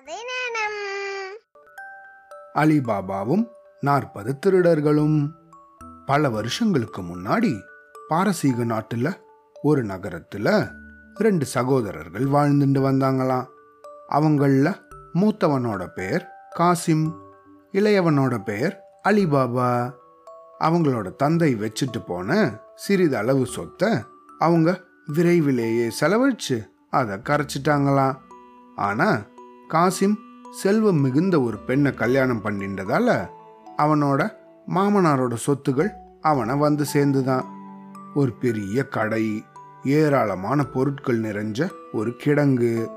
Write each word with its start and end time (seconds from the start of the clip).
கதை 0.00 0.14
அலிபாபாவும் 2.54 3.48
நாற்பது 3.80 4.38
திருடர்களும். 4.46 5.30
பல 6.06 6.30
வருஷங்களுக்கு 6.30 7.02
முன்னாடி 7.02 7.60
பாரசீக 8.08 8.64
நாட்டுல 8.64 9.14
ஒரு 9.62 9.84
நகரத்துல 9.84 10.72
ரெண்டு 11.14 11.44
சகோதரர்கள் 11.44 12.24
வாழ்ந்துட்டு 12.24 12.80
வந்தாங்களாம். 12.88 13.46
அவங்கள 14.08 14.74
மூத்தவனோட 15.14 15.86
பெயர் 15.86 16.28
காசிம் 16.58 17.14
இளையவனோட 17.72 18.44
பெயர் 18.44 18.80
அலிபாபா. 19.08 19.92
அவங்களோட 20.60 21.16
தந்தை 21.16 21.54
வச்சுட்டு 21.54 22.04
போன 22.06 22.60
சிறிதளவு 22.74 23.46
சொத்தை 23.46 23.92
அவங்க 24.38 24.80
விரைவிலேயே 25.06 25.92
செலவழிச்சு 26.00 26.66
அதை 26.90 27.16
கரைச்சிட்டாங்களாம். 27.16 28.16
ஆனா 28.76 29.22
காசிம் 29.72 30.14
செல்வம் 30.50 31.00
மிகுந்த 31.00 31.40
ஒரு 31.40 31.56
பெண்ணை 31.56 31.94
கல்யாணம் 31.94 32.44
பண்ணின்றதால 32.44 33.28
அவனோட 33.78 34.30
மாமனாரோட 34.68 35.36
சொத்துகள் 35.46 35.88
அவனை 36.20 36.56
வந்து 36.56 36.84
சேர்ந்துதான். 36.84 37.44
ஒரு 38.14 38.32
பெரிய 38.32 38.84
கடை 38.84 39.44
ஏராளமான 39.84 40.64
பொருட்கள் 40.64 41.20
நிறைஞ்ச 41.20 41.70
ஒரு 41.92 42.16
கிடங்கு 42.24 42.90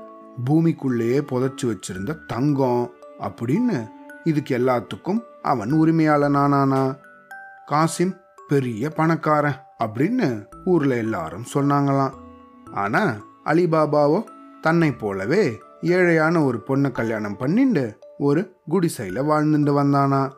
பூமிக்குள்ளேயே 0.50 1.20
புதைச்சி 1.30 1.62
வச்சிருந்த 1.62 2.16
தங்கம் 2.26 2.90
அப்படின்னு 3.18 3.90
இதுக்கு 4.24 4.58
எல்லாத்துக்கும் 4.58 5.20
அவன் 5.42 5.72
உரிமையாளனானானா 5.72 6.96
காசிம் 7.66 8.18
பெரிய 8.48 8.90
பணக்காரன் 8.90 9.60
அப்படின்னு 9.84 10.46
ஊர்ல 10.64 10.96
எல்லாரும் 10.96 11.44
சொன்னாங்களாம். 11.54 12.12
ஆனா 12.74 13.14
அலிபாபாவோ 13.44 14.24
தன்னை 14.60 14.92
போலவே 14.92 15.62
ஏழையான 15.84 16.44
ஒரு 16.44 16.58
பொண்ணை 16.66 16.92
கல்யாணம் 16.92 17.38
பண்ணிண்டு 17.38 17.84
ஒரு 18.18 18.56
குடிசையில் 18.68 19.20
வாழ்ந்துட்டு 19.22 19.72
வந்தானா. 19.80 20.32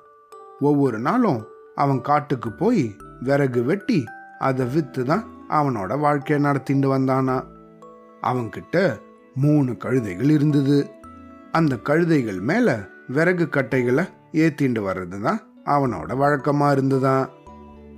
ஒவ்வொரு 0.61 0.99
நாளும் 0.99 1.41
அவன் 1.75 2.01
காட்டுக்கு 2.01 2.53
போய் 2.53 2.97
விறகு 3.21 3.65
வெட்டி 3.65 4.05
அதை 4.39 4.67
விற்று 4.67 5.05
தான் 5.05 5.25
அவனோட 5.49 5.99
வாழ்க்கையை 5.99 6.45
நடத்திட்டு 6.45 6.99
வந்தானா. 6.99 7.37
அவன்கிட்ட 8.23 8.77
மூணு 9.35 9.73
கழுதைகள் 9.73 10.31
இருந்தது. 10.31 10.91
அந்த 11.53 11.77
கழுதைகள் 11.77 12.41
மேலே 12.41 12.75
விறகு 13.07 13.49
கட்டைகளை 13.49 14.05
ஏத்திண்டு 14.33 14.81
வர்றது 14.81 15.21
தான் 15.23 15.41
அவனோட 15.65 16.17
வழக்கமாக 16.17 16.75
இருந்ததான் 16.75 17.29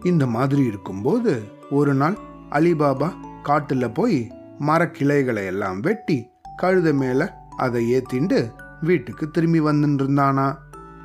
இந்த 0.04 0.26
மாதிரி 0.26 0.62
இருக்கும்போது 0.64 1.32
ஒரு 1.70 1.94
நாள் 1.94 2.16
அலிபாபா 2.50 3.08
காட்டில் 3.42 3.94
போய் 3.94 4.30
மரக்கிளைகளை 4.58 5.44
எல்லாம் 5.44 5.80
வெட்டி 5.80 6.18
கழுதை 6.56 6.92
மேலே 6.92 7.26
அதை 7.58 7.82
ஏத்திண்டு 7.94 8.40
வீட்டுக்கு 8.82 9.30
திரும்பி 9.30 9.60
வந்துட்டு 9.60 10.02
இருந்தானா 10.02 10.46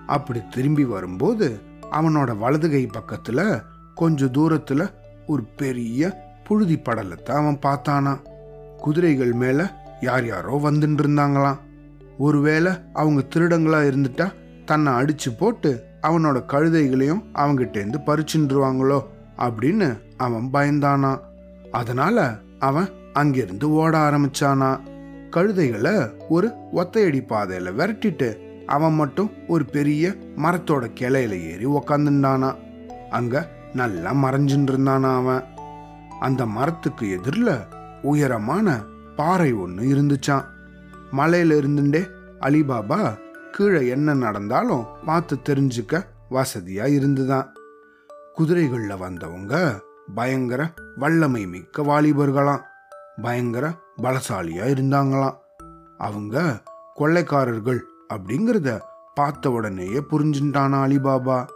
அப்படி 0.07 0.39
திரும்பி 0.47 0.85
வரும்போது 0.85 1.47
அவனோட 1.91 2.31
வலது 2.37 2.67
கை 2.69 2.83
பக்கத்துல 2.93 3.41
கொஞ்ச 3.95 4.25
தூரத்துல 4.25 4.81
ஒரு 5.27 5.43
பெரிய 5.57 6.09
புழுதி 6.43 6.77
படலத்தை 6.77 7.31
அவன் 7.31 7.59
பார்த்தானா. 7.65 8.13
குதிரைகள் 8.77 9.33
மேல 9.33 9.59
யார் 10.01 10.25
யாரோ 10.25 10.59
வந்துட்டு 10.63 11.01
இருந்தாங்களாம் 11.03 11.59
ஒருவேளை 12.17 12.71
அவங்க 12.93 13.21
திருடங்களா 13.35 13.79
இருந்துட்டா 13.89 14.27
தன்னை 14.65 14.93
அடிச்சு 14.93 15.29
போட்டு 15.39 15.71
அவனோட 16.01 16.37
கழுதைகளையும் 16.53 17.23
அவங்கிட்டேருந்து 17.35 17.99
பறிச்சுருவாங்களோ 18.05 18.99
அப்படின்னு 19.37 19.87
அவன் 20.17 20.49
பயந்தானா. 20.53 21.11
அதனால 21.71 22.17
அவன் 22.59 22.89
அங்கிருந்து 23.13 23.67
ஓட 23.71 23.93
ஆரம்பிச்சானா. 23.97 24.69
கழுதைகளை 25.35 26.11
ஒரு 26.29 26.47
ஒத்தையடி 26.73 27.21
பாதையில 27.29 27.73
விரட்டிட்டு 27.73 28.39
அவன் 28.65 28.93
மட்டும் 28.93 29.31
ஒரு 29.47 29.65
பெரிய 29.65 30.15
மரத்தோட 30.37 30.83
கிளையில 30.99 31.51
ஏறி 31.51 31.65
உக்காந்துட்டானா 31.65 32.55
அங்க 33.09 33.49
நல்லா 33.73 34.13
மறைஞ்சுட்டு 34.13 34.71
இருந்தானா 34.71 35.15
அவன். 35.15 35.43
அந்த 36.19 36.45
மரத்துக்கு 36.45 37.09
எதிரில் 37.09 37.55
உயரமான 38.01 38.81
பாறை 39.15 39.53
ஒன்று 39.53 39.83
இருந்துச்சான் 39.83 40.45
மலையில 41.17 41.57
இருந்துட்டே 41.61 42.09
அலிபாபா 42.39 43.17
கீழே 43.51 43.87
என்ன 43.87 44.13
நடந்தாலும் 44.13 44.85
பார்த்து 45.05 45.37
தெரிஞ்சுக்க 45.49 46.05
வசதியா 46.31 46.85
இருந்துதான். 46.87 47.53
குதிரைகளில் 48.37 48.97
வந்தவங்க 48.97 49.81
பயங்கர 50.15 50.73
வல்லமை 50.95 51.47
மிக்க 51.47 51.83
வாலிபர்களாம். 51.83 52.63
பயங்கர 53.21 53.73
பலசாலியா 54.01 54.65
இருந்தாங்களாம். 54.73 55.37
அவங்க 55.97 56.63
கொள்ளைக்காரர்கள் 56.95 57.79
அப்படிங்கிறத 58.13 58.79
பார்த்த 59.13 59.51
உடனேயே 59.51 59.99
புரிஞ்சுட்டானா 59.99 60.79
அலிபாபா 60.85 61.47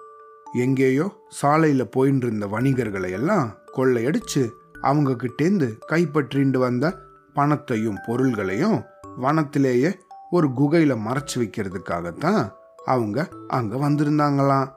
எங்கேயோ 0.53 1.23
சாலையில 1.41 1.89
போயின்னு 1.95 2.23
இருந்த 2.23 2.47
வணிகர்களை 2.47 3.11
எல்லாம் 3.11 3.53
கொள்ளையடிச்சு 3.73 4.49
அவங்க 4.81 5.15
கிட்டேந்து 5.15 5.77
கைப்பற்றிண்டு 5.89 6.57
வந்த 6.57 6.97
பணத்தையும் 7.33 7.97
பொருள்களையும் 8.07 8.83
வனத்திலேயே 9.21 9.93
ஒரு 10.31 10.47
குகையில 10.47 10.97
மறைச்சு 11.07 11.35
வைக்கிறதுக்காகத்தான் 11.35 12.51
அவங்க 12.85 13.29
அங்க 13.47 13.89
வந்திருந்தாங்களாம். 13.89 14.71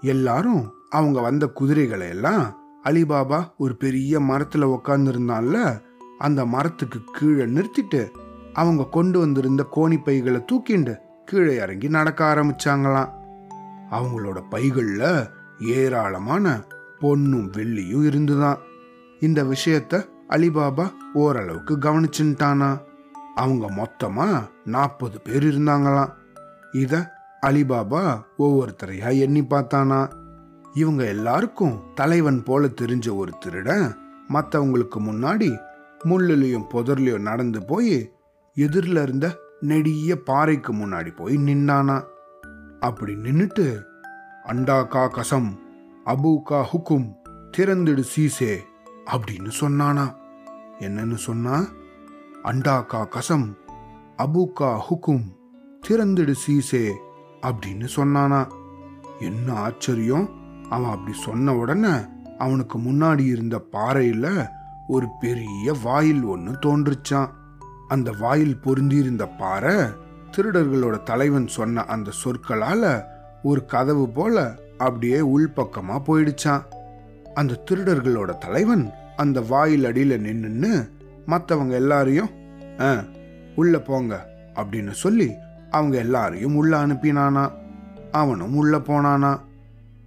எல்லாரும் 0.00 0.72
அவங்க 0.90 1.20
வந்த 1.20 1.46
குதிரைகளை 1.46 2.08
எல்லாம் 2.08 2.56
அலிபாபா 2.84 3.50
ஒரு 3.56 3.76
பெரிய 3.76 4.20
மரத்துல 4.20 4.78
உக்காந்துருந்தான்ல 4.78 5.82
அந்த 6.22 6.46
மரத்துக்கு 6.46 7.00
கீழே 7.12 7.44
நிறுத்திட்டு 7.44 8.08
அவங்க 8.52 8.84
கொண்டு 8.84 9.18
வந்திருந்த 9.18 9.66
கோணி 9.76 10.02
பைகளை 10.04 10.44
தூக்கிண்டு 10.52 10.96
கீழே 11.24 11.54
இறங்கி 11.54 11.88
நடக்க 11.88 12.34
ஆரம்பிச்சாங்களாம். 12.34 13.08
அவங்களோட 13.90 14.42
பைகளில் 14.50 15.28
ஏராளமான 15.60 16.64
பொன்னும் 16.98 17.50
வெள்ளியும் 17.50 18.04
இருந்துதான். 18.04 18.58
இந்த 19.20 19.44
விஷயத்த 19.44 20.04
அலிபாபா 20.28 20.92
ஓரளவுக்கு 21.14 21.76
கவனிச்சுட்டானா. 21.76 22.78
அவங்க 23.34 23.70
மொத்தமா 23.70 24.42
நாற்பது 24.64 25.20
பேர் 25.20 25.44
இருந்தாங்களாம். 25.44 26.12
இத 26.72 27.12
அலிபாபா 27.46 28.22
ஒவ்வொருத்தரையா 28.38 29.18
எண்ணி 29.18 29.42
பார்த்தானா. 29.42 30.12
இவங்க 30.72 31.04
எல்லாருக்கும் 31.04 31.80
தலைவன் 31.94 32.42
போல 32.42 32.66
தெரிஞ்ச 32.66 33.16
ஒரு 33.16 33.32
திருடன் 33.40 33.96
மற்றவங்களுக்கு 34.28 34.98
முன்னாடி 34.98 35.70
முள்ளுலையும் 36.04 36.66
புதர்லையும் 36.74 37.26
நடந்து 37.30 37.64
போய் 37.64 38.12
எதிரில் 38.54 38.96
இருந்த 38.96 39.38
நெடிய 39.60 40.22
பாறைக்கு 40.22 40.72
முன்னாடி 40.74 41.16
போய் 41.16 41.36
நின்னானா. 41.36 42.04
அப்படி 42.80 43.14
நின்னுட்டு 43.14 43.82
அண்டா 44.46 44.86
கா 44.86 45.06
கசம் 45.06 45.58
அபு 46.06 46.42
கா 46.42 46.68
ஹுக்கும் 46.72 47.12
திறந்துடு 47.56 48.04
சீசே 48.16 48.58
அப்படின்னு 49.06 49.50
சொன்னானா. 49.60 50.16
என்னன்னு 50.78 51.14
சொன்னா 51.14 51.64
அண்டா 52.44 52.86
கா 52.86 53.04
கசம் 53.04 53.56
அபு 54.18 54.52
கா 54.52 54.84
ஹுக்கும் 54.90 55.24
திறந்துடு 55.88 56.34
சீசே 56.46 56.92
அப்படின்னு 57.42 57.88
சொன்னானா. 57.96 58.40
என்ன 59.20 59.52
ஆச்சரியம்? 59.52 60.28
அவன் 60.68 60.90
அப்படி 60.90 61.16
சொன்ன 61.16 61.54
உடனே 61.56 61.94
அவனுக்கு 62.38 62.78
முன்னாடி 62.78 63.26
இருந்த 63.26 63.58
பாறையில் 63.58 64.28
ஒரு 64.92 65.06
பெரிய 65.20 65.72
வாயில் 65.82 66.24
ஒன்று 66.24 66.52
தோன்றுச்சான் 66.62 67.30
அந்த 67.88 68.10
வாயில் 68.18 68.62
பொருந்தியிருந்த 68.64 69.24
பாறை 69.38 69.76
திருடர்களோட 70.30 71.02
தலைவன் 71.02 71.48
சொன்ன 71.48 71.84
அந்த 71.86 72.10
சொற்களால 72.24 72.84
ஒரு 73.42 73.66
கதவு 73.66 74.08
போல 74.08 74.36
அப்படியே 74.78 75.20
உள்பக்கமா 75.32 76.02
போயிடுச்சான் 76.06 76.64
அந்த 77.34 77.60
திருடர்களோட 77.70 78.38
தலைவன் 78.38 78.84
அந்த 79.16 79.40
வாயில் 79.42 79.84
அடியில 79.84 80.16
நின்னுன்னு 80.18 80.72
மற்றவங்க 81.26 81.74
எல்லாரையும் 81.74 82.30
"ஆ, 82.80 82.90
உள்ள 83.56 83.78
போங்க 83.80 84.14
அப்படின்னு 84.56 84.90
சொல்லி 84.96 85.28
அவங்க 85.70 85.96
எல்லாரையும் 85.98 86.56
உள்ள 86.56 86.86
அனுப்பினானா. 86.86 87.44
அவனும் 88.12 88.54
உள்ள 88.54 88.78
போனானா. 88.78 89.32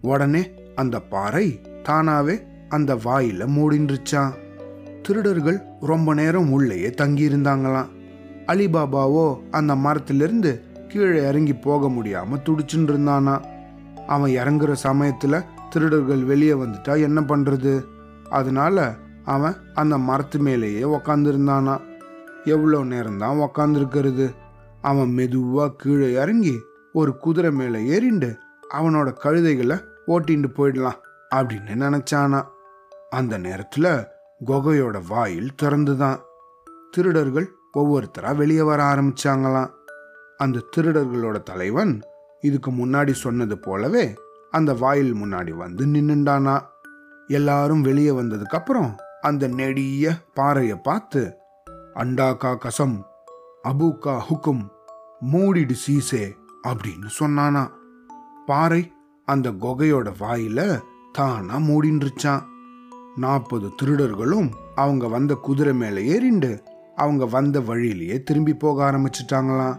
உடனே 0.03 0.41
அந்த 0.75 0.99
பாறை 1.05 1.45
தானாவே 1.89 2.35
அந்த 2.69 2.95
வாயில 2.95 3.43
மூடின்றுச்சான் 3.55 4.33
திருடர்கள் 5.05 5.61
ரொம்ப 5.79 6.13
நேரம் 6.13 6.51
உள்ளேயே 6.51 6.89
தங்கி 6.89 7.29
இருந்தாங்களாம் 7.29 7.87
அலிபாபாவோ 8.45 9.49
அந்த 9.51 9.75
மரத்திலிருந்து 9.75 10.63
கீழே 10.87 11.27
இறங்கி 11.27 11.53
போக 11.53 11.87
முடியாம 11.87 12.39
துடிச்சுட்டு 12.43 12.91
இருந்தானா 12.91 13.43
அவன் 14.07 14.31
இறங்குற 14.31 14.75
சமயத்துல 14.83 15.43
திருடர்கள் 15.69 16.23
வெளியே 16.23 16.51
வந்துட்டா 16.51 17.01
என்ன 17.01 17.21
பண்றது? 17.21 17.83
அதனால 18.29 18.95
அவன் 19.25 19.55
அந்த 19.73 19.97
மரத்து 19.97 20.39
மேலேயே 20.39 20.81
உக்காந்துருந்தானா. 20.81 21.81
எவ்வளோ 22.45 22.83
நேரம்தான் 22.83 23.47
உக்காந்துருக்கிறது? 23.47 24.35
அவன் 24.81 25.11
மெதுவாக 25.11 25.73
கீழே 25.77 26.11
இறங்கி 26.11 26.59
ஒரு 26.93 27.17
குதிரை 27.17 27.51
மேலே 27.51 27.99
ஏறிண்டு 27.99 28.35
அவனோட 28.73 29.13
கழுதைகளை 29.23 29.83
ஓட்டிண்டு 30.07 30.49
போயிடலாம் 30.57 30.99
அப்படின்னு 31.35 31.75
நினச்சானா. 31.75 32.43
அந்த 33.09 33.37
நேரத்தில் 33.37 34.13
குகையோட 34.45 35.01
வாயில் 35.07 35.51
திறந்துதான். 35.61 36.19
திருடர்கள் 36.91 37.55
ஒவ்வொருத்தரா 37.73 38.35
வெளியே 38.35 38.61
வர 38.61 38.83
ஆரம்பிச்சாங்களாம். 38.83 39.69
அந்த 40.37 40.63
திருடர்களோட 40.75 41.43
தலைவன் 41.43 42.01
இதுக்கு 42.41 42.71
முன்னாடி 42.71 43.11
சொன்னது 43.11 43.57
போலவே 43.57 44.13
அந்த 44.51 44.73
வாயில் 44.73 45.15
முன்னாடி 45.15 45.51
வந்து 45.51 45.85
நின்னுண்டானா. 45.85 46.61
எல்லாரும் 47.27 47.81
வெளியே 47.81 48.09
வந்ததுக்கு 48.09 48.55
அப்புறம் 48.59 48.95
அந்த 49.21 49.47
நெடிய 49.47 50.13
பாறையை 50.33 50.77
பார்த்து 50.77 51.35
அண்டாக்கா 51.93 52.57
கசம் 52.57 53.05
அபூக்கா 53.63 54.21
ஹுக்கும் 54.29 54.67
மூடிடு 55.31 55.75
சீசே 55.87 56.31
அப்படின்னு 56.67 57.09
சொன்னானா. 57.19 57.69
பாறை 58.45 58.91
அந்த 59.25 59.51
குகையோட 59.51 60.13
வாயில 60.19 60.79
தானா 61.11 61.55
மூடின்றுச்சான் 61.55 62.53
நாற்பது 63.15 63.71
திருடர்களும் 63.81 64.49
அவங்க 64.75 65.07
வந்த 65.07 65.33
குதிரை 65.33 65.73
மேலே 65.73 66.01
ஏறிண்டு 66.09 66.59
அவங்க 66.95 67.25
வந்த 67.25 67.61
வழியிலேயே 67.61 68.23
திரும்பி 68.23 68.55
போக 68.55 68.91
ஆரம்பிச்சிட்டாங்களாம். 68.91 69.77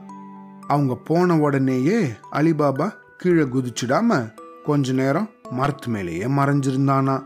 அவங்க 0.66 0.94
போன 0.94 1.38
உடனேயே 1.38 2.08
அலிபாபா 2.32 2.90
கீழே 3.16 3.42
குதிச்சிடாம 3.42 4.32
கொஞ்ச 4.64 4.92
நேரம் 4.92 5.28
மரத்து 5.50 5.90
மேலேயே 5.90 6.24
மறைஞ்சிருந்தானா 6.24 7.22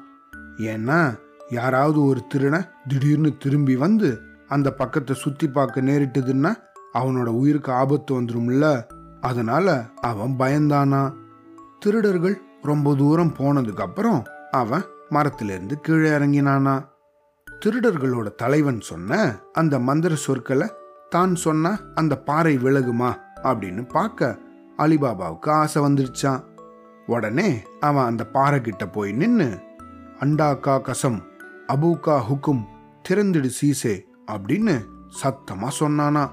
ஏன்னா 0.56 1.18
யாராவது 1.50 2.04
ஒரு 2.04 2.26
திருடனை 2.26 2.66
திடீர்னு 2.88 3.36
திரும்பி 3.38 3.76
வந்து 3.76 4.20
அந்த 4.48 4.72
பக்கத்தை 4.72 5.16
சுத்தி 5.16 5.48
பார்க்க 5.48 5.80
நேரிட்டதுன்னா 5.80 6.54
அவனோட 6.94 7.26
உயிருக்கு 7.26 7.72
ஆபத்து 7.72 8.20
வந்துரும்ல. 8.20 8.82
அதனால 9.20 9.86
அவன் 10.00 10.34
பயந்தானா 10.38 11.12
திருடர்கள் 11.78 12.40
ரொம்ப 12.62 12.94
தூரம் 12.94 13.34
போனதுக்கு 13.38 13.80
அப்புறம் 13.80 14.24
அவன் 14.50 14.84
மரத்திலிருந்து 15.10 15.80
கீழே 15.80 16.10
இறங்கினானா? 16.10 16.88
திருடர்களோட 17.64 18.34
தலைவன் 18.34 18.80
சொன்ன 18.80 19.38
அந்த 19.52 19.78
மந்திர 19.78 20.14
சொற்களை 20.14 20.70
தான் 21.08 21.34
சொன்ன 21.34 21.80
அந்த 21.94 22.18
பாறை 22.18 22.56
விலகுமா 22.56 23.14
அப்படின்னு 23.42 23.88
பார்க்க 23.88 24.38
அலிபாபாவுக்கு 24.78 25.48
ஆசை 25.48 25.82
வந்துருச்சான் 25.82 26.44
உடனே 27.06 27.62
அவன் 27.80 28.04
அந்த 28.04 28.26
பாறை 28.26 28.60
கிட்ட 28.60 28.88
போய் 28.88 29.12
நின்னு 29.12 29.60
அண்டாக்கா 30.20 30.80
கசம் 30.80 31.22
அபூக்கா 31.68 32.20
ஹுக்கும் 32.30 32.64
திறந்துடு 33.08 33.50
சீசே 33.62 34.00
அப்படின்னு 34.32 34.84
சத்தமா 35.22 35.68
சொன்னானா. 35.80 36.30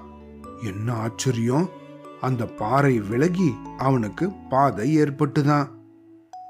என்ன 0.64 0.92
ஆச்சரியம்? 0.92 1.68
அந்த 2.20 2.44
பாறை 2.44 3.00
விலகி 3.00 3.54
அவனுக்கு 3.78 4.30
பாதை 4.50 4.98
ஏற்பட்டுதான். 4.98 5.68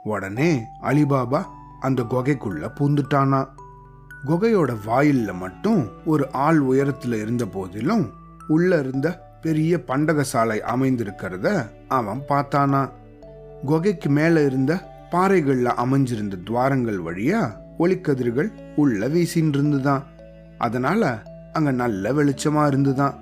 உடனே 0.02 0.62
அலிபாபா 0.82 1.44
அந்த 1.80 2.02
குகைக்குள்ள 2.02 2.70
பூந்துட்டானா? 2.78 3.48
குகையோட 4.26 4.76
வாயில்ல 4.86 5.34
மட்டும் 5.34 5.88
ஒரு 6.04 6.32
ஆள் 6.32 6.64
உயரத்துல 6.64 7.20
இருந்த 7.20 7.46
போதிலும் 7.46 8.10
உள்ள 8.48 8.78
இருந்த 8.78 9.36
பெரிய 9.40 9.82
பண்டகசாலை 9.86 10.58
அமைந்திருக்கிறத 10.75 11.69
அவன் 11.88 12.22
பார்த்தானா? 12.28 12.90
குகைக்கு 13.64 14.08
மேல 14.08 14.44
இருந்த 14.44 14.72
பாறைகள்ல 15.10 15.69
அமைஞ்சிருந்த 15.75 16.42
துவாரங்கள் 16.44 16.98
வழியா 17.02 17.52
ஒளிக்கதிர்கள் 17.78 18.50
உள்ள 18.76 19.08
வீசின்னு 19.08 19.48
இருந்துதான் 19.48 20.06
அதனால 20.58 21.22
அங்க 21.52 21.70
நல்ல 21.72 22.12
வெளிச்சமா 22.12 22.66
இருந்துதான். 22.66 23.19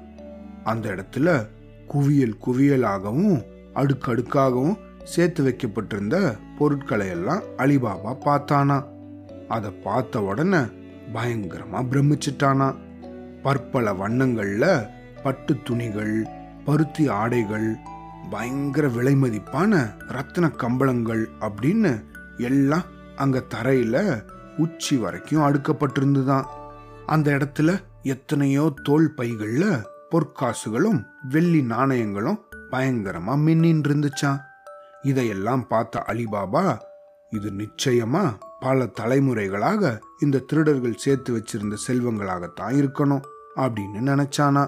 அந்த 0.65 0.89
இடத்துல 0.89 1.47
குவியல் 1.87 2.37
குவியலாகவும் 2.47 3.45
அடுக்கடுக்காகவும் 3.75 4.79
சேர்த்து 5.07 5.43
வைக்கப்பட்டிருந்த 5.43 6.37
பொருட்களை 6.59 7.09
எல்லாம் 7.09 7.43
அலிபாபா 7.57 8.17
பார்த்தானா. 8.25 8.85
அதை 9.49 9.71
பார்த்த 9.71 10.23
உடனே 10.23 10.59
பயங்கரமா 11.15 11.85
பிரமிச்சிட்டானா. 11.91 12.75
பற்பல 13.43 13.93
வண்ணங்கள்ல 13.93 14.87
பட்டு 15.23 15.57
துணிகள் 15.65 16.27
பருத்தி 16.65 17.09
ஆடைகள் 17.09 17.77
பயங்கர 18.31 18.89
விலை 18.89 19.15
மதிப்பான 19.15 19.95
ரத்தின 20.09 20.49
கம்பளங்கள் 20.49 21.29
அப்படின்னு 21.41 22.05
எல்லாம் 22.37 22.85
அங்க 23.17 23.43
தரையில 23.55 24.25
உச்சி 24.57 24.97
வரைக்கும் 24.97 25.43
அடுக்கப்பட்டிருந்துதான். 25.43 26.45
அந்த 27.07 27.31
இடத்துல 27.31 27.79
எத்தனையோ 28.03 28.75
தோல் 28.83 29.15
பைகள்ல 29.17 29.83
பொற்காசுகளும் 30.11 31.05
வெள்ளி 31.31 31.61
நாணயங்களும் 31.61 32.39
பயங்கரமா 32.71 33.35
மின்னின்னு 33.47 33.89
இருந்துச்சான் 33.89 34.41
இதையெல்லாம் 35.07 35.67
பார்த்த 35.67 36.05
அலிபாபா 36.07 36.79
இது 37.31 37.51
நிச்சயமா 37.51 38.25
பல 38.61 38.85
தலைமுறைகளாக 39.01 40.01
இந்த 40.19 40.39
திருடர்கள் 40.39 40.95
சேர்த்து 40.95 41.31
வச்சிருந்த 41.37 41.77
செல்வங்களாகத்தான் 41.87 42.75
இருக்கணும் 42.75 43.23
அப்படின்னு 43.57 44.01
நினைச்சானா. 44.05 44.65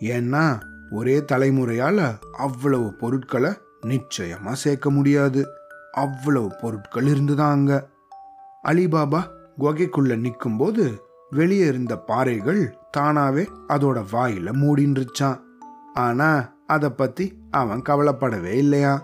ஏன்னா 0.00 0.60
ஒரே 0.90 1.18
தலைமுறையால 1.32 1.98
அவ்வளவு 2.36 2.92
பொருட்களை 2.92 3.50
நிச்சயமா 3.86 4.52
சேர்க்க 4.52 4.90
முடியாது. 4.90 5.46
அவ்வளவு 5.92 6.52
பொருட்கள் 6.60 7.06
இருந்துதான் 7.06 7.50
அங்க. 7.50 7.88
அலிபாபா 8.64 9.20
குகைக்குள்ள 9.58 10.18
நிற்கும்போது 10.18 11.02
வெளியே 11.30 11.66
இருந்த 11.66 11.96
பாறைகள் 11.96 12.76
தானாவே 12.96 13.44
அதோட 13.68 13.98
வாயில 14.12 14.52
மூடின்றுச்சான். 14.62 15.40
ஆனா 15.94 16.30
அதை 16.66 16.90
பத்தி 16.90 17.38
அவன் 17.50 17.82
கவலைப்படவே 17.82 18.52
இல்லையா 18.54 19.02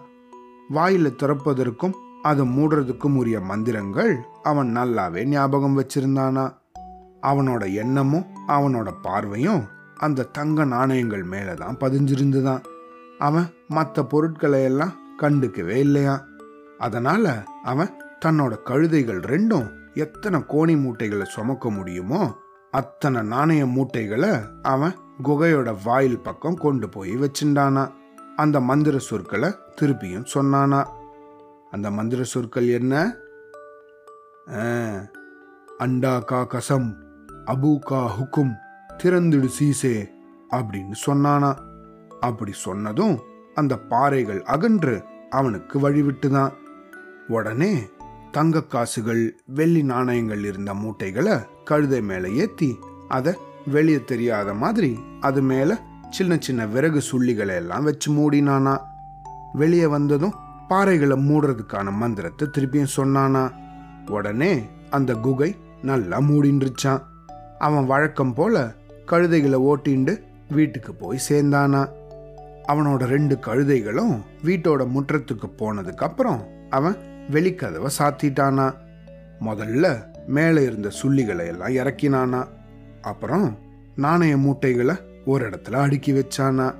வாயில 0.74 1.10
திறப்பதற்கும் 1.14 1.94
அதை 2.22 2.44
மூடுறதுக்கும் 2.56 3.14
உரிய 3.14 3.40
மந்திரங்கள் 3.40 4.12
அவன் 4.42 4.76
நல்லாவே 4.76 5.24
ஞாபகம் 5.24 5.78
வச்சிருந்தானா. 5.78 6.44
அவனோட 7.22 7.72
எண்ணமும் 7.72 8.26
அவனோட 8.48 8.88
பார்வையும் 9.02 9.62
அந்த 9.96 10.22
தங்க 10.22 10.64
நாணயங்கள் 10.64 11.22
மேலே 11.22 11.54
தான் 11.54 11.76
பதிஞ்சிருந்துதான். 11.76 12.62
அவன் 13.18 13.48
மற்ற 13.68 14.04
பொருட்களை 14.04 14.62
எல்லாம் 14.62 14.94
கண்டுக்கவே 15.18 15.76
இல்லையா. 15.76 16.24
அதனால 16.78 17.44
அவன் 17.62 17.92
தன்னோட 18.24 18.54
கழுதைகள் 18.64 19.20
ரெண்டும் 19.32 19.68
எத்தனை 19.94 20.40
கோணி 20.48 20.74
மூட்டைகளை 20.82 21.24
சுமக்க 21.24 21.70
முடியுமோ 21.70 22.22
அத்தனை 22.70 23.22
நாணய 23.22 23.66
மூட்டைகளை 23.66 24.30
அவன் 24.62 24.94
குகையோட 25.22 25.76
வாயில் 25.84 26.20
பக்கம் 26.20 26.56
கொண்டு 26.56 26.88
போய் 26.88 27.16
வச்சுட்டானான் 27.16 27.92
அந்த 28.42 28.58
மந்திர 28.60 28.98
சொற்களை 28.98 29.50
திருப்பியும் 29.80 30.28
சொன்னானா? 30.34 30.80
அந்த 31.70 31.88
மந்திர 31.90 32.22
சொற்கள் 32.32 32.68
என்ன? 32.68 32.94
அண்டா 35.78 36.14
கா 36.24 36.40
கசம் 36.46 36.88
அபு 37.46 37.70
கா 37.78 38.00
ஹுக்கும் 38.16 38.54
திறந்துடு 39.02 39.48
சீசே 39.58 39.94
அப்படின்னு 40.50 40.96
சொன்னானா? 41.06 41.52
அப்படி 42.20 42.52
சொன்னதும் 42.66 43.16
அந்த 43.54 43.74
பாறைகள் 43.92 44.42
அகன்று 44.54 44.96
அவனுக்கு 45.30 45.76
வழிவிட்டுதான். 45.80 46.52
உடனே 47.28 47.72
தங்க 48.30 48.64
காசுகள் 48.64 49.24
வெள்ளி 49.46 49.82
நாணயங்கள் 49.82 50.44
இருந்த 50.44 50.74
மூட்டைகளை 50.74 51.36
கழுதை 51.64 52.02
மேல 52.02 52.28
ஏத்தி 52.42 52.70
அதை 53.08 53.34
வெளியே 53.66 54.00
தெரியாத 54.04 54.54
மாதிரி 54.54 54.92
அது 55.20 55.42
மேலே 55.42 55.74
சின்ன 56.12 56.36
சின்ன 56.40 56.66
விறகு 56.66 57.02
சுள்ளிகளை 57.12 57.54
எல்லாம் 57.54 57.84
வச்சு 57.84 58.12
மூடினானா. 58.12 58.80
வெளியே 59.52 59.86
வந்ததும் 59.86 60.34
பாறைகளை 60.68 61.16
மூடுறதுக்கான 61.16 61.92
மந்திரத்தை 61.92 62.48
திருப்பியும் 62.48 62.86
சொன்னானா. 62.96 63.52
உடனே 64.10 64.62
அந்த 64.90 65.14
குகை 65.14 65.56
நல்லா 65.82 66.20
மூடின்றுச்சான். 66.20 67.02
அவன் 67.58 67.86
வழக்கம் 67.86 68.34
போல 68.34 68.72
கழுதைகளை 69.06 69.56
ஓட்டிண்டு 69.56 70.22
வீட்டுக்கு 70.48 70.94
போய் 70.94 71.18
சேர்ந்தானா. 71.28 71.88
அவனோட 72.68 73.04
ரெண்டு 73.04 73.38
கழுதைகளும் 73.46 74.20
வீட்டோட 74.44 74.86
முற்றத்துக்கு 74.94 75.50
போனதுக்கு 75.58 76.04
அப்புறம் 76.08 76.46
அவன் 76.70 76.96
வெளிக்கதவை 77.30 77.90
சாத்திட்டானா. 77.98 78.74
முதல்ல 79.40 80.04
மேலே 80.26 80.62
இருந்த 80.62 80.90
சுள்ளிகளை 81.02 81.46
எல்லாம் 81.46 81.86
இறக்கினானா. 81.86 82.46
அப்புறம் 83.02 83.58
நாணய 83.96 84.36
மூட்டைகளை 84.36 85.10
ஒரு 85.26 85.50
இடத்துல 85.50 85.72
அடுக்கி 85.72 86.12
வச்சானா? 86.12 86.74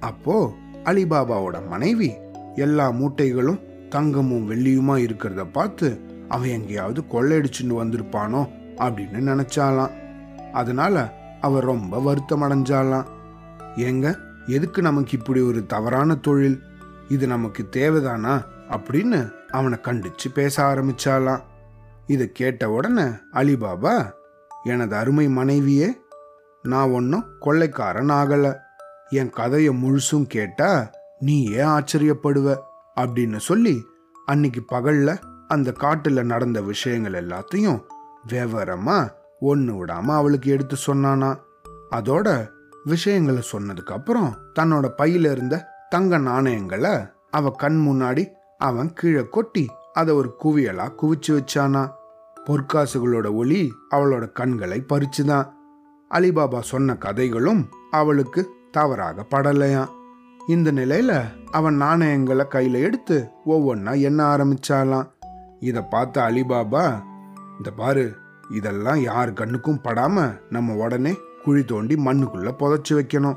அப்போ 0.00 0.54
அலிபாபாவோட 0.84 1.66
மனைவி 1.66 2.12
எல்லா 2.54 2.90
மூட்டைகளும் 2.90 3.88
தங்கமும் 3.88 4.50
வெள்ளியுமா 4.50 4.92
இருக்கிறத 4.92 5.52
பார்த்து 5.52 6.00
அவன் 6.28 6.48
எங்கேயாவது 6.48 7.00
கொள்ளையடிச்சுட்டு 7.00 7.68
வந்திருப்பானோ 7.68 8.48
அப்படின்னு 8.76 9.18
நினைச்சாலாம். 9.18 9.90
அதனால 10.50 11.12
அவ 11.40 11.60
ரொம்ப 11.60 12.00
வருத்தம் 12.00 12.42
அடைஞ்சாலாம். 12.42 13.06
ஏங்க 13.76 14.18
எதுக்கு 14.46 14.82
நமக்கு 14.82 15.18
இப்படி 15.18 15.40
ஒரு 15.40 15.66
தவறான 15.66 16.14
தொழில்? 16.14 16.60
இது 17.08 17.26
நமக்கு 17.26 17.68
தேவைதானா? 17.70 18.44
அப்படின்னு 18.70 19.32
அவனை 19.50 19.78
கண்டிச்சு 19.82 20.32
பேச 20.34 20.62
ஆரம்பிச்சாலாம். 20.62 21.40
இதை 22.06 22.32
கேட்ட 22.32 22.70
உடனே 22.70 23.02
அலிபாபா 23.34 24.10
எனது 24.64 24.96
அருமை 24.96 25.28
மனைவியே 25.28 25.96
நான் 26.62 26.90
ஒன்றும் 26.90 27.24
கொள்ளைக்காரன் 27.40 28.10
ஆகலை. 28.10 28.56
என் 29.08 29.30
கதையை 29.30 29.74
முழுசும் 29.82 30.26
கேட்டா 30.26 30.90
நீ 31.18 31.44
ஏன் 31.44 31.66
ஆச்சரியப்படுவ? 31.66 32.56
அப்படின்னு 33.00 33.36
சொல்லி 33.36 33.86
அன்னைக்கு 34.26 34.64
பகல்ல 34.72 35.18
அந்த 35.48 35.72
காட்டில் 35.72 36.24
நடந்த 36.24 36.60
விஷயங்கள் 36.60 37.26
எல்லாத்தையும் 37.26 37.82
விவரமா 38.28 39.08
ஒன்று 39.40 39.84
விடாம 39.84 40.04
அவளுக்கு 40.04 40.50
எடுத்து 40.50 40.76
சொன்னானா. 40.86 41.36
அதோட 41.90 42.48
விஷயங்களை 42.84 43.42
சொன்னதுக்கு 43.52 43.92
அப்புறம் 43.92 44.36
தன்னோட 44.58 44.90
பையில 44.98 45.30
இருந்த 45.30 45.66
தங்க 45.88 46.18
நாணயங்களை 46.18 47.08
அவ 47.30 47.50
கண் 47.50 47.86
முன்னாடி 47.88 48.28
அவன் 48.58 48.92
கீழே 48.92 49.28
கொட்டி 49.28 49.66
அதை 49.92 50.14
ஒரு 50.14 50.36
குவியலா 50.44 50.92
குவிச்சு 51.02 51.28
வச்சானா. 51.28 51.90
பொற்காசுகளோட 52.46 53.32
ஒளி 53.32 53.72
அவளோட 53.90 54.32
கண்களை 54.32 54.84
பறிச்சுதான். 54.88 55.56
அலிபாபா 56.14 56.60
சொன்ன 56.60 56.96
கதைகளும் 56.96 57.68
அவளுக்கு 57.90 58.50
தவறாக 58.70 59.26
படலையாம் 59.30 59.88
இந்த 60.46 60.72
நிலையில 60.72 61.22
அவன் 61.50 61.74
நாணயங்களை 61.74 62.46
கையில 62.50 62.70
எடுத்து 62.70 63.28
ஒவ்வொன்றா 63.46 64.00
எண்ண 64.00 64.36
ஆரம்பிச்சாலாம். 64.36 65.10
இதை 65.60 65.82
பார்த்த 65.90 66.22
அலிபாபா 66.22 67.02
இந்த 67.56 67.70
பாரு 67.76 68.14
இதெல்லாம் 68.50 69.00
யார் 69.00 69.32
கண்ணுக்கும் 69.32 69.80
படாம 69.84 70.40
நம்ம 70.50 70.74
உடனே 70.74 71.16
குழி 71.44 71.64
தோண்டி 71.64 71.94
மண்ணுக்குள்ள 71.94 72.50
புதைச்சி 72.58 72.90
வைக்கணும். 72.90 73.36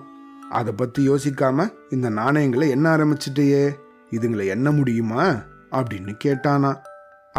அதை 0.50 0.74
பத்தி 0.74 1.10
யோசிக்காம 1.10 1.70
இந்த 1.90 2.10
நாணயங்களை 2.10 2.70
எண்ண 2.70 2.98
ஆரம்பிச்சிட்டியே. 2.98 3.76
இதுங்களை 4.12 4.48
எண்ண 4.48 4.72
முடியுமா? 4.72 5.28
அப்படின்னு 5.72 6.16
கேட்டானா. 6.24 6.76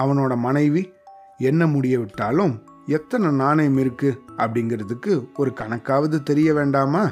அவனோட 0.00 0.36
மனைவி 0.36 0.92
என்ன 1.38 1.66
முடிய 1.66 1.98
விட்டாலும் 1.98 2.62
எத்தனை 2.86 3.30
நாணயம் 3.30 3.76
இருக்கு 3.76 4.22
அப்படிங்கிறதுக்கு 4.36 5.28
ஒரு 5.36 5.52
கணக்காவது 5.54 6.22
தெரிய 6.22 6.54
வேண்டாமா? 6.54 7.10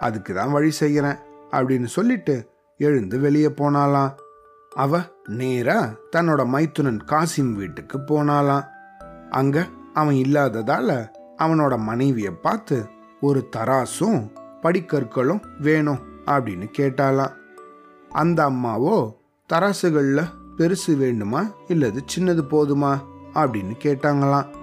அதுக்கு 0.00 0.34
தான் 0.34 0.50
வழி 0.50 0.70
செய்கிறேன் 0.70 1.16
அப்படின்னு 1.50 1.84
சொல்லிட்டு 1.84 2.48
எழுந்து 2.78 3.20
வெளியே 3.20 3.46
போனாலாம் 3.46 4.10
அவ 4.74 5.00
நேரா 5.26 5.84
தன்னோட 6.16 6.44
மைத்துனன் 6.44 7.00
காசிம் 7.06 7.52
வீட்டுக்கு 7.52 7.98
போனாலாம் 7.98 8.64
அங்க 9.30 9.66
அவன் 9.94 10.14
இல்லாததால 10.14 11.08
அவனோட 11.38 11.78
மனைவியை 11.78 12.32
பார்த்து 12.32 12.86
ஒரு 13.20 13.48
தராசும் 13.56 14.30
படிக்கற்களும் 14.62 15.42
வேணும் 15.60 15.98
அப்படின்னு 16.26 16.68
கேட்டாலாம் 16.78 17.32
அந்த 18.08 18.48
அம்மாவோ 18.48 19.14
தராசுகள்ல 19.52 20.24
பெருசு 20.56 20.96
வேண்டுமா 20.96 21.44
இல்லது 21.68 22.04
சின்னது 22.16 22.42
போதுமா? 22.50 22.98
அப்படின்னு 23.34 23.74
கேட்டாங்களாம். 23.82 24.60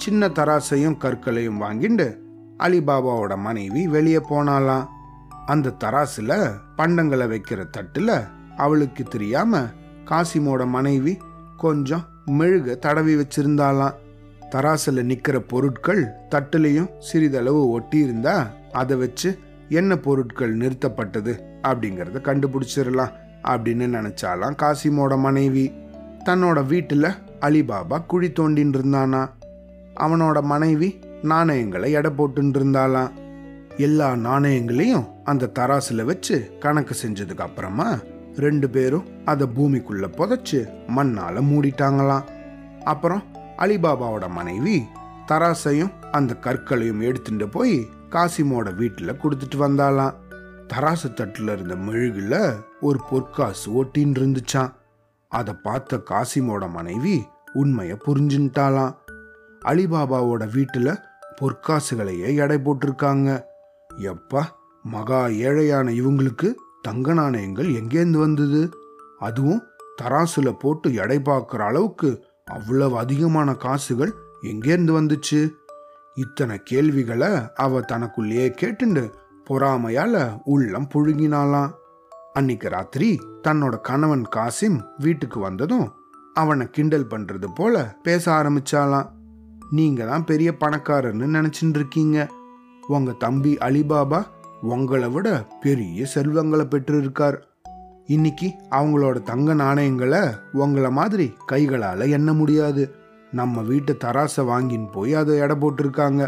சின்ன 0.00 0.28
தராசையும் 0.28 0.96
கற்களையும் 0.96 1.60
வாங்கிண்டு 1.60 2.16
அலிபாபாவோட 2.58 3.36
மனைவி 3.36 3.88
வெளியே 3.88 4.16
போனாலாம் 4.16 4.86
அந்த 5.46 5.72
தராசுல 5.84 6.52
பண்டங்களை 6.76 7.26
வைக்கிற 7.32 7.64
தட்டுல 7.76 8.28
அவளுக்கு 8.56 9.04
தெரியாம 9.04 9.60
காசிமோட 10.04 10.66
மனைவி 10.66 11.18
கொஞ்சம் 11.56 12.04
மெழுக 12.26 12.78
தடவி 12.78 13.14
வச்சிருந்தாலாம் 13.14 13.94
தராசுல 14.50 15.02
நிக்கிற 15.02 15.38
பொருட்கள் 15.38 16.08
தட்டுலையும் 16.30 16.90
சிறிதளவு 16.98 17.80
ஒட்டியிருந்தா 17.80 18.46
அதை 18.72 18.96
வச்சு 18.96 19.38
என்ன 19.68 19.96
பொருட்கள் 19.96 20.56
நிறுத்தப்பட்டது 20.56 21.32
அப்படிங்கறத 21.62 22.20
கண்டுபிடிச்சிடலாம் 22.20 23.12
அப்படின்னு 23.42 23.86
நினைச்சாலாம் 23.96 24.56
காசிமோட 24.62 25.18
மனைவி. 25.18 25.72
தன்னோட 26.24 26.58
வீட்டுல 26.72 27.14
அலிபாபா 27.40 28.06
குழி 28.06 28.28
தோண்டின்னு 28.28 28.76
இருந்தானா. 28.78 29.28
அவனோட 30.00 30.42
மனைவி 30.42 30.98
நாணயங்களை 31.22 31.92
எடை 31.92 32.10
போட்டுன்னு 32.10 32.54
இருந்தாலாம் 32.58 33.10
எல்லா 33.76 34.16
நாணயங்களையும் 34.16 35.06
அந்த 35.24 35.50
தராசுல 35.58 36.02
வச்சு 36.02 36.56
கணக்கு 36.60 36.96
செஞ்சதுக்கு 37.02 37.38
அப்புறமா 37.38 37.98
ரெண்டு 38.36 38.70
பேரும் 38.70 39.04
அதை 39.24 39.48
பூமிக்குள்ள 39.56 40.06
புதைச்சு 40.16 40.60
மண்ணால 40.96 41.42
மூடிட்டாங்களாம். 41.42 42.24
அப்புறம் 42.84 43.22
அலிபாபாவோட 43.58 44.28
மனைவி 44.28 44.84
தராசையும் 45.28 45.92
அந்த 46.10 46.36
கற்களையும் 46.40 47.02
எடுத்துட்டு 47.02 47.48
போய் 47.48 47.88
காசிமோட 48.10 48.68
வீட்டுல 48.80 49.14
கொடுத்துட்டு 49.14 49.56
வந்தாலாம் 49.56 50.14
தராசு 50.74 51.08
தட்டுல 51.08 51.52
இருந்த 51.52 51.74
மெழுகுல 51.74 52.56
ஒரு 52.80 53.00
பொற்காசு 53.10 53.84
ஒட்டின்னு 53.84 53.96
இருந்துச்சான் 53.98 54.72
அதை 55.28 55.54
பார்த்த 55.62 56.02
காசிமோட 56.10 56.70
மனைவி 56.70 57.26
உண்மைய 57.54 57.96
புரிஞ்சுட்டாலாம் 58.06 58.94
அலிபாபாவோட 59.68 60.52
வீட்டில் 60.52 61.00
பொற்காசுகளையே 61.40 62.34
எடை 62.34 62.56
போட்டிருக்காங்க. 62.56 63.44
எப்பா 63.90 64.42
மகா 64.82 65.26
ஏழையான 65.26 65.90
இவங்களுக்கு 65.90 66.54
தங்க 66.82 67.12
நாணயங்கள் 67.12 67.66
எங்கேருந்து 67.66 68.18
வந்தது? 68.18 68.70
அதுவும் 69.18 69.62
தராசுல 70.02 70.52
போட்டு 70.52 70.94
எடை 70.94 71.18
பார்க்குற 71.18 71.58
அளவுக்கு 71.58 72.24
அவ்வளவு 72.44 72.98
அதிகமான 72.98 73.54
காசுகள் 73.54 74.12
எங்கேருந்து 74.42 74.92
வந்துச்சு? 75.00 75.50
இத்தனை 76.14 76.60
கேள்விகளை 76.64 77.28
அவ 77.54 77.80
தனக்குள்ளேயே 77.80 78.48
கேட்டுண்டு 78.48 79.12
பொறாமையால 79.50 80.40
உள்ளம் 80.44 80.88
புழுங்கினாலாம் 80.94 81.70
அன்னைக்கு 82.32 82.68
ராத்திரி 82.68 83.18
தன்னோட 83.42 83.80
கணவன் 83.80 84.24
காசிம் 84.36 84.80
வீட்டுக்கு 84.98 85.40
வந்ததும் 85.40 85.92
அவனை 86.34 86.70
கிண்டல் 86.70 87.06
பண்றது 87.06 87.48
போல 87.54 87.94
பேச 88.02 88.32
ஆரம்பிச்சாலாம் 88.32 89.08
நீங்க 89.70 90.04
தான் 90.04 90.24
பெரிய 90.24 90.50
பணக்காரர்னு 90.60 91.26
நினைச்சுட்டு 91.36 91.78
இருக்கீங்க 91.80 92.28
உங்க 92.88 93.10
தம்பி 93.12 93.56
அலிபாபா 93.60 94.20
உங்களை 94.60 95.08
விட 95.08 95.28
பெரிய 95.60 96.04
செல்வங்களை 96.04 96.64
பெற்றிருக்கார். 96.64 97.38
இன்னைக்கு 98.06 98.48
அவங்களோட 98.70 99.22
தங்க 99.22 99.54
நாணயங்களை 99.54 100.22
உங்களை 100.52 100.90
மாதிரி 100.90 101.26
கைகளால் 101.46 102.02
எண்ண 102.08 102.32
முடியாது. 102.32 102.84
நம்ம 103.32 103.62
வீட்டு 103.62 103.92
தராசை 104.04 104.44
வாங்கின்னு 104.44 104.88
போய் 104.92 105.14
அதை 105.14 105.36
எடை 105.38 105.56
போட்டிருக்காங்க. 105.56 106.22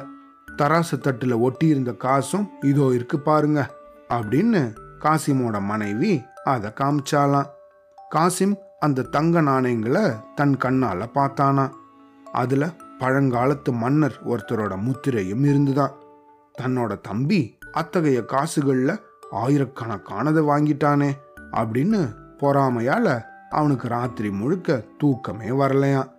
தராசு 0.56 0.96
தட்டுல 0.96 1.34
ஒட்டியிருந்த 1.40 1.96
காசும் 1.96 2.46
இதோ 2.60 2.86
இருக்கு 2.94 3.18
பாருங்க 3.20 3.60
அப்படின்னு 4.08 4.62
காசிமோட 5.00 5.60
மனைவி 5.60 6.12
அதை 6.44 6.70
காமிச்சாலாம் 6.80 7.50
காசிம் 8.14 8.54
அந்த 8.78 9.02
தங்க 9.02 9.40
நாணயங்களை 9.40 10.04
தன் 10.34 10.56
கண்ணால 10.64 11.06
பார்த்தானா 11.14 11.64
அதுல 12.32 12.64
பழங்காலத்து 13.02 13.72
மன்னர் 13.72 14.20
ஒருத்தரோட 14.26 14.74
முத்திரையும் 14.78 15.44
இருந்துதான். 15.44 15.92
தன்னோட 16.62 17.00
தம்பி 17.00 17.58
அத்தகைய 17.72 18.20
காசுகள்ல 18.20 18.96
ஆயிரக்கணக்கானதை 19.32 20.42
வாங்கிட்டானே 20.50 21.10
அப்படின்னு 21.52 22.14
பொறாமையால 22.38 23.22
அவனுக்கு 23.50 23.88
ராத்திரி 23.88 24.30
முழுக்க 24.30 24.84
தூக்கமே 24.98 25.48
வரலையாம். 25.48 26.10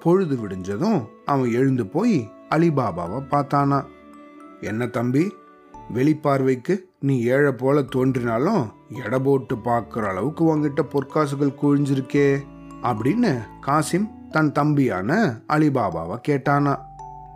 பொழுது 0.00 0.36
விடிஞ்சதும் 0.36 1.06
அவன் 1.24 1.52
எழுந்து 1.52 1.86
போய் 1.86 2.30
அலிபாபாவை 2.50 3.20
பார்த்தானா. 3.30 3.84
என்ன 4.60 4.86
தம்பி 4.86 5.34
வெளிப்பார்வைக்கு 5.94 6.78
நீ 7.00 7.22
ஏழை 7.22 7.52
போல 7.52 7.82
தோன்றினாலும் 7.82 8.72
எடை 9.04 9.18
போட்டு 9.18 9.56
பார்க்குற 9.56 10.02
அளவுக்கு 10.08 10.44
உங்ககிட்ட 10.44 10.82
பொற்காசுகள் 10.82 11.56
குழிஞ்சிருக்கே 11.62 12.40
அப்படின்னு 12.82 13.40
காசிம் 13.66 14.08
தன் 14.34 14.52
தம்பியான 14.52 15.40
அலிபாபாவை 15.48 16.16
கேட்டானா. 16.28 16.78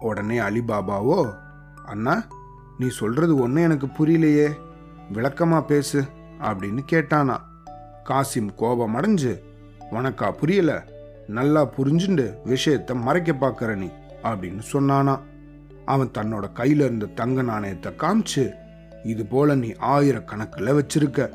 உடனே 0.01 0.39
அலிபாபாவோ 0.39 1.33
அண்ணா 1.87 2.25
நீ 2.79 2.89
சொல்றது 2.89 3.37
ஒன்றும் 3.37 3.63
எனக்கு 3.63 3.87
புரியலையே. 3.87 4.53
விளக்கமா 5.13 5.61
பேசு 5.65 6.05
அப்படின்னு 6.41 6.79
கேட்டானா. 6.93 7.37
காசிம் 8.05 8.55
கோபம் 8.55 8.97
அடைஞ்சு 8.97 9.41
உனக்கா 9.93 10.33
புரியல? 10.33 10.85
நல்லா 11.29 11.67
புரிஞ்சுண்டு 11.67 12.27
விஷயத்த 12.45 12.95
மறைக்க 12.95 13.33
பார்க்கற 13.33 13.77
நீ 13.77 13.89
அப்படின்னு 14.23 14.63
சொன்னானா. 14.73 15.21
அவன் 15.85 16.11
தன்னோட 16.19 16.47
கையில 16.55 16.85
இருந்த 16.89 17.07
தங்க 17.07 17.43
நாணயத்தை 17.43 17.93
காமிச்சு 17.93 18.53
இது 19.05 19.27
போல 19.27 19.55
நீ 19.55 19.69
ஆயிரக்கணக்கில் 19.69 20.79
வச்சிருக்க. 20.81 21.31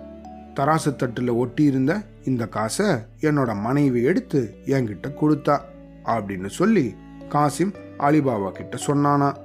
தராசு 0.56 0.92
தட்டுல 0.92 1.34
ஒட்டி 1.34 1.64
இருந்த 1.64 2.02
இந்த 2.26 2.48
காசை 2.48 2.86
என்னோட 3.22 3.56
மனைவி 3.56 4.04
எடுத்து 4.04 4.56
என்கிட்ட 4.66 5.08
கொடுத்தா 5.22 5.60
அப்படின்னு 6.06 6.46
சொல்லி 6.46 6.96
காசிம் 7.30 7.74
அலிபாபா 8.00 8.52
கிட்ட 8.52 8.78
சொன்னானா. 8.88 9.36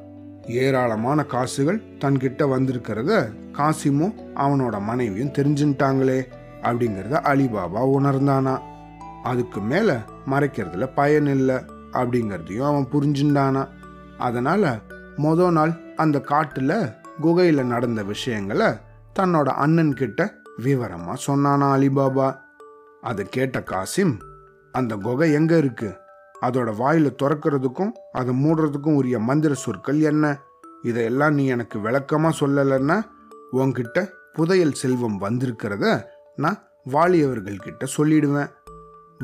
ஏராளமான 0.46 1.24
காசுகள் 1.24 1.82
தன்கிட்ட 1.98 2.42
வந்திருக்கிறத 2.54 3.12
காசிமும் 3.52 4.14
அவனோட 4.34 4.80
மனைவியும் 4.80 5.34
தெரிஞ்சுட்டாங்களே 5.38 6.20
அப்படிங்கிறத 6.62 7.20
அலிபாபா 7.32 7.82
உணர்ந்தானா. 7.96 8.58
அதுக்கு 9.22 9.60
மேல 9.60 9.98
மறைக்கிறதுல 10.26 10.88
பயன் 10.94 11.26
இல்லை 11.26 11.56
அப்படிங்கிறதையும் 11.92 12.66
அவன் 12.66 12.88
புரிஞ்சுட்டானா 12.92 13.68
அதனால 14.18 14.78
மொத 15.16 15.50
நாள் 15.50 15.72
அந்த 15.96 16.18
காட்டுல 16.18 16.94
குகையில 17.22 17.62
நடந்த 17.62 18.02
விஷயங்களை 18.02 18.66
தன்னோட 19.18 19.46
அண்ணன் 19.46 19.94
கிட்ட 19.94 20.34
விவரமா 20.64 21.14
சொன்னானா 21.26 21.66
அலிபாபா. 21.76 22.28
அதை 23.00 23.26
கேட்ட 23.30 23.60
காசிம் 23.60 24.18
அந்த 24.72 24.96
குகை 24.96 25.32
எங்க 25.32 25.56
இருக்கு? 25.56 25.96
அதோட 26.42 26.70
வாயில 26.78 27.10
திறக்கிறதுக்கும் 27.22 27.92
அதை 28.12 28.44
மூடுறதுக்கும் 28.44 28.94
உரிய 28.94 29.18
மந்திர 29.18 29.54
சொற்கள் 29.54 30.00
என்ன? 30.00 30.40
இதையெல்லாம் 30.82 31.34
நீ 31.34 31.46
எனக்கு 31.46 31.78
விளக்கமா 31.78 32.30
சொல்லலைன்னா 32.40 33.02
உன்கிட்ட 33.52 34.08
புதையல் 34.32 34.72
செல்வம் 34.72 35.20
வந்திருக்கிறத 35.20 36.04
நான் 36.36 36.68
வாலி 36.92 37.24
அவர்கள் 37.24 37.56
கிட்ட 37.56 37.86
சொல்லிடுவேன். 37.96 38.50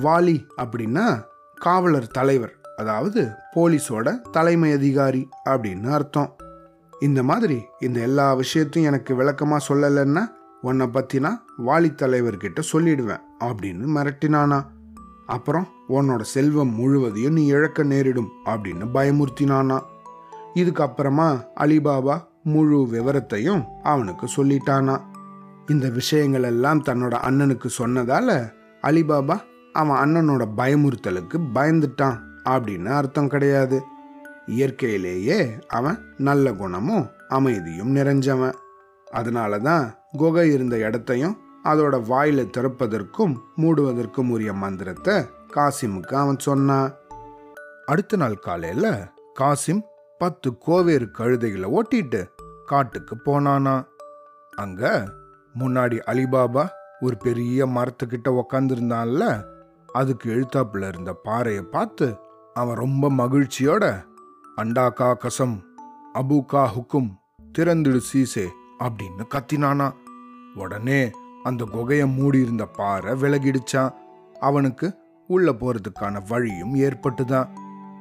வாலி 0.00 0.47
அப்படின்னா 0.57 1.25
காவலர் 1.54 2.07
தலைவர் 2.07 2.61
அதாவது 2.76 3.31
போலீஸோட 3.54 4.21
தலைமை 4.21 4.73
அதிகாரி 4.73 5.28
அப்படின்னு 5.49 5.90
அர்த்தம். 5.90 6.37
இந்த 7.00 7.23
மாதிரி 7.23 7.62
இந்த 7.81 8.00
எல்லா 8.00 8.35
விஷயத்தையும் 8.35 8.93
எனக்கு 8.93 9.23
விளக்கமா 9.23 9.57
சொல்லலைன்னா 9.69 10.26
உன்னை 10.64 10.87
பற்றினா 10.87 11.21
நான் 11.21 11.44
வாலித்தலைவர்கிட்ட 11.66 12.62
சொல்லிடுவேன் 12.73 13.21
அப்படின்னு 13.40 13.87
மிரட்டினானா. 13.97 14.62
அப்புறம் 15.26 15.66
உன்னோட 15.88 16.21
செல்வம் 16.21 16.75
முழுவதையும் 16.75 17.33
நீ 17.33 17.47
இழக்க 17.47 17.83
நேரிடும் 17.83 18.28
அப்படின்னு 18.44 18.87
பயமுறுத்தினானா. 18.94 19.80
இதுக்கப்புறமா 20.54 21.28
அலிபாபா 21.61 22.18
முழு 22.42 22.78
விவரத்தையும் 22.92 23.64
அவனுக்கு 23.83 24.26
சொல்லிட்டானா. 24.37 25.00
இந்த 25.66 25.88
விஷயங்கள் 25.88 26.42
எல்லாம் 26.42 26.83
தன்னோட 26.83 27.14
அண்ணனுக்கு 27.28 27.68
சொன்னதால 27.78 28.52
அலிபாபா 28.83 29.40
அவன் 29.73 30.00
அண்ணனோட 30.04 30.47
பயமுறுத்தலுக்கு 30.56 31.38
பயந்துட்டான் 31.54 32.18
அப்படின்னு 32.44 32.87
அர்த்தம் 32.87 33.28
கிடையாது. 33.28 33.83
இயற்கையிலேயே 34.47 35.47
அவன் 35.68 35.99
நல்ல 36.16 36.52
குணமும் 36.52 37.09
அமைதியும் 37.28 37.97
நிறைஞ்சவன். 37.97 38.54
அதனால 39.14 39.59
தான் 39.59 39.99
குகை 40.12 40.52
இருந்த 40.52 40.78
இடத்தையும் 40.78 41.38
அதோட 41.64 41.94
வாயில 42.09 42.42
திறப்பதற்கும் 42.56 43.35
மூடுவதற்கும் 43.56 44.28
உரிய 44.28 44.52
மந்திரத்தை 44.52 45.14
காசிமுக்கு 45.54 46.14
அவன் 46.14 46.38
சொன்னான். 46.38 46.94
அடுத்த 47.87 48.16
நாள் 48.16 48.38
காலையில 48.38 49.12
காசிம் 49.40 49.83
பத்து 50.18 50.56
கோவேறு 50.66 51.06
கழுதைகளை 51.18 51.68
ஓட்டிட்டு 51.71 52.30
காட்டுக்கு 52.66 53.16
போனானா 53.25 53.87
அங்க 54.56 55.04
முன்னாடி 55.59 55.99
அலிபாபா 56.06 56.68
ஒரு 57.00 57.16
பெரிய 57.16 57.66
மரத்துக்கிட்ட 57.66 58.30
உக்காந்துருந்தான்ல 58.30 59.44
அதுக்கு 59.87 60.30
எழுத்தாப்புல 60.30 60.88
இருந்த 60.88 61.12
பாறையை 61.12 61.62
பார்த்து 61.62 62.16
அவன் 62.54 62.76
ரொம்ப 62.76 63.11
மகிழ்ச்சியோட 63.11 63.85
அண்டாக்கா 64.56 65.14
கசம் 65.14 65.56
அபுகா 66.14 66.64
ஹுக்கும் 66.68 67.11
திறந்துடு 67.59 68.00
சீசே 68.12 68.47
அப்படின்னு 68.78 69.25
கத்தினானா. 69.28 69.93
உடனே 70.54 71.11
அந்த 71.43 71.64
குகையை 71.64 72.14
மூடியிருந்த 72.14 72.66
பாறை 72.66 73.14
விலகிடுச்சான் 73.14 73.93
அவனுக்கு 74.40 74.95
உள்ள 75.26 75.52
போறதுக்கான 75.52 76.23
வழியும் 76.28 76.75
ஏற்பட்டுதான். 76.75 77.49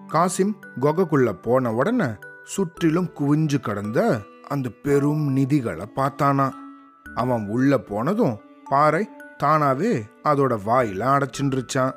காசிம் 0.07 0.53
குகைக்குள்ள 0.81 1.31
போன 1.31 1.73
உடனே 1.73 2.05
சுற்றிலும் 2.43 3.09
குவிஞ்சு 3.19 3.59
கடந்த 3.59 4.19
அந்த 4.47 4.69
பெரும் 4.69 5.35
நிதிகளை 5.35 5.85
பார்த்தானா. 5.95 6.51
அவன் 7.15 7.47
உள்ள 7.47 7.77
போனதும் 7.77 8.39
பாறை 8.69 9.09
தானாவே 9.43 10.01
அதோட 10.23 10.59
வாயில 10.65 11.03
அடைச்சின்றுச்சான். 11.05 11.93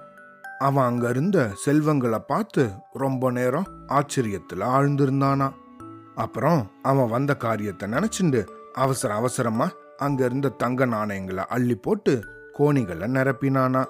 அவன் 0.59 0.85
அங்க 0.85 1.09
இருந்த 1.09 1.51
செல்வங்களை 1.55 2.19
பார்த்து 2.19 2.71
ரொம்ப 2.93 3.31
நேரம் 3.31 3.67
ஆச்சரியத்துல 3.87 4.59
ஆழ்ந்திருந்தானா. 4.59 5.53
அப்புறம் 6.15 6.71
அவன் 6.83 7.09
வந்த 7.09 7.37
காரியத்தை 7.37 7.89
நினைச்சுண்டு 7.89 8.47
அவசர 8.77 9.15
அவசரமா 9.15 9.67
அங்க 9.97 10.25
இருந்த 10.25 10.49
தங்க 10.49 10.85
நாணயங்களை 10.85 11.45
அள்ளி 11.49 11.75
போட்டு 11.75 12.13
கோணிகளை 12.59 13.07
நிரப்பினானா. 13.17 13.85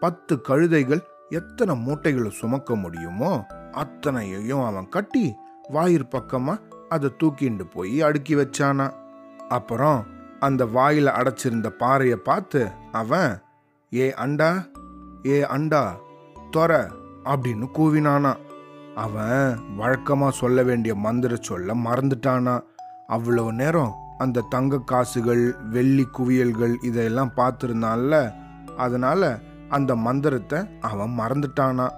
பத்து 0.00 0.34
கழுதைகள் 0.48 1.02
எத்தனை 1.28 1.74
மூட்டைகளை 1.76 2.30
சுமக்க 2.30 2.74
முடியுமோ 2.74 3.46
அத்தனையையும் 3.72 4.64
அவன் 4.66 4.88
கட்டி 4.88 5.34
வாயிற் 5.68 6.10
பக்கமா 6.10 6.54
அதை 6.88 7.08
தூக்கிண்டு 7.22 7.64
போய் 7.70 8.02
அடுக்கி 8.02 8.34
வச்சானா. 8.34 8.86
அப்புறம் 9.48 10.06
அந்த 10.40 10.64
வாயில 10.64 11.08
அடைச்சிருந்த 11.18 11.68
பாறையை 11.68 12.16
பார்த்து 12.16 12.70
அவன் 12.92 13.42
ஏ 13.94 14.14
அண்டா 14.16 14.50
ஏ 15.26 15.42
அண்டா 15.42 15.82
தொர 16.50 16.72
அப்படின்னு 17.24 17.66
கூவினானா. 17.74 18.32
அவன் 18.94 19.58
வழக்கமா 19.78 20.28
சொல்ல 20.28 20.62
வேண்டிய 20.62 20.94
மந்திர 20.94 21.36
சொல்ல 21.40 21.74
மறந்துட்டானா. 21.74 22.56
அவ்வளவு 23.06 23.52
நேரம் 23.52 23.94
அந்த 24.18 24.40
தங்க 24.40 24.78
காசுகள் 24.78 25.56
வெள்ளி 25.70 26.06
குவியல்கள் 26.18 26.74
இதையெல்லாம் 26.82 27.32
பார்த்துருந்தான்ல 27.36 28.32
அதனால 28.76 29.38
அந்த 29.68 29.96
மந்திரத்தை 29.96 30.58
அவன் 30.80 31.18
மறந்துட்டானா? 31.18 31.90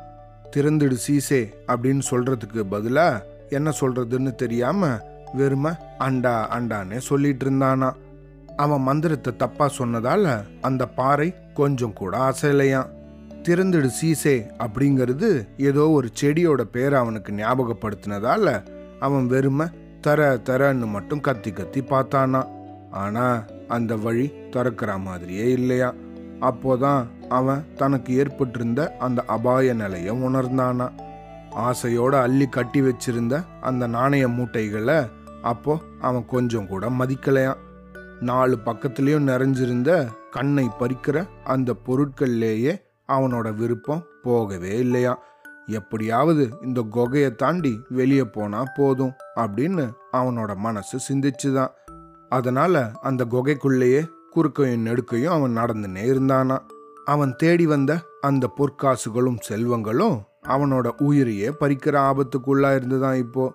திறந்துடு 0.56 0.96
சீசே 1.08 1.52
அப்படின்னு 1.66 2.00
சொல்றதுக்கு 2.10 2.64
பதிலா 2.70 3.22
என்ன 3.48 3.72
சொல்றதுன்னு 3.80 4.34
தெரியாம 4.34 4.98
வெறும 5.34 5.76
அண்டா 5.98 6.34
அண்டானே 6.56 6.96
சொல்லிட்டு 6.96 7.50
இருந்தானா? 7.50 7.92
அவன் 8.56 8.80
மந்திரத்தை 8.80 9.36
தப்பா 9.36 9.70
சொன்னதால 9.78 10.44
அந்த 10.60 10.86
பாறை 10.86 11.34
கொஞ்சம் 11.54 11.92
கூட 11.92 12.18
அசையலையாம். 12.18 12.86
திறந்துடு 13.42 13.90
சீசே 14.02 14.46
அப்படிங்கிறது 14.58 15.48
ஏதோ 15.56 15.88
ஒரு 15.88 16.08
செடியோட 16.20 16.62
பேரை 16.62 16.98
அவனுக்கு 16.98 17.32
ஞாபகப்படுத்தினதால 17.32 18.62
அவன் 19.00 19.26
வெறும 19.26 19.68
தர 20.00 20.40
தரன்னு 20.44 20.86
மட்டும் 20.86 21.20
கத்தி 21.20 21.50
கத்தி 21.50 21.80
பார்த்தானா? 21.80 22.48
ஆனா 22.90 23.42
அந்த 23.68 23.96
வழி 23.96 24.32
திறக்கிற 24.50 24.98
மாதிரியே 24.98 25.50
இல்லையா? 25.50 25.94
அப்போதான் 26.40 27.06
அவன் 27.28 27.64
தனக்கு 27.74 28.14
ஏற்பட்டிருந்த 28.14 28.96
அந்த 28.98 29.22
அபாய 29.26 29.74
நிலையை 29.74 30.22
உணர்ந்தானா? 30.22 30.88
ஆசையோட 31.56 32.20
அள்ளி 32.20 32.46
கட்டி 32.46 32.80
வச்சிருந்த 32.80 33.44
அந்த 33.60 33.86
நாணய 33.86 34.28
மூட்டைகளை 34.28 35.10
அப்போ 35.42 35.78
அவன் 36.00 36.26
கொஞ்சம் 36.26 36.66
கூட 36.66 36.90
மதிக்கலையாம். 36.90 37.56
நாலு 38.20 38.58
பக்கத்துலேயும் 38.64 39.28
நிறைஞ்சிருந்த 39.28 40.06
கண்ணை 40.30 40.70
பறிக்கிற 40.80 41.28
அந்த 41.44 41.74
பொருட்கள்லேயே 41.86 42.82
அவனோட 43.08 43.54
விருப்பம் 43.54 44.04
போகவே 44.22 44.78
இல்லையா 44.78 45.22
எப்படியாவது 45.66 46.58
இந்த 46.62 46.84
குகையை 46.92 47.34
தாண்டி 47.34 47.82
வெளியே 47.88 48.24
போனா 48.24 48.62
போதும் 48.76 49.12
அப்படின்னு 49.36 49.92
அவனோட 50.12 50.56
மனசு 50.56 50.98
சிந்திச்சுதான். 51.08 51.68
அதனால 52.28 52.90
அந்த 53.00 53.24
குகைக்குள்ளேயே 53.24 54.08
குறுக்கையும் 54.30 54.86
நெடுக்கையும் 54.86 55.28
அவன் 55.28 55.56
நடந்துனே 55.56 56.02
இருந்தானா 56.02 56.58
அவன் 57.04 57.34
தேடி 57.36 57.66
வந்த 57.66 58.00
அந்த 58.20 58.50
பொற்காசுகளும் 58.56 59.38
செல்வங்களும் 59.48 60.20
அவனோட 60.48 61.02
உயிரையே 61.02 61.48
பறிக்கிற 61.48 62.10
ஆபத்துக்குள்ளா 62.10 62.74
இருந்துதான் 62.74 63.14
இப்போ. 63.14 63.52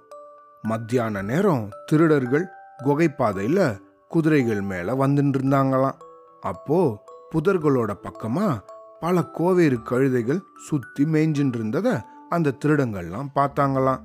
மத்தியான 0.62 1.21
நேரம் 1.21 1.69
திருடர்கள் 1.86 2.45
குகைப்பாதையில 2.84 3.80
குதிரைகள் 4.08 4.62
மேல 4.62 4.93
வந்துட்டு 4.93 5.38
இருந்தாங்களாம் 5.38 5.97
அப்போ 6.41 7.04
புதர்களோட 7.36 7.93
பக்கமா 8.04 8.60
பல 9.01 9.21
கோவேறு 9.21 9.77
கழுதைகள் 9.89 10.41
சுத்தி 10.67 11.03
மேய்ஞ்சின்னு 11.03 11.55
இருந்ததை 11.55 11.93
அந்த 12.29 12.53
திருடங்கள்லாம் 12.65 13.29
பார்த்தாங்களாம். 13.35 14.01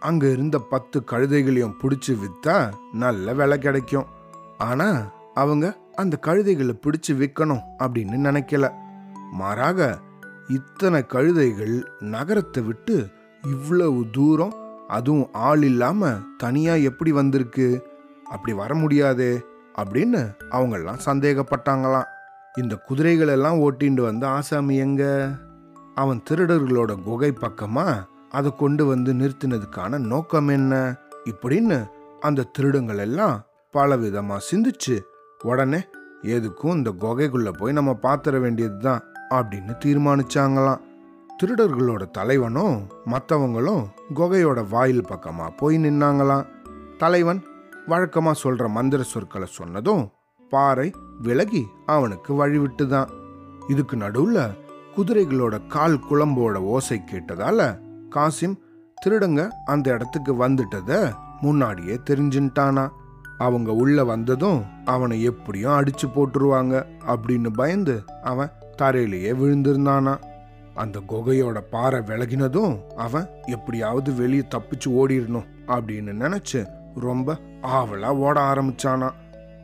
அங்க 0.00 0.30
இருந்த 0.30 0.58
பத்து 0.58 1.02
கழுதைகளையும் 1.10 1.74
பிடிச்சு 1.82 2.12
வித்தா 2.22 2.56
நல்ல 2.92 3.34
விலை 3.34 3.58
கிடைக்கும். 3.58 4.06
ஆனா 4.58 4.88
அவங்க 5.34 5.78
அந்த 5.94 6.18
கழுதைகளை 6.26 6.74
பிடிச்சு 6.80 7.12
விற்கணும் 7.12 7.64
அப்படின்னு 7.78 8.16
நினைக்கல. 8.28 8.72
மாறாக 9.32 9.98
இத்தனை 10.48 11.04
கழுதைகள் 11.08 11.76
நகரத்தை 12.00 12.62
விட்டு 12.62 13.08
இவ்வளவு 13.42 14.04
தூரம் 14.12 14.54
அதுவும் 14.88 15.28
ஆள் 15.32 15.62
இல்லாம 15.62 16.16
தனியா 16.36 16.74
எப்படி 16.74 17.12
வந்திருக்கு? 17.12 17.68
அப்படி 18.24 18.52
வர 18.56 18.74
முடியாதே 18.74 19.32
அப்படின்னு 19.78 20.22
அவங்கெல்லாம் 20.50 21.04
சந்தேகப்பட்டாங்களாம். 21.06 22.08
இந்த 22.58 22.76
குதிரைகள் 22.76 23.28
எல்லாம் 23.28 23.58
ஓட்டிண்டு 23.58 24.00
வந்த 24.00 24.28
ஆசாமி 24.28 24.76
எங்க? 24.76 25.30
அவன் 25.94 26.22
திருடர்களோட 26.30 27.02
குகை 27.02 27.32
பக்கமா? 27.40 28.04
அதை 28.30 28.54
கொண்டு 28.56 28.86
வந்து 28.86 29.12
நிறுத்தினதுக்கான 29.12 29.98
நோக்கம் 29.98 30.48
என்ன? 30.48 30.96
இப்படின்னு 31.24 31.88
அந்த 32.20 32.42
திருடங்கள் 32.42 32.98
எல்லாம் 32.98 33.44
பலவிதமா 33.72 34.36
சிந்திச்சு 34.50 35.00
உடனே 35.42 35.80
எதுக்கும் 36.22 36.74
இந்த 36.74 36.90
குகைக்குள்ள 36.90 37.50
போய் 37.50 37.72
நம்ம 37.72 37.94
பாத்திர 37.94 38.38
வேண்டியதுதான் 38.38 39.02
அப்படின்னு 39.30 39.76
தீர்மானிச்சாங்களாம். 39.84 40.80
திருடர்களோட 41.42 42.10
தலைவனும் 42.10 42.86
மற்றவங்களும் 43.06 43.86
குகையோட 44.14 44.68
வாயில் 44.68 45.06
பக்கமா 45.06 45.56
போய் 45.56 45.76
நின்னாங்களாம். 45.76 46.46
தலைவன் 46.98 47.42
வழக்கமா 47.86 48.32
சொல்ற 48.42 48.68
மந்திர 48.68 49.02
சொற்களை 49.02 49.46
சொன்னதும் 49.50 50.10
பாறை 50.48 50.92
விலகி 51.22 51.66
அவனுக்கு 51.86 52.46
வழிவிட்டுதான். 52.46 53.08
இதுக்கு 53.68 53.96
நடுவுல 53.96 54.50
குதிரைகளோட 54.96 55.66
கால் 55.66 56.00
குழம்போட 56.10 56.54
ஓசை 56.54 57.02
கேட்டதால 57.10 57.78
காசிம் 58.10 58.56
திருடங்க 59.06 59.48
அந்த 59.64 59.92
இடத்துக்கு 59.92 60.48
வந்துட்டத 60.48 61.12
முன்னாடியே 61.40 62.00
தெரிஞ்சுட்டானா 62.10 62.88
அவங்க 63.38 63.72
உள்ள 63.72 64.04
வந்ததும் 64.04 64.64
அவனை 64.84 65.22
எப்படியும் 65.22 65.72
அடிச்சு 65.72 66.06
போட்டுருவாங்க 66.14 66.84
அப்படின்னு 67.06 67.48
பயந்து 67.50 68.02
அவன் 68.22 68.50
தரையிலேயே 68.82 69.32
விழுந்திருந்தானா. 69.32 70.16
அந்த 70.74 71.00
குகையோட 71.08 71.60
பாறை 71.70 72.00
விலகினதும் 72.00 72.80
அவன் 72.96 73.28
எப்படியாவது 73.46 74.14
வெளியே 74.14 74.44
தப்பிச்சு 74.54 74.88
ஓடிடணும் 74.88 75.46
அப்படின்னு 75.66 76.36
நினைச்சு 76.36 76.66
ரொம்ப 76.94 77.38
ஆவலா 77.62 78.06
ஓட 78.06 78.40
ஆரம்பிச்சானா. 78.40 79.10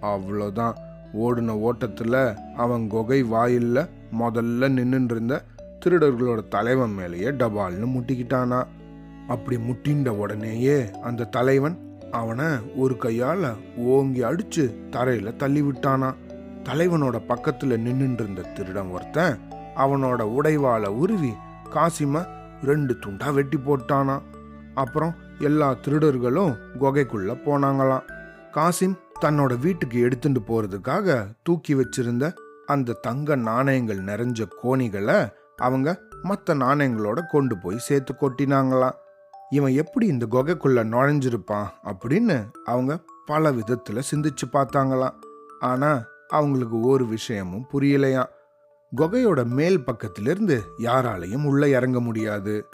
அவ்வளோதான் 0.00 0.74
ஓடின 1.14 1.56
ஓட்டத்தில் 1.58 2.20
அவன் 2.56 2.86
குகை 2.86 3.24
வாயில்ல 3.24 3.88
முதல்ல 4.20 4.68
நின்னுட்டு 4.76 5.10
இருந்த 5.10 5.42
திருடர்களோட 5.84 6.48
தலைவன் 6.48 6.90
மேலேயே 6.90 7.30
டபால்னு 7.30 7.88
முட்டிக்கிட்டானா. 7.94 8.60
அப்படி 9.28 9.56
முட்டின்ற 9.56 10.08
உடனேயே 10.08 10.78
அந்த 11.02 11.24
தலைவன் 11.24 11.76
அவனை 12.10 12.46
ஒரு 12.76 12.96
கையால் 12.96 13.46
ஓங்கி 13.76 14.22
அடிச்சு 14.22 14.64
தரையில் 14.90 15.36
தள்ளி 15.36 15.62
விட்டானா 15.62 16.14
தலைவனோட 16.68 17.16
பக்கத்தில் 17.26 17.82
நின்னுட்டு 17.86 18.22
இருந்த 18.22 18.42
திருடன் 18.42 18.90
ஒருத்தன் 18.90 19.38
அவனோட 19.76 20.20
உடைவாளை 20.36 20.90
உருவி 21.02 21.32
காசிம 21.74 22.24
ரெண்டு 22.62 22.96
துண்டா 23.06 23.34
வெட்டி 23.34 23.56
போட்டானா. 23.56 24.16
அப்புறம் 24.74 25.14
எல்லா 25.38 25.74
திருடர்களும் 25.84 26.52
குகைக்குள்ள 26.80 27.32
போனாங்களாம். 27.46 28.06
காசிம் 28.56 28.98
தன்னோட 29.20 29.58
வீட்டுக்கு 29.58 30.00
எடுத்துட்டு 30.00 30.40
போறதுக்காக 30.40 31.26
தூக்கி 31.42 31.74
வச்சிருந்த 31.74 32.34
அந்த 32.66 32.92
தங்க 32.92 33.36
நாணயங்கள் 33.36 34.04
நிறைஞ்ச 34.04 34.46
கோணிகளை 34.62 35.32
அவங்க 35.56 36.00
மற்ற 36.22 36.54
நாணயங்களோட 36.54 37.20
கொண்டு 37.30 37.58
போய் 37.58 37.78
சேர்த்து 37.78 38.14
கொட்டினாங்களாம். 38.20 38.94
இவன் 39.50 39.72
எப்படி 39.72 40.06
இந்த 40.06 40.26
குகைக்குள்ள 40.30 40.84
நுழைஞ்சிருப்பான் 40.84 41.66
அப்படின்னு 41.84 42.50
அவங்க 42.64 42.98
பல 43.26 43.52
விதத்துல 43.52 44.02
சிந்திச்சு 44.10 44.44
பார்த்தாங்களாம். 44.52 45.14
ஆனா 45.60 46.04
அவங்களுக்கு 46.28 46.80
ஒரு 46.80 47.06
விஷயமும் 47.06 47.66
புரியலையாம். 47.72 48.32
குகையோட 48.96 49.44
மேல் 49.44 49.84
பக்கத்திலிருந்து 49.84 50.60
யாராலையும் 50.78 51.44
உள்ள 51.44 51.68
இறங்க 51.68 52.00
முடியாது. 52.00 52.66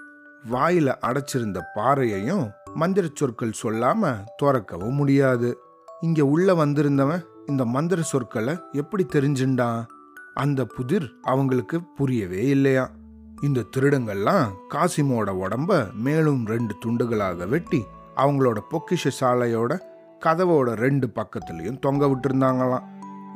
வாயில 0.51 0.95
அடைச்சிருந்த 1.01 1.61
பாறையையும் 1.75 2.51
மந்திர 2.75 3.09
சொற்கள் 3.15 3.53
சொல்லாம 3.63 4.25
துறக்கவும் 4.43 4.93
முடியாது. 4.93 5.59
இங்கே 6.03 6.21
உள்ளே 6.21 6.53
வந்திருந்தவன் 6.53 7.23
இந்த 7.47 7.65
மந்திர 7.65 8.03
சொற்களை 8.03 8.59
எப்படி 8.73 9.07
தெரிஞ்சுண்டான்? 9.13 9.81
அந்த 10.35 10.65
புதிர் 10.65 11.15
அவங்களுக்கு 11.23 11.83
புரியவே 11.83 12.47
இல்லையா? 12.47 12.91
இந்த 13.41 13.65
திருடங்கள்லாம் 13.77 14.47
காசிமோட 14.75 15.31
உடம்ப 15.45 15.93
மேலும் 15.93 16.47
ரெண்டு 16.47 16.75
துண்டுகளாக 16.85 17.49
வெட்டி 17.49 17.83
அவங்களோட 18.17 18.59
பொக்கிஷ 18.71 19.11
சாலையோட 19.21 19.79
கதவோட 20.25 20.73
ரெண்டு 20.75 21.11
பக்கத்துலேயும் 21.15 21.79
தொங்க 21.79 22.07
விட்டுருந்தாங்களாம். 22.07 22.87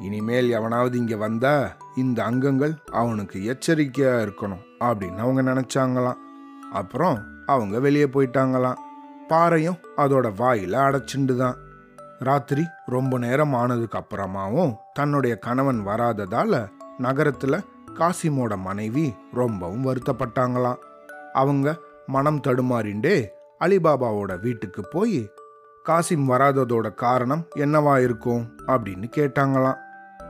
இனிமேல் 0.01 0.51
எவனாவது 0.51 0.99
இங்கே 0.99 1.15
வந்தா 1.15 1.77
இந்த 1.95 2.25
அங்கங்கள் 2.25 2.75
அவனுக்கு 2.93 3.45
எச்சரிக்கையாக 3.45 4.25
இருக்கணும் 4.25 4.65
அப்படின்னு 4.81 5.17
அவங்க 5.17 5.43
நினச்சாங்களாம். 5.43 6.23
அப்புறம் 6.73 7.19
அவங்க 7.47 7.81
வெளியே 7.81 8.05
போயிட்டாங்களாம். 8.05 8.81
பாறையும் 9.29 9.79
அதோட 9.97 10.27
வாயில 10.39 10.77
அடைச்சிண்டு 10.87 11.37
தான் 11.37 11.57
ராத்திரி 12.25 12.67
ரொம்ப 12.87 13.19
நேரம் 13.19 13.55
ஆனதுக்கு 13.55 13.99
அப்புறமாவும் 13.99 14.75
தன்னுடைய 14.93 15.37
கணவன் 15.37 15.87
வராததால 15.87 16.69
நகரத்துல 16.99 17.61
காசிமோட 17.95 18.59
மனைவி 18.59 19.15
ரொம்பவும் 19.33 19.85
வருத்தப்பட்டாங்களாம். 19.85 20.77
அவங்க 21.33 21.79
மனம் 22.07 22.41
தடுமாறிண்டே 22.41 23.27
அலிபாபாவோட 23.61 24.41
வீட்டுக்கு 24.41 24.83
போய் 24.91 25.31
காசிம் 25.89 26.29
வராததோட 26.29 26.95
காரணம் 26.95 27.47
என்னவா 27.57 28.03
இருக்கும்? 28.03 28.57
அப்படின்னு 28.67 29.11
கேட்டாங்களாம். 29.17 29.77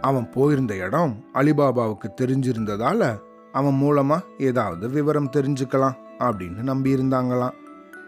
அவன் 0.00 0.30
போயிருந்த 0.30 0.76
இடம் 0.76 1.24
அலிபாபாவுக்கு 1.34 2.08
தெரிஞ்சிருந்ததால 2.20 3.18
அவன் 3.52 3.80
மூலமா 3.82 4.20
ஏதாவது 4.38 4.88
விவரம் 4.88 5.30
தெரிஞ்சுக்கலாம் 5.30 5.96
அப்படின்னு 6.18 6.60
நம்பியிருந்தாங்களாம். 6.72 7.54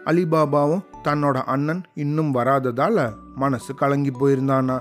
அலிபாபாவும் 0.05 0.83
தன்னோட 1.07 1.43
அண்ணன் 1.43 1.83
இன்னும் 1.93 2.33
வராததால 2.33 3.13
மனசு 3.35 3.75
கலங்கி 3.75 4.11
போயிருந்தானா. 4.11 4.77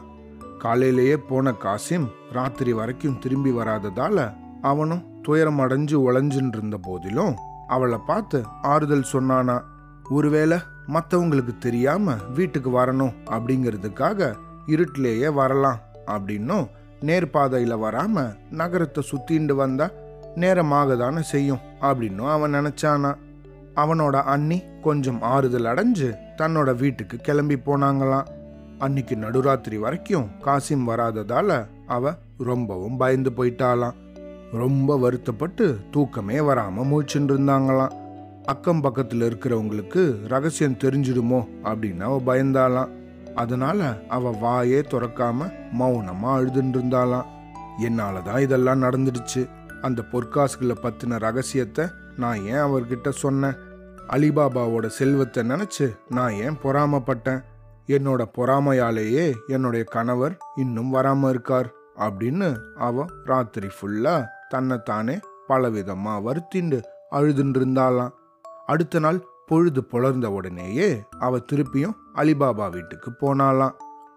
காலையிலேயே 0.59 1.17
போன 1.17 1.53
காசிம் 1.53 2.07
ராத்திரி 2.33 2.73
வரைக்கும் 2.73 3.19
திரும்பி 3.19 3.51
வராததால 3.51 4.35
அவனும் 4.63 5.03
துயரம் 5.23 5.61
அடைஞ்சு 5.61 5.97
உழைஞ்சுன்னு 6.07 6.57
இருந்த 6.57 6.77
போதிலும் 6.83 7.35
அவளை 7.69 7.99
பார்த்து 8.07 8.45
ஆறுதல் 8.63 9.05
சொன்னானா 9.13 9.61
ஒருவேளை 10.11 10.59
மற்றவங்களுக்கு 10.89 11.59
தெரியாம 11.59 12.15
வீட்டுக்கு 12.35 12.71
வரணும் 12.71 13.15
அப்படிங்கிறதுக்காக 13.31 14.35
இருட்டிலேயே 14.67 15.35
வரலாம் 15.35 15.79
அப்படின்னும் 16.07 16.67
நேர்பாதையில 17.01 17.77
வராம 17.79 18.37
நகரத்தை 18.51 19.03
சுத்திண்டு 19.11 19.53
வந்தா 19.53 19.91
நேரமாக 20.35 20.97
தானே 20.97 21.23
செய்யும் 21.23 21.65
அப்படின்னும் 21.81 22.31
அவன் 22.31 22.55
நினைச்சானா. 22.55 23.15
அவனோட 23.75 24.23
அண்ணி 24.23 24.63
கொஞ்சம் 24.87 25.23
ஆறுதல் 25.23 25.65
அடைஞ்சு 25.65 26.15
தன்னோட 26.37 26.77
வீட்டுக்கு 26.77 27.17
கிளம்பி 27.17 27.57
போனாங்களாம். 27.57 28.27
அன்னைக்கு 28.79 29.15
நடுராத்திரி 29.17 29.79
வரைக்கும் 29.79 30.29
காசிம் 30.45 30.85
வராததால 30.87 31.67
அவ 31.87 32.13
ரொம்பவும் 32.39 32.97
பயந்து 32.97 33.31
போயிட்டாளாம். 33.31 33.97
ரொம்ப 34.53 34.99
வருத்தப்பட்டு 34.99 35.79
தூக்கமே 35.91 36.39
வராம 36.39 36.85
மூச்சுன்னு 36.91 37.33
இருந்தாங்களாம். 37.33 37.93
அக்கம் 38.45 38.83
பக்கத்துல 38.83 39.25
இருக்கிறவங்களுக்கு 39.29 40.27
ரகசியம் 40.29 40.81
தெரிஞ்சிடுமோ 40.85 41.45
அப்படின்னு 41.65 42.01
அவ 42.01 42.21
பயந்தாளாம். 42.27 42.89
அதனால 43.35 43.99
அவ 44.09 44.31
வாயே 44.43 44.81
துறக்காம 44.91 45.53
மௌனமா 45.81 46.31
அழுதுன்னு 46.39 46.77
இருந்தாளாம். 46.77 47.27
என்னாலதான் 47.89 48.41
இதெல்லாம் 48.41 48.83
நடந்துடுச்சு. 48.83 49.49
அந்த 49.83 50.03
பொற்காசுகளை 50.13 50.75
பத்தின 50.83 51.19
ரகசியத்தை 51.19 51.85
நான் 52.17 52.41
ஏன் 52.45 52.67
அவர்கிட்ட 52.69 53.09
சொன்னேன்? 53.09 53.65
அலிபாபாவோட 54.09 54.87
செல்வத்தை 54.87 55.43
நினைச்சு 55.49 55.87
நான் 56.09 56.33
ஏன் 56.33 56.59
பொறாமப்பட்டேன்? 56.63 57.45
என்னோட 57.87 58.23
பொறாமையாலேயே 58.37 59.35
என்னுடைய 59.47 59.85
கணவர் 59.85 60.37
இன்னும் 60.57 60.95
வராம 60.95 61.29
இருக்கார் 61.29 61.73
அப்படின்னு 61.97 62.49
அவ 62.77 63.05
ராத்திரி 63.25 63.67
ஃபுல்லா 63.67 64.27
தன்னைத்தானே 64.49 65.19
பலவிதமா 65.49 66.15
வருத்திண்டு 66.29 66.83
அழுதுன்னு 67.11 67.59
இருந்தாளாம். 67.59 68.13
அடுத்த 68.67 68.99
நாள் 68.99 69.25
பொழுது 69.47 69.85
புலர்ந்த 69.85 70.31
உடனேயே 70.31 71.03
அவ 71.19 71.39
திருப்பியும் 71.53 71.97
அலிபாபா 72.15 72.71
வீட்டுக்கு 72.71 73.11
போனாளாம். 73.11 73.75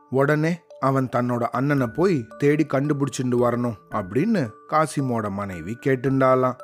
உடனே 0.10 0.60
அவன் 0.80 1.10
தன்னோட 1.16 1.42
அண்ணனை 1.42 1.88
போய் 1.88 2.28
தேடி 2.38 2.66
கண்டுபிடிச்சிட்டு 2.66 3.38
வரணும் 3.46 3.78
அப்படின்னு 3.92 4.50
காசிமோட 4.70 5.30
மனைவி 5.30 5.78
கேட்டுண்டாளாம். 5.86 6.58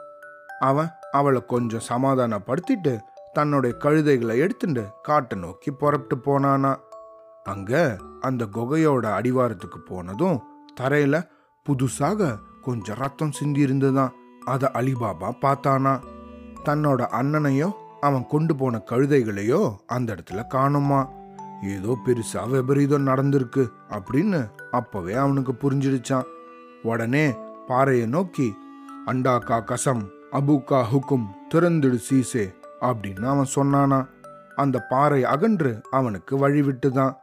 அவன் 0.60 0.90
அவளை 1.12 1.44
கொஞ்சம் 1.46 1.88
சமாதானப்படுத்திட்டு 1.90 3.00
தன்னுடைய 3.36 3.74
கழுதைகளை 3.80 4.36
எடுத்துட்டு 4.38 4.84
காட்டை 5.02 5.36
நோக்கி 5.40 5.70
புறப்பட்டு 5.72 6.16
போனானா. 6.26 6.72
அங்க 7.44 7.72
அந்த 8.22 8.44
குகையோட 8.56 9.06
அடிவாரத்துக்கு 9.18 9.80
போனதும் 9.86 10.38
தரையில 10.82 11.16
புதுசாக 11.66 12.30
கொஞ்சம் 12.62 13.00
ரத்தம் 13.00 13.32
சிந்தி 13.32 13.62
இருந்ததான் 13.66 14.16
அத 14.46 14.72
அலிபாபா 14.74 15.30
பார்த்தானா. 15.42 15.94
தன்னோட 16.66 17.02
அண்ணனையோ 17.20 17.70
அவன் 18.02 18.26
கொண்டு 18.28 18.56
போன 18.56 18.82
கழுதைகளையோ 18.90 19.62
அந்த 19.86 20.10
இடத்துல 20.14 20.42
காணுமா. 20.54 21.02
ஏதோ 21.74 21.92
பெருசா 22.06 22.42
விபரீதம் 22.50 23.08
நடந்திருக்கு 23.08 23.64
அப்படின்னு 23.90 24.42
அப்பவே 24.72 25.14
அவனுக்கு 25.14 25.54
புரிஞ்சிடுச்சான். 25.64 26.28
உடனே 26.84 27.26
பாறையை 27.68 28.08
நோக்கி 28.08 28.48
அண்டாக்கா 29.06 29.58
கசம் 29.64 30.04
அபுக்கா 30.32 30.80
ஹுக்கும் 30.92 31.28
திறந்துடு 31.54 32.00
சீசே 32.10 32.46
அப்படின்னு 32.82 33.26
அவன் 33.26 33.48
சொன்னானா. 33.56 34.08
அந்த 34.56 34.80
பாறை 34.90 35.24
அகன்று 35.24 35.82
அவனுக்கு 35.92 36.38
வழி 36.38 36.62
விட்டுதான். 36.62 37.16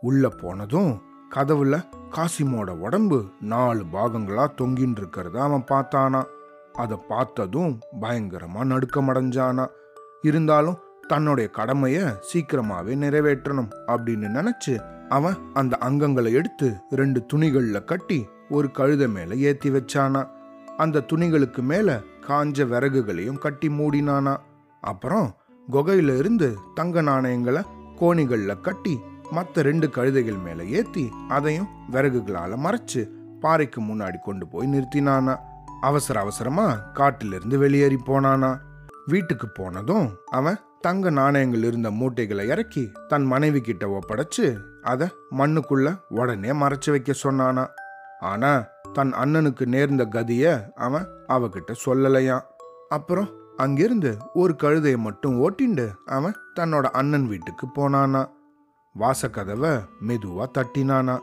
உள்ள 0.00 0.28
போனதும் 0.28 1.02
கதவுல 1.34 1.84
காசிமோட 2.10 2.70
உடம்பு 2.70 3.24
நாலு 3.40 3.84
பாகங்களா 3.92 4.46
தொங்கின்னு 4.60 4.96
இருக்கிறத 4.96 5.36
அவன் 5.38 5.64
பார்த்தானா. 5.70 6.24
அதை 6.72 6.98
பார்த்ததும் 7.08 7.80
பயங்கரமா 8.00 8.64
நடுக்கமடைஞ்சானா. 8.64 9.66
இருந்தாலும் 10.22 10.78
தன்னுடைய 11.06 11.50
கடமைய 11.56 12.14
சீக்கிரமாவே 12.32 12.96
நிறைவேற்றணும் 12.96 13.68
அப்படின்னு 13.86 14.38
நினைச்சு 14.38 15.06
அவன் 15.08 15.36
அந்த 15.54 15.78
அங்கங்களை 15.80 16.32
எடுத்து 16.32 16.74
ரெண்டு 16.90 17.26
துணிகள்ல 17.32 17.84
கட்டி 17.84 18.28
ஒரு 18.50 18.70
கழுதை 18.70 19.08
மேல 19.08 19.34
ஏத்தி 19.34 19.70
வச்சானா. 19.70 20.28
அந்த 20.76 21.02
துணிகளுக்கு 21.12 21.62
மேல 21.62 22.00
காஞ்ச 22.28 22.66
விறகுகளையும் 22.66 23.38
கட்டி 23.38 23.68
மூடினானா. 23.68 24.36
அப்புறம் 24.80 25.36
குகையில 25.72 26.18
இருந்து 26.18 26.58
தங்க 26.74 27.00
நாணயங்களை 27.00 27.62
கோணிகளில் 28.00 28.60
கட்டி 28.60 29.00
மற்ற 29.30 29.62
ரெண்டு 29.62 29.86
கழுதைகள் 29.86 30.42
மேலே 30.42 30.68
ஏற்றி 30.68 31.10
அதையும் 31.28 31.68
விறகுகளால் 31.92 32.56
மறைச்சு 32.56 33.08
பாறைக்கு 33.40 33.80
முன்னாடி 33.80 34.18
கொண்டு 34.22 34.48
போய் 34.48 34.66
நிறுத்தினானா. 34.66 35.38
அவசர 35.80 36.20
அவசரமா 36.20 36.74
காட்டிலிருந்து 36.74 37.58
வெளியேறி 37.58 37.98
போனானா. 38.06 38.58
வீட்டுக்கு 39.06 39.48
போனதும் 39.48 40.10
அவன் 40.26 40.58
தங்க 40.80 41.10
நாணயங்கள் 41.10 41.64
இருந்த 41.64 41.90
மூட்டைகளை 41.90 42.46
இறக்கி 42.46 42.92
தன் 43.08 43.24
மனைவி 43.24 43.60
கிட்ட 43.60 43.98
ஒப்படைச்சு 43.98 44.56
அதை 44.82 45.08
மண்ணுக்குள்ள 45.30 46.00
உடனே 46.08 46.50
மறைச்சு 46.50 46.90
வைக்க 46.90 47.14
சொன்னானா. 47.22 47.66
ஆனா 48.20 48.66
தன் 48.92 49.12
அண்ணனுக்கு 49.12 49.66
நேர்ந்த 49.66 50.04
கதிய 50.04 50.72
அவன் 50.74 51.06
அவகிட்ட 51.28 51.74
சொல்லலையாம். 51.86 52.42
அப்புறம் 52.88 53.28
அங்கிருந்து 53.58 54.16
ஒரு 54.34 54.52
கழுதையை 54.62 54.98
மட்டும் 54.98 55.36
ஓட்டிண்டு 55.42 55.86
அவன் 56.06 56.36
தன்னோட 56.56 56.86
அண்ணன் 57.00 57.26
வீட்டுக்கு 57.26 57.66
போனானா. 57.66 58.22
வாசக்கதவை 58.98 59.72
மெதுவா 60.08 60.44
தட்டினானா. 60.58 61.16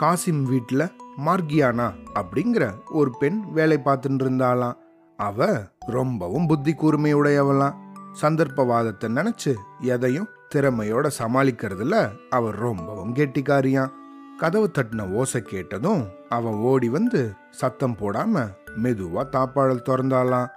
காசிம் 0.00 0.42
வீட்டில் 0.42 0.92
மார்கியானா 1.26 1.86
அப்படிங்கிற 2.14 2.64
ஒரு 2.90 3.10
பெண் 3.18 3.40
வேலை 3.52 3.80
பார்த்துட்டு 3.84 4.22
இருந்தாளாம் 4.24 4.76
அவ 5.16 5.48
ரொம்பவும் 5.78 6.46
புத்தி 6.46 6.74
கூர்மையுடையவளாம். 6.74 7.74
சந்தர்ப்பவாதத்தை 8.20 9.08
நினைச்சு 9.08 9.52
எதையும் 9.78 10.28
திறமையோட 10.54 11.10
சமாளிக்கிறதுல 11.18 11.96
அவர் 12.30 12.56
ரொம்பவும் 12.58 13.14
கெட்டிக்காரியான் 13.14 13.92
கதவு 14.38 14.70
தட்டின 14.78 15.12
ஓசை 15.12 15.40
கேட்டதும் 15.40 16.04
அவன் 16.28 16.56
ஓடி 16.70 16.88
வந்து 16.88 17.32
சத்தம் 17.50 17.96
போடாம 17.96 18.46
மெதுவா 18.82 19.24
தாப்பாழல் 19.34 19.86
திறந்தாளாம். 19.88 20.50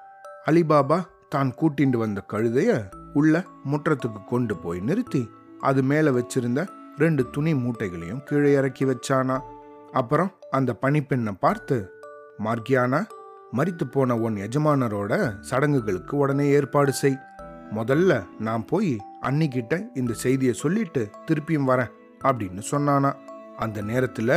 அலிபாபா 0.46 0.98
தான் 1.34 1.52
கூட்டிண்டு 1.60 1.98
வந்த 2.04 2.20
கழுதைய 2.34 2.72
உள்ள 3.14 3.44
முற்றத்துக்கு 3.72 4.22
கொண்டு 4.26 4.54
போய் 4.58 4.80
நிறுத்தி 4.80 5.22
அது 5.62 5.82
மேல 5.84 6.12
வச்சிருந்த 6.12 6.62
ரெண்டு 6.98 7.24
துணி 7.30 7.52
மூட்டைகளையும் 7.54 8.24
கீழே 8.24 8.50
இறக்கி 8.54 8.86
வச்சானா. 8.86 9.38
அப்புறம் 9.92 10.32
அந்த 10.52 10.72
பணிப்பெண்ணை 10.82 11.34
பார்த்து 11.40 11.78
மார்கியானா 12.46 13.00
மறித்து 13.58 13.86
போன 13.92 14.16
உன் 14.26 14.38
எஜமானரோட 14.46 15.14
சடங்குகளுக்கு 15.50 16.14
உடனே 16.18 16.46
ஏற்பாடு 16.58 16.94
செய். 16.94 17.18
முதல்ல 17.76 18.12
நான் 18.40 18.64
போய் 18.66 18.94
அன்னிக்கிட்ட 19.22 19.74
இந்த 19.96 20.14
செய்தியை 20.24 20.54
சொல்லிட்டு 20.54 21.04
திருப்பியும் 21.28 21.70
வரேன் 21.72 21.92
அப்படின்னு 22.24 22.64
சொன்னானா. 22.72 23.12
அந்த 23.58 23.82
நேரத்துல 23.82 24.32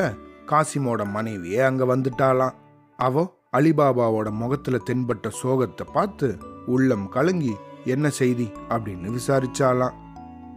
காசிமோட 0.50 1.02
மனைவியே 1.10 1.60
அங்க 1.68 1.84
வந்துட்டாளாம். 1.92 2.56
அவ 2.98 3.24
அலிபாபாவோட 3.56 4.28
முகத்துல 4.40 4.76
தென்பட்ட 4.90 5.28
சோகத்தை 5.42 5.86
பார்த்து 5.92 6.28
உள்ளம் 6.66 7.08
கலங்கி 7.08 7.56
என்ன 7.84 8.10
செய்தி? 8.10 8.50
அப்படின்னு 8.68 9.18
விசாரிச்சாலாம். 9.18 9.92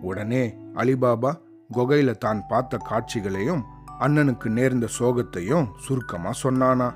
உடனே 0.01 0.55
அலிபாபா 0.75 1.33
குகையில 1.73 2.17
தான் 2.17 2.43
பார்த்த 2.47 2.77
காட்சிகளையும் 2.77 3.63
அண்ணனுக்கு 3.99 4.45
நேர்ந்த 4.45 4.87
சோகத்தையும் 4.99 5.67
சுருக்கமா 5.79 6.31
சொன்னானா. 6.43 6.93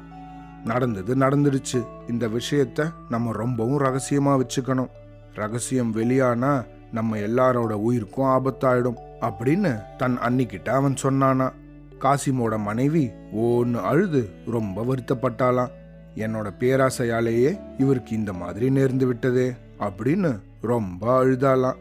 நடந்தது 0.65 1.15
நடந்துடுச்சு. 1.15 1.87
இந்த 2.09 2.27
விஷயத்த 2.27 2.89
நம்ம 3.09 3.31
ரொம்பவும் 3.31 3.79
ரகசியமா 3.79 4.41
வச்சுக்கணும். 4.41 4.89
ரகசியம் 5.33 5.95
வெளியானா 5.95 6.65
நம்ம 6.91 7.17
எல்லாரோட 7.17 7.71
உயிருக்கும் 7.71 8.25
ஆபத்தாயிடும் 8.25 8.97
அப்படின்னு 9.21 9.83
தன் 9.97 10.17
அன்னிக்கிட்ட 10.17 10.69
அவன் 10.69 10.95
சொன்னானா. 11.03 11.51
காசிமோட 11.99 12.59
மனைவி 12.59 13.11
ஓன்னு 13.35 13.81
அழுது 13.81 14.29
ரொம்ப 14.45 14.83
வருத்தப்பட்டாளாம் 14.83 15.71
என்னோட 16.15 16.53
பேராசையாலேயே 16.59 17.59
இவருக்கு 17.77 18.15
இந்த 18.15 18.33
மாதிரி 18.33 18.69
நேர்ந்து 18.69 19.05
விட்டதே 19.05 19.53
அப்படின்னு 19.79 20.39
ரொம்ப 20.61 21.23
அழுதாலாம் 21.23 21.75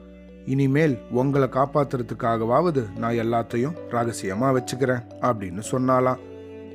இனிமேல் 0.46 0.98
உங்களை 1.10 1.48
காப்பாத்துறதுக்காகவாவது 1.48 2.98
நான் 2.98 3.14
எல்லாத்தையும் 3.14 3.76
ரகசியமா 3.90 4.58
வச்சுக்கிறேன் 4.58 5.02
அப்படின்னு 5.20 5.62
சொன்னாலாம் 5.70 6.16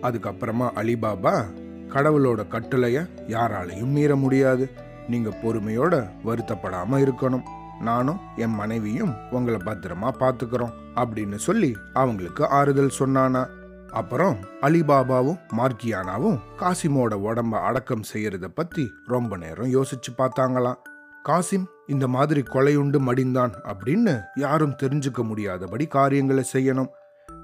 அதுக்கப்புறமா 0.01 0.67
அலிபாபா 0.75 1.45
கடவுளோட 1.93 2.41
கட்டளைய 2.47 3.09
யாராலையும் 3.27 3.91
மீற 3.91 4.15
முடியாது. 4.15 4.69
நீங்க 5.09 5.29
பொறுமையோட 5.29 6.09
வருத்தப்படாம 6.25 6.91
இருக்கணும். 6.91 7.43
நானும் 7.81 8.19
என் 8.35 8.53
மனைவியும் 8.53 9.13
உங்களை 9.31 9.59
பத்திரமா 9.65 10.11
பாத்துக்கிறோம் 10.19 10.73
அப்படின்னு 10.95 11.35
சொல்லி 11.35 11.75
அவங்களுக்கு 11.93 12.47
ஆறுதல் 12.47 12.97
சொன்னானா. 12.99 13.47
அப்புறம் 13.97 14.37
அலிபாபாவும் 14.61 15.39
மார்கியானாவும் 15.57 16.39
காசிமோட 16.59 17.13
உடம்ப 17.15 17.61
அடக்கம் 17.61 18.01
செய்யறத 18.13 18.47
பத்தி 18.47 18.91
ரொம்ப 19.05 19.37
நேரம் 19.37 19.73
யோசிச்சு 19.73 20.09
பார்த்தாங்களாம். 20.17 20.77
காசிம் 21.23 21.65
இந்த 21.87 22.07
மாதிரி 22.07 22.41
கொலையுண்டு 22.41 22.99
மடிந்தான் 22.99 23.51
அப்படின்னு 23.63 24.21
யாரும் 24.35 24.75
தெரிஞ்சுக்க 24.83 25.23
முடியாதபடி 25.23 25.87
காரியங்களை 25.87 26.43
செய்யணும். 26.53 26.87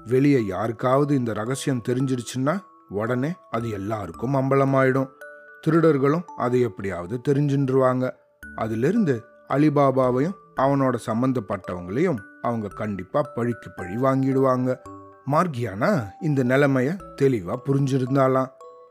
வெளியே 0.04 0.46
யாருக்காவது 0.46 1.14
இந்த 1.14 1.32
ரகசியம் 1.32 1.82
தெரிஞ்சிருச்சுன்னா 1.88 2.58
உடனே 2.88 3.32
அது 3.50 3.70
எல்லாருக்கும் 3.70 4.34
அம்பலமாயிடும். 4.34 5.08
திருடர்களும் 5.66 6.24
அதை 6.36 6.60
எப்படியாவது 6.60 7.20
தெரிஞ்சின்றுவாங்க. 7.28 8.10
அதிலிருந்து 8.56 9.24
அலிபாபாவையும் 9.48 10.34
அவனோட 10.60 10.94
சம்பந்தப்பட்டவங்களையும் 11.06 12.18
அவங்க 12.42 12.68
கண்டிப்பா 12.68 13.30
பழிக்கு 13.34 13.70
பழி 13.76 13.94
வாங்கிடுவாங்க. 13.94 14.76
மார்கியானா 15.30 16.10
இந்த 16.20 16.44
நிலைமைய 16.44 16.98
தெளிவா 17.22 17.56
புரிஞ்சிருந்தாலாம். 17.66 18.46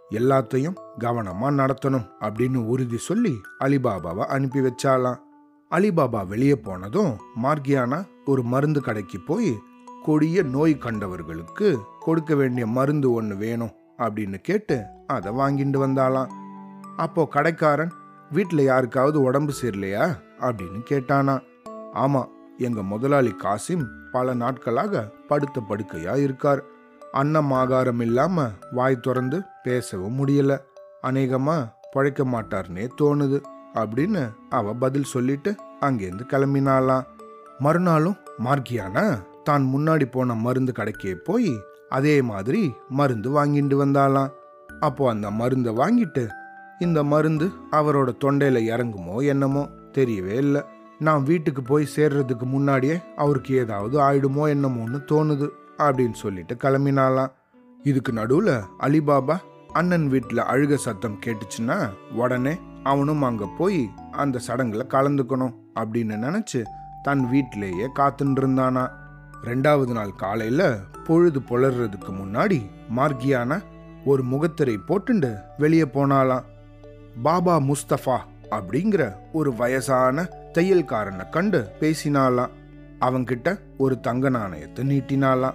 எல்லாத்தையும் 0.10 0.74
கவனமா 1.00 1.48
நடத்தணும் 1.52 2.08
அப்படின்னு 2.20 2.56
உறுதி 2.56 2.98
சொல்லி 2.98 3.42
அலிபாபாவை 3.60 4.26
அனுப்பி 4.26 4.60
வச்சாலாம். 4.60 5.20
அலிபாபா 5.72 6.28
வெளியே 6.28 6.56
போனதும் 6.56 7.18
மார்கியானா 7.44 8.06
ஒரு 8.26 8.44
மருந்து 8.44 8.82
கடைக்கு 8.82 9.20
போய் 9.20 9.60
கொடிய 10.04 10.44
நோய் 10.44 10.78
கண்டவர்களுக்கு 10.80 11.80
கொடுக்க 12.00 12.36
வேண்டிய 12.36 12.68
மருந்து 12.68 13.12
ஒன்று 13.12 13.36
வேணும் 13.36 13.72
அப்படின்னு 13.98 14.38
கேட்டு 14.38 14.84
அதை 15.08 15.34
வாங்கிட்டு 15.34 15.78
வந்தாலாம். 15.86 16.28
அப்போ 16.98 17.26
கடைக்காரன் 17.26 17.92
வீட்டில் 18.32 18.64
யாருக்காவது 18.64 19.22
உடம்பு 19.22 19.54
சரியில்லையா? 19.62 20.18
அப்படின்னு 20.40 20.82
கேட்டானா. 20.90 21.40
ஆமா 21.94 22.26
எங்க 22.58 22.84
முதலாளி 22.84 23.36
காசிம் 23.44 23.86
பல 24.14 24.34
நாட்களாக 24.42 25.04
படுத்த 25.30 25.64
படுக்கையா 25.70 26.14
இருக்கார். 26.26 26.62
அன்னம் 27.12 27.52
ஆகாரம் 27.62 28.02
இல்லாம 28.06 28.46
வாய் 28.72 29.04
திறந்து 29.06 29.38
பேசவும் 29.64 30.18
முடியல. 30.20 30.54
அநேகமா 31.08 31.58
பழைக்க 31.94 32.24
மாட்டார்னே 32.26 32.86
தோணுது 33.02 33.40
அப்படின்னு 33.82 34.22
அவ 34.50 34.74
பதில் 34.84 35.12
சொல்லிட்டு 35.14 35.52
அங்கேருந்து 35.86 36.26
கிளம்பினாலாம் 36.32 37.08
மறுநாளும் 37.60 38.18
மார்கியானா 38.46 39.06
தான் 39.48 39.64
முன்னாடி 39.74 40.06
போன 40.12 40.36
மருந்து 40.46 40.72
கடைக்கே 40.78 41.14
போய் 41.28 41.52
அதே 41.90 42.16
மாதிரி 42.30 42.62
மருந்து 43.00 43.30
வாங்கிட்டு 43.38 43.76
வந்தாலாம் 43.82 44.32
அப்போ 44.80 45.04
அந்த 45.10 45.28
மருந்தை 45.40 45.72
வாங்கிட்டு 45.82 46.24
இந்த 46.80 47.00
மருந்து 47.12 47.48
அவரோட 47.72 48.10
தொண்டையில 48.24 48.62
இறங்குமோ 48.74 49.18
என்னமோ 49.34 49.64
தெரியவே 49.98 50.36
இல்லை. 50.46 50.62
நான் 51.00 51.24
வீட்டுக்கு 51.24 51.62
போய் 51.62 51.88
சேர்றதுக்கு 51.96 52.44
முன்னாடியே 52.44 53.00
அவருக்கு 53.16 53.56
ஏதாவது 53.56 54.00
ஆயிடுமோ 54.00 54.48
என்னமோன்னு 54.50 55.04
தோணுது 55.08 55.50
அப்படின்னு 55.78 56.14
சொல்லிட்டு 56.14 56.56
கிளம்பினாலாம் 56.56 57.32
இதுக்கு 57.84 58.14
நடுவில் 58.14 58.62
அலிபாபா 58.80 59.38
அண்ணன் 59.74 60.08
வீட்டில் 60.08 60.38
அழுக 60.38 60.76
சத்தம் 60.76 61.20
கேட்டுச்சுன்னா 61.26 61.90
உடனே 62.12 62.58
அவனும் 62.84 63.22
அங்கே 63.22 63.46
போய் 63.58 63.90
அந்த 64.12 64.40
சடங்கில் 64.48 64.88
கலந்துக்கணும் 64.88 65.56
அப்படின்னு 65.76 66.18
நினச்சி 66.18 66.64
தன் 67.04 67.30
வீட்டிலேயே 67.30 67.90
காத்துட்டு 67.96 68.36
இருந்தானா. 68.36 68.88
ரெண்டாவது 69.44 69.92
நாள் 69.92 70.16
காலையில் 70.16 70.78
பொழுது 71.04 71.40
புலர்றதுக்கு 71.40 72.10
முன்னாடி 72.10 72.70
மார்கியான 72.96 73.64
ஒரு 74.06 74.24
முகத்திரை 74.24 74.80
போட்டுண்டு 74.88 75.38
வெளியே 75.58 75.84
போனாலாம் 75.84 76.44
பாபா 77.24 77.60
முஸ்தஃபா 77.60 78.18
அப்படிங்கிற 78.52 79.16
ஒரு 79.34 79.54
வயசான 79.54 80.30
தையல்காரனை 80.54 81.30
கண்டு 81.30 81.70
பேசினாலாம் 81.80 82.50
அவன்கிட்ட 83.00 83.60
ஒரு 83.78 84.00
தங்க 84.00 84.30
நாணயத்தை 84.30 84.86
நீட்டினாலாம் 84.86 85.54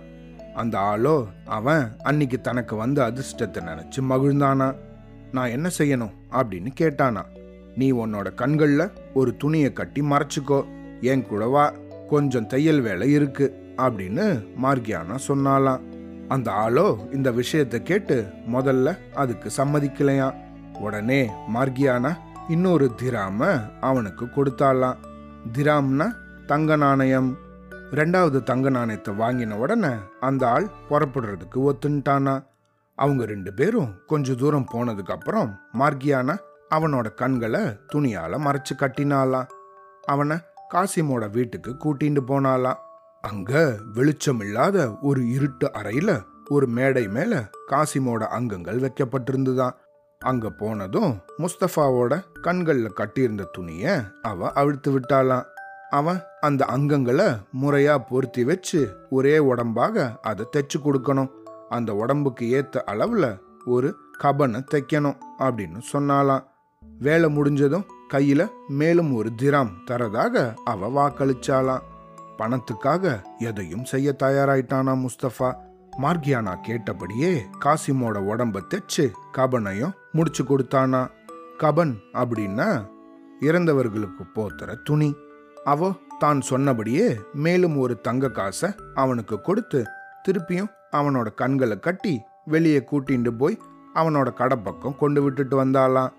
அந்த 0.54 0.78
ஆளோ 0.78 1.26
அவன் 1.44 1.96
அன்னைக்கு 2.02 2.40
தனக்கு 2.40 2.76
வந்த 2.76 3.12
அதிர்ஷ்டத்தை 3.12 3.60
நினைச்சு 3.60 4.00
மகிழ்ந்தானா 4.08 4.74
நான் 5.32 5.50
என்ன 5.50 5.70
செய்யணும்? 5.78 6.10
அப்படின்னு 6.30 6.66
கேட்டானா 6.80 7.22
நீ 7.74 7.92
உன்னோட 7.92 8.34
கண்களில் 8.34 8.90
ஒரு 9.14 9.36
துணியை 9.36 9.72
கட்டி 9.72 10.00
மறைச்சிக்கோ. 10.00 10.64
என் 11.00 11.26
கூட 11.26 11.46
வா. 11.46 11.72
கொஞ்சம் 12.08 12.46
தையல் 12.46 12.80
வேலை 12.80 13.12
இருக்கு. 13.12 13.74
அப்படின்னு 13.76 14.46
மார்கியானா 14.62 15.18
சொன்னாலாம் 15.28 15.80
அந்த 16.28 16.50
ஆளோ 16.50 17.14
இந்த 17.14 17.30
விஷயத்தை 17.30 17.82
கேட்டு 17.82 18.28
முதல்ல 18.52 18.98
அதுக்கு 19.14 19.50
சம்மதிக்கலையாம். 19.56 20.34
உடனே 20.78 21.30
மார்கியானா 21.54 22.16
இன்னொரு 22.48 22.90
திராம 23.02 23.60
அவனுக்கு 23.80 24.24
கொடுத்தாலாம் 24.24 24.96
திராம்னா 25.52 26.12
தங்க 26.46 26.76
நாணயம். 26.76 27.36
ரெண்டாவது 27.90 28.42
தங்க 28.42 28.68
நாணயத்தை 28.68 29.14
வாங்கின 29.14 29.52
உடனே 29.52 29.88
அந்த 30.20 30.48
ஆள் 30.48 30.68
புறப்படுறதுக்கு 30.90 31.70
ஒத்துன்ட்டானா. 31.70 32.44
அவங்க 32.94 33.24
ரெண்டு 33.24 33.52
பேரும் 33.52 33.94
கொஞ்ச 34.06 34.34
தூரம் 34.34 34.66
போனதுக்கு 34.72 35.10
அப்புறம் 35.10 35.58
மார்கியானா 35.72 36.38
அவனோட 36.74 37.14
கண்களை 37.14 37.60
துணியால 37.64 38.38
மறைச்சு 38.38 38.74
கட்டினாலாம் 38.76 39.46
அவனை 40.06 40.36
காசிமோட 40.74 41.30
வீட்டுக்கு 41.30 41.70
கூட்டிட்டு 41.70 42.22
போனாலாம் 42.26 42.78
அங்க 43.20 43.76
வெளிச்சம் 43.94 44.40
இல்லாத 44.40 44.98
ஒரு 45.00 45.30
இருட்டு 45.30 45.70
அறையில 45.74 46.22
ஒரு 46.48 46.66
மேடை 46.66 47.08
மேல 47.08 47.50
காசிமோட 47.70 48.22
அங்கங்கள் 48.26 48.80
வைக்கப்பட்டிருந்துதான். 48.80 49.74
அங்க 50.20 50.50
போனதும் 50.50 51.12
முஸ்தபாவோட 51.38 52.12
கண்கள்ல 52.42 52.92
கட்டியிருந்த 52.92 53.44
துணிய 53.52 53.84
அவ 54.22 54.50
அவிழ்த்து 54.52 54.98
விட்டாளாம். 54.98 55.44
அவன் 55.90 56.20
அந்த 56.40 56.66
அங்கங்களை 56.72 57.38
முறையா 57.60 57.98
பொருத்தி 58.08 58.44
வச்சு 58.44 58.80
ஒரே 59.10 59.38
உடம்பாக 59.38 60.18
அதை 60.20 60.46
தைச்சு 60.56 60.78
கொடுக்கணும். 60.84 61.30
அந்த 61.68 61.94
உடம்புக்கு 61.94 62.44
ஏத்த 62.58 62.82
அளவுல 62.90 63.40
ஒரு 63.64 63.96
கபனை 64.22 64.60
தைக்கணும் 64.74 65.18
அப்படின்னு 65.38 65.80
சொன்னாலாம் 65.92 66.44
வேலை 66.98 67.30
முடிஞ்சதும் 67.30 67.86
கையில 68.12 68.48
மேலும் 68.68 69.14
ஒரு 69.14 69.30
திராம் 69.42 69.72
தரதாக 69.90 70.54
அவ 70.64 70.90
வாக்களிச்சாலாம் 70.98 71.86
பணத்துக்காக 72.38 73.22
எதையும் 73.38 73.84
செய்ய 73.84 74.16
தயாராயிட்டானா 74.22 74.92
முஸ்தபா 75.04 75.48
மார்கியானா 76.02 76.52
கேட்டபடியே 76.66 77.30
காசிமோட 77.64 78.16
உடம்ப 78.30 78.62
தைச்சு 78.72 79.04
கபனையும் 79.36 79.94
முடிச்சு 80.12 80.42
கொடுத்தானா. 80.44 81.00
கபன் 81.62 81.94
அப்படின்னா 82.20 82.68
இறந்தவர்களுக்கு 83.40 84.24
போத்துற 84.36 84.82
துணி. 84.82 85.10
அவ 85.64 85.90
தான் 86.18 86.40
சொன்னபடியே 86.40 87.08
மேலும் 87.44 87.76
ஒரு 87.78 87.94
தங்க 88.00 88.28
காசை 88.28 88.68
அவனுக்கு 88.94 89.36
கொடுத்து 89.40 89.80
திருப்பியும் 90.28 90.70
அவனோட 90.92 91.28
கண்களை 91.34 91.76
கட்டி 91.80 92.14
வெளியே 92.44 92.80
கூட்டிட்டு 92.90 93.32
போய் 93.36 93.58
அவனோட 93.94 94.28
கடை 94.34 94.56
பக்கம் 94.58 94.96
கொண்டு 94.96 95.22
விட்டுட்டு 95.22 95.64
வந்தாலாம் 95.64 96.14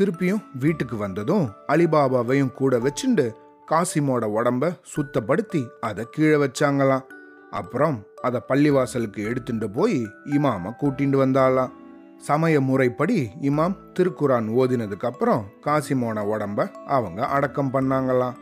திருப்பியும் 0.00 0.42
வீட்டுக்கு 0.58 0.96
வந்ததும் 0.96 1.46
அலிபாபாவையும் 1.68 2.52
கூட 2.52 2.78
வச்சுண்டு 2.78 3.26
காசிமோட 3.70 4.24
உடம்ப 4.38 4.72
சுத்தப்படுத்தி 4.92 5.62
அதை 5.80 6.04
கீழே 6.10 6.36
வச்சாங்களாம். 6.44 7.06
அப்புறம் 7.50 8.02
அதை 8.22 8.40
பள்ளிவாசலுக்கு 8.48 9.24
எடுத்துட்டு 9.24 9.70
போய் 9.70 10.06
இமாம 10.24 10.72
கூட்டிட்டு 10.80 11.16
வந்தாலாம் 11.16 11.70
சமய 12.18 12.60
முறைப்படி 12.60 13.28
இமாம் 13.40 13.76
திருக்குரான் 13.98 14.48
ஓதினதுக்கு 14.48 15.06
அப்புறம் 15.06 15.44
காசிமோன 15.66 16.24
உடம்ப 16.24 16.70
அவங்க 16.86 17.26
அடக்கம் 17.26 17.72
பண்ணாங்களாம் 17.72 18.34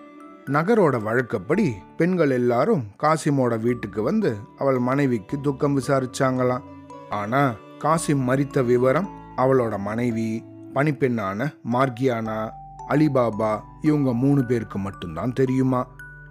நகரோட 0.44 1.02
வழக்கப்படி 1.02 1.74
பெண்கள் 1.96 2.30
எல்லாரும் 2.30 2.82
காசிமோட 3.02 3.60
வீட்டுக்கு 3.60 4.02
வந்து 4.02 4.36
அவள் 4.58 4.78
மனைவிக்கு 4.78 5.40
துக்கம் 5.40 5.78
விசாரிச்சாங்களாம் 5.78 6.62
ஆனா 7.10 7.52
காசிம் 7.78 8.26
மறித்த 8.26 8.64
விவரம் 8.64 9.08
அவளோட 9.36 9.78
மனைவி 9.78 10.44
பணிப்பெண்ணான 10.74 11.54
மார்கியானா 11.72 12.50
அலிபாபா 12.88 13.60
இவங்க 13.82 14.14
மூணு 14.14 14.44
பேருக்கு 14.44 14.78
மட்டும்தான் 14.78 15.32
தெரியுமா. 15.32 15.86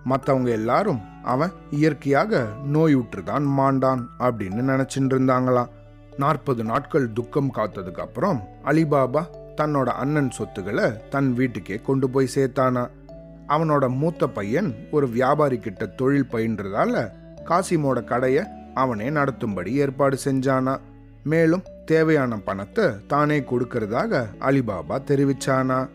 மற்றவங்க 0.05 0.47
எல்லாரும் 0.47 0.99
அவன் 1.27 1.51
இயற்கையாக 1.69 2.47
நோயுற்றுதான் 2.73 3.45
மாண்டான் 3.57 4.05
அப்படின்னு 4.19 4.63
நினைச்சிட்டு 4.69 5.13
இருந்தாங்களாம் 5.13 5.67
நாற்பது 6.17 6.63
நாட்கள் 6.63 7.13
துக்கம் 7.13 7.53
காத்ததுக்கு 7.53 7.99
அப்புறம் 7.99 8.43
அலிபாபா 8.65 9.25
தன்னோட 9.61 9.85
அண்ணன் 9.85 10.31
சொத்துக்களை 10.31 11.07
தன் 11.09 11.33
வீட்டுக்கே 11.33 11.75
கொண்டு 11.75 12.09
போய் 12.09 12.29
சேர்த்தானா. 12.35 12.89
அவனோட 13.47 13.97
மூத்த 13.97 14.27
பையன் 14.27 14.75
ஒரு 14.91 15.09
வியாபாரி 15.09 15.57
கிட்ட 15.57 15.85
தொழில் 15.85 16.27
பயின்றதால 16.31 17.11
காசிமோட 17.45 17.99
கடைய 18.03 18.45
அவனே 18.73 19.09
நடத்தும்படி 19.09 19.71
ஏற்பாடு 19.73 20.17
செஞ்சானா. 20.25 20.79
மேலும் 21.23 21.63
தேவையான 21.85 22.37
பணத்தை 22.37 22.85
தானே 23.07 23.39
கொடுக்கறதாக 23.39 24.25
அலிபாபா 24.39 25.01
தெரிவிச்சானா. 25.05 25.89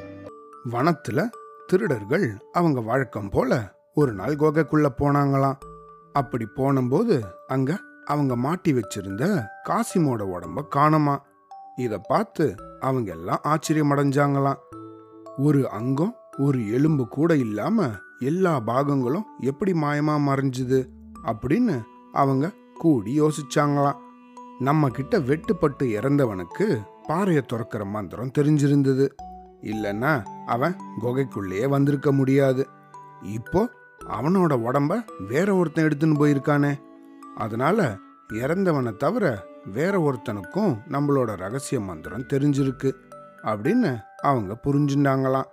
வனத்துல 0.73 1.29
திருடர்கள் 1.67 2.37
அவங்க 2.53 2.81
வழக்கம் 2.81 3.29
போல 3.29 3.81
ஒரு 3.95 4.13
நாள் 4.13 4.37
குகைக்குள்ள 4.37 4.87
போனாங்களாம். 4.99 5.59
அப்படி 6.13 6.47
போனபோது 6.47 7.25
அங்க 7.47 7.81
அவங்க 8.05 8.37
மாட்டி 8.37 8.73
வச்சிருந்த 8.73 9.45
காசிமோட 9.69 10.23
உடம்ப 10.35 10.63
காணுமா. 10.69 11.17
இத 11.77 11.99
பார்த்து 11.99 12.55
அவங்க 12.81 13.13
எல்லாம் 13.13 13.41
ஆச்சரியமடைஞ்சாங்களாம். 13.45 14.59
ஒரு 15.39 15.71
அங்கம் 15.71 16.15
ஒரு 16.39 16.73
எலும்பு 16.73 17.09
கூட 17.09 17.37
இல்லாம 17.37 17.91
எல்லா 18.19 18.61
பாகங்களும் 18.61 19.27
எப்படி 19.41 19.73
மாயமா 19.73 20.17
மறைஞ்சுது 20.29 20.89
அப்படின்னு 21.25 21.83
அவங்க 22.13 22.53
கூடி 22.75 23.21
யோசிச்சாங்களாம். 23.21 23.97
நம்ம 24.59 24.89
கிட்ட 24.89 25.19
வெட்டுப்பட்டு 25.19 25.83
இறந்தவனுக்கு 25.83 26.83
பாறையை 27.07 27.45
துறக்கிற 27.53 27.85
மந்திரம் 27.85 28.35
தெரிஞ்சிருந்தது. 28.39 29.09
இல்லைன்னா 29.63 30.25
அவன் 30.47 30.77
குகைக்குள்ளேயே 31.01 31.69
வந்திருக்க 31.69 32.13
முடியாது. 32.13 32.69
இப்போ 33.23 33.71
அவனோட 34.09 34.55
உடம்ப 34.55 35.05
வேற 35.29 35.55
ஒருத்தன் 35.55 35.85
எடுத்துன்னு 35.85 36.21
போயிருக்கானே. 36.21 36.79
அதனால 37.37 37.97
இறந்தவனை 38.29 38.97
தவிர 38.97 39.47
வேற 39.73 39.99
ஒருத்தனுக்கும் 39.99 40.79
நம்மளோட 40.89 41.37
ரகசிய 41.37 41.81
மந்திரம் 41.81 42.23
தெரிஞ்சிருக்கு 42.23 42.93
அப்படின்னு 43.43 44.01
அவங்க 44.23 44.61
புரிஞ்சுட்டாங்களாம். 44.65 45.45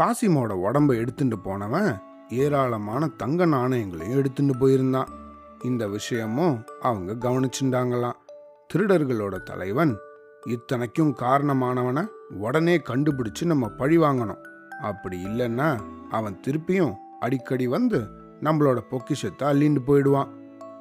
காசிமோட 0.00 0.52
உடம்ப 0.66 0.96
எடுத்துட்டு 0.96 1.38
போனவன் 1.38 1.98
ஏராளமான 2.28 3.08
தங்க 3.08 3.46
நாணயங்களையும் 3.46 4.16
எடுத்துட்டு 4.16 4.54
போயிருந்தான். 4.54 5.08
இந்த 5.62 5.88
விஷயமும் 5.88 6.64
அவங்க 6.80 7.28
கவனிச்சுட்டாங்களாம். 7.28 8.12
திருடர்களோட 8.74 9.42
தலைவன் 9.42 9.96
இத்தனைக்கும் 10.46 11.16
காரணமானவனை 11.20 12.06
உடனே 12.30 12.76
கண்டுபிடிச்சு 12.76 13.44
நம்ம 13.44 13.68
பழி 13.68 13.98
வாங்கணும். 13.98 14.42
அப்படி 14.82 15.24
இல்லைன்னா 15.24 15.80
அவன் 16.10 16.40
திருப்பியும் 16.46 16.94
அடிக்கடி 17.20 17.66
வந்து 17.66 18.00
நம்மளோட 18.42 18.78
பொக்கிஷத்தை 18.90 19.48
அள்ளிண்டு 19.48 19.80
போயிடுவான். 19.86 20.32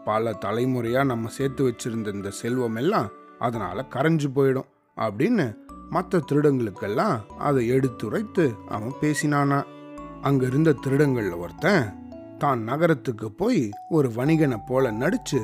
பல 0.06 0.34
தலைமுறையாக 0.34 1.04
நம்ம 1.04 1.30
சேர்த்து 1.30 1.64
வச்சிருந்த 1.68 2.14
இந்த 2.14 2.30
செல்வம் 2.30 2.76
எல்லாம் 2.76 3.10
அதனால் 3.40 3.88
கரைஞ்சு 3.90 4.30
போயிடும் 4.36 4.70
அப்படின்னு 4.98 5.56
மற்ற 5.90 6.20
திருடங்களுக்கெல்லாம் 6.20 7.18
அதை 7.38 7.68
எடுத்துரைத்து 7.68 8.56
அவன் 8.68 8.94
பேசினானா. 9.02 9.64
அங்கே 10.22 10.46
இருந்த 10.46 10.72
திருடங்களில் 10.72 11.38
ஒருத்தன் 11.38 12.00
தான் 12.38 12.60
நகரத்துக்கு 12.60 13.32
போய் 13.32 13.72
ஒரு 13.90 14.12
வணிகனை 14.16 14.58
போல 14.66 14.92
நடிச்சு 14.92 15.40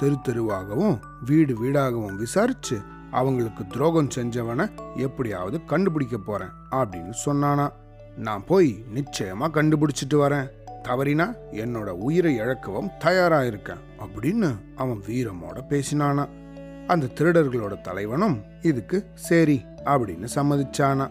தெரு 0.00 0.16
தெருவாகவும் 0.22 1.00
வீடு 1.24 1.54
வீடாகவும் 1.62 2.16
விசாரிச்சு 2.16 2.78
அவங்களுக்கு 3.10 3.66
துரோகம் 3.66 4.08
செஞ்சவனை 4.16 4.66
எப்படியாவது 4.96 5.64
கண்டுபிடிக்க 5.64 6.18
போறேன் 6.18 6.52
அப்படின்னு 6.70 7.14
சொன்னானா. 7.26 7.70
நான் 8.16 8.44
போய் 8.46 8.84
நிச்சயமா 8.94 9.50
கண்டுபிடிச்சிட்டு 9.50 10.14
வரேன். 10.14 10.50
தவறினா 10.82 11.34
என்னோட 11.52 11.86
உயிரை 11.86 12.40
இழக்கவும் 12.40 12.90
தயாரா 12.98 13.44
இருக்கேன் 13.44 13.76
அப்படின்னு 14.00 14.54
அவன் 14.76 15.02
வீரமோட 15.06 15.60
பேசினானா. 15.68 16.28
அந்த 16.86 17.06
திருடர்களோட 17.14 17.80
தலைவனும் 17.80 18.42
இதுக்கு 18.62 19.06
சரி 19.14 19.64
அப்படின்னு 19.84 20.26
சம்மதிச்சானா. 20.34 21.10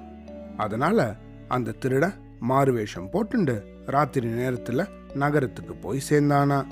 அதனால 0.58 1.16
அந்த 1.48 1.74
திருட 1.82 2.14
மாறுவேஷம் 2.50 3.10
போட்டுண்டு 3.14 3.62
ராத்திரி 3.86 4.28
நேரத்துல 4.28 4.86
நகரத்துக்கு 5.14 5.74
போய் 5.74 6.02
சேர்ந்தானா. 6.10 6.66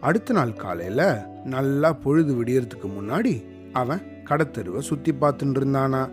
அடுத்த 0.00 0.32
நாள் 0.32 0.52
காலையில 0.52 1.26
நல்லா 1.44 1.92
பொழுது 1.92 2.44
விடியறதுக்கு 2.44 2.84
முன்னாடி 2.84 3.44
அவன் 3.72 4.00
கடத்தெருவை 4.24 4.78
சுத்தி 4.78 5.12
பார்த்துட்டு 5.12 5.56
இருந்தானா. 5.56 6.10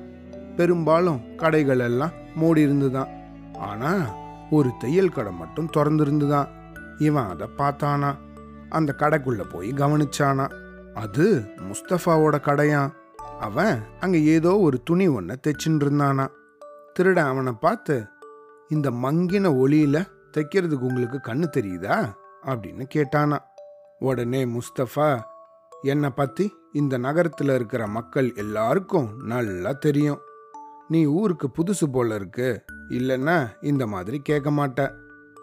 பெரும்பாலும் 0.56 1.36
கடைகள் 1.36 1.80
எல்லாம் 1.80 2.12
மூடி 2.36 2.62
இருந்துதான் 2.62 3.17
ஆனா 3.60 4.16
ஒரு 4.50 4.72
தையல் 4.80 5.10
கடை 5.10 5.32
மட்டும் 5.32 5.70
திறந்துருந்துதான். 5.78 6.48
இவன் 6.98 7.28
அதை 7.28 7.48
பார்த்தானா? 7.58 8.16
அந்த 8.70 8.96
கடைக்குள்ள 8.98 9.50
போய் 9.50 9.72
கவனிச்சானா? 9.72 10.52
அது 10.94 11.50
முஸ்தபாவோட 11.58 12.40
கடையா? 12.40 12.92
அவன் 13.40 13.84
அங்க 14.00 14.18
ஏதோ 14.18 14.58
ஒரு 14.58 14.84
துணி 14.84 15.08
ஒன்ன 15.08 15.36
தைச்சின்னு 15.48 15.54
இருந்தானா? 15.68 16.28
திருட 17.00 17.16
அவனை 17.16 17.52
பார்த்து 17.52 18.08
இந்த 18.70 18.92
மங்கின 18.92 19.52
ஒளியில 19.54 20.08
தைக்கிறதுக்கு 20.38 20.80
உங்களுக்கு 20.80 21.20
கண்ணு 21.24 21.46
தெரியுதா? 21.58 22.14
அப்படின்னு 22.46 22.88
கேட்டானா. 22.96 23.38
உடனே 24.00 24.46
முஸ்தபா 24.46 25.20
என்னை 25.82 26.10
பத்தி 26.10 26.54
இந்த 26.74 26.98
நகரத்துல 26.98 27.56
இருக்கிற 27.56 27.88
மக்கள் 27.88 28.34
எல்லாருக்கும் 28.36 29.22
நல்லா 29.24 29.72
தெரியும். 29.72 30.20
நீ 30.88 31.06
ஊருக்கு 31.06 31.50
புதுசு 31.58 31.92
போல 31.92 32.16
இருக்கு. 32.16 32.64
இல்லைன்னா 32.90 33.50
இந்த 33.62 33.88
மாதிரி 33.88 34.20
கேட்க 34.20 34.52
மாட்டேன். 34.52 34.92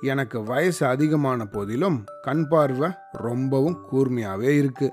எனக்கு 0.00 0.42
வயசு 0.42 0.86
அதிகமான 0.86 1.46
போதிலும் 1.46 2.04
கண் 2.22 2.48
பார்வை 2.48 2.90
ரொம்பவும் 3.12 3.78
கூர்மையாகவே 3.92 4.52
இருக்கு. 4.58 4.92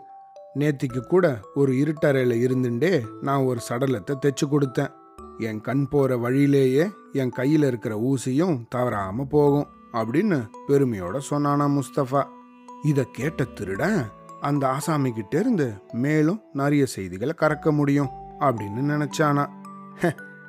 நேத்திக்கு 0.60 1.02
கூட 1.08 1.40
ஒரு 1.56 1.72
இருட்டறையில் 1.72 2.36
இருந்துட்டே 2.48 3.04
நான் 3.22 3.42
ஒரு 3.42 3.60
சடலத்தை 3.70 4.16
தைச்சு 4.16 4.46
கொடுத்தேன். 4.46 4.92
என் 5.38 5.62
கண் 5.62 5.88
போகிற 5.88 6.18
வழியிலேயே 6.18 6.90
என் 7.14 7.30
கையில் 7.30 7.64
இருக்கிற 7.64 7.96
ஊசியும் 7.96 8.62
தவறாமல் 8.70 9.28
போகும் 9.28 9.68
அப்படின்னு 9.94 10.50
பெருமையோட 10.68 11.20
சொன்னானா 11.30 11.68
முஸ்தபா. 11.78 12.24
இதை 12.84 13.06
கேட்ட 13.12 13.44
திருடன் 13.44 14.06
அந்த 14.42 14.78
ஆசாமிகிட்டேருந்து 14.78 15.68
மேலும் 15.94 16.42
நிறைய 16.54 16.86
செய்திகளை 16.86 17.34
கறக்க 17.38 17.72
முடியும் 17.72 18.10
அப்படின்னு 18.40 18.82
நினச்சானா. 18.94 19.46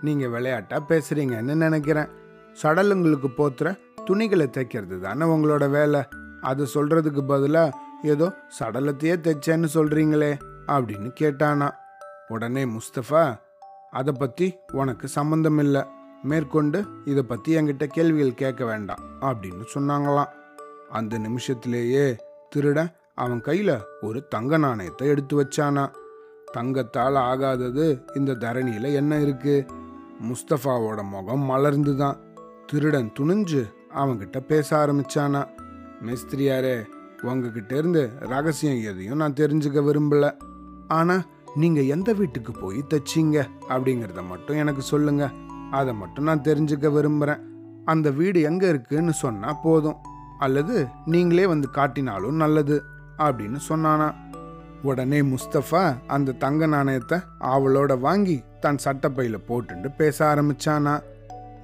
நீங்கள் 0.07 0.33
விளையாட்டாக 0.35 0.83
பேசுகிறீங்கன்னு 0.91 1.55
நினைக்கிறேன். 1.65 2.11
சடலுங்களுக்கு 2.63 3.29
போத்துற 3.39 3.69
துணிகளை 4.07 4.47
தைக்கிறது 4.49 4.97
தானே 5.01 5.25
உங்களோட 5.35 5.65
வேலை. 5.71 6.01
அது 6.51 6.63
சொல்கிறதுக்கு 6.75 7.23
பதிலாக 7.33 7.79
ஏதோ 8.13 8.27
சடலத்தையே 8.59 9.17
தைச்சேன்னு 9.27 9.69
சொல்கிறீங்களே 9.77 10.33
அப்படின்னு 10.75 11.11
கேட்டானா. 11.21 11.69
உடனே 12.29 12.63
முஸ்தபா 12.77 13.23
அதை 13.91 14.13
பற்றி 14.21 14.47
உனக்கு 14.81 15.07
சம்மந்தம் 15.09 15.61
இல்லை. 15.65 15.83
மேற்கொண்டு 16.25 16.79
இதை 17.05 17.23
பற்றி 17.23 17.51
என்கிட்ட 17.59 17.85
கேள்விகள் 17.87 18.41
கேட்க 18.43 18.63
வேண்டாம் 18.65 19.03
அப்படின்னு 19.29 19.65
சொன்னாங்களாம். 19.75 20.33
அந்த 20.91 21.19
நிமிஷத்திலேயே 21.19 22.07
திருடன் 22.55 22.93
அவன் 23.23 23.41
கையில் 23.41 23.75
ஒரு 24.01 24.19
தங்க 24.29 24.59
நாணயத்தை 24.65 25.07
எடுத்து 25.13 25.35
வச்சானா. 25.41 25.85
தங்கத்தால் 26.53 27.19
ஆகாதது 27.31 27.87
இந்த 28.15 28.37
தரணியில் 28.45 28.89
என்ன 29.01 29.13
இருக்குது 29.19 29.67
முஸ்தஃபாவோட 30.23 31.03
முகம் 31.03 31.51
மலர்ந்துதான். 31.51 32.17
திருடன் 32.67 33.13
துணிஞ்சு 33.21 33.73
அவன்கிட்ட 33.95 34.41
பேச 34.41 34.87
ஆரம்பிச்சானா. 34.87 35.49
மேஸ்திரியாரே 36.03 36.87
உங்ககிட்ட 37.23 37.77
இருந்து 37.77 38.11
ரகசியம் 38.19 38.93
எதையும் 38.93 39.17
நான் 39.17 39.33
தெரிஞ்சுக்க 39.33 39.83
விரும்பல. 39.83 40.35
ஆனால் 40.89 41.25
நீங்கள் 41.55 41.87
எந்த 41.87 42.13
வீட்டுக்கு 42.13 42.53
போய் 42.53 42.85
தைச்சீங்க? 42.91 43.49
அப்படிங்கிறத 43.69 44.27
மட்டும் 44.29 44.57
எனக்கு 44.57 44.83
சொல்லுங்க. 44.83 45.31
அதை 45.71 45.95
மட்டும் 45.95 46.25
நான் 46.25 46.41
தெரிஞ்சுக்க 46.41 46.93
விரும்புகிறேன் 46.93 47.45
அந்த 47.85 48.11
வீடு 48.11 48.41
எங்கே 48.41 48.69
இருக்குன்னு 48.69 49.13
சொன்னால் 49.13 49.61
போதும். 49.63 49.97
அல்லது 50.39 50.87
நீங்களே 51.05 51.47
வந்து 51.47 51.69
காட்டினாலும் 51.73 52.37
நல்லது 52.37 52.83
அப்படின்னு 53.19 53.59
சொன்னானா. 53.69 54.15
உடனே 54.83 55.21
முஸ்தபா 55.23 55.83
அந்த 56.15 56.37
தங்க 56.45 56.67
நாணயத்தை 56.67 57.19
அவளோட 57.55 57.93
வாங்கி 58.01 58.37
தன் 58.61 58.83
சட்டப்பையில 58.85 59.37
போட்டுட்டு 59.49 59.89
பேச 59.97 60.19
ஆரம்பிச்சானா. 60.33 60.95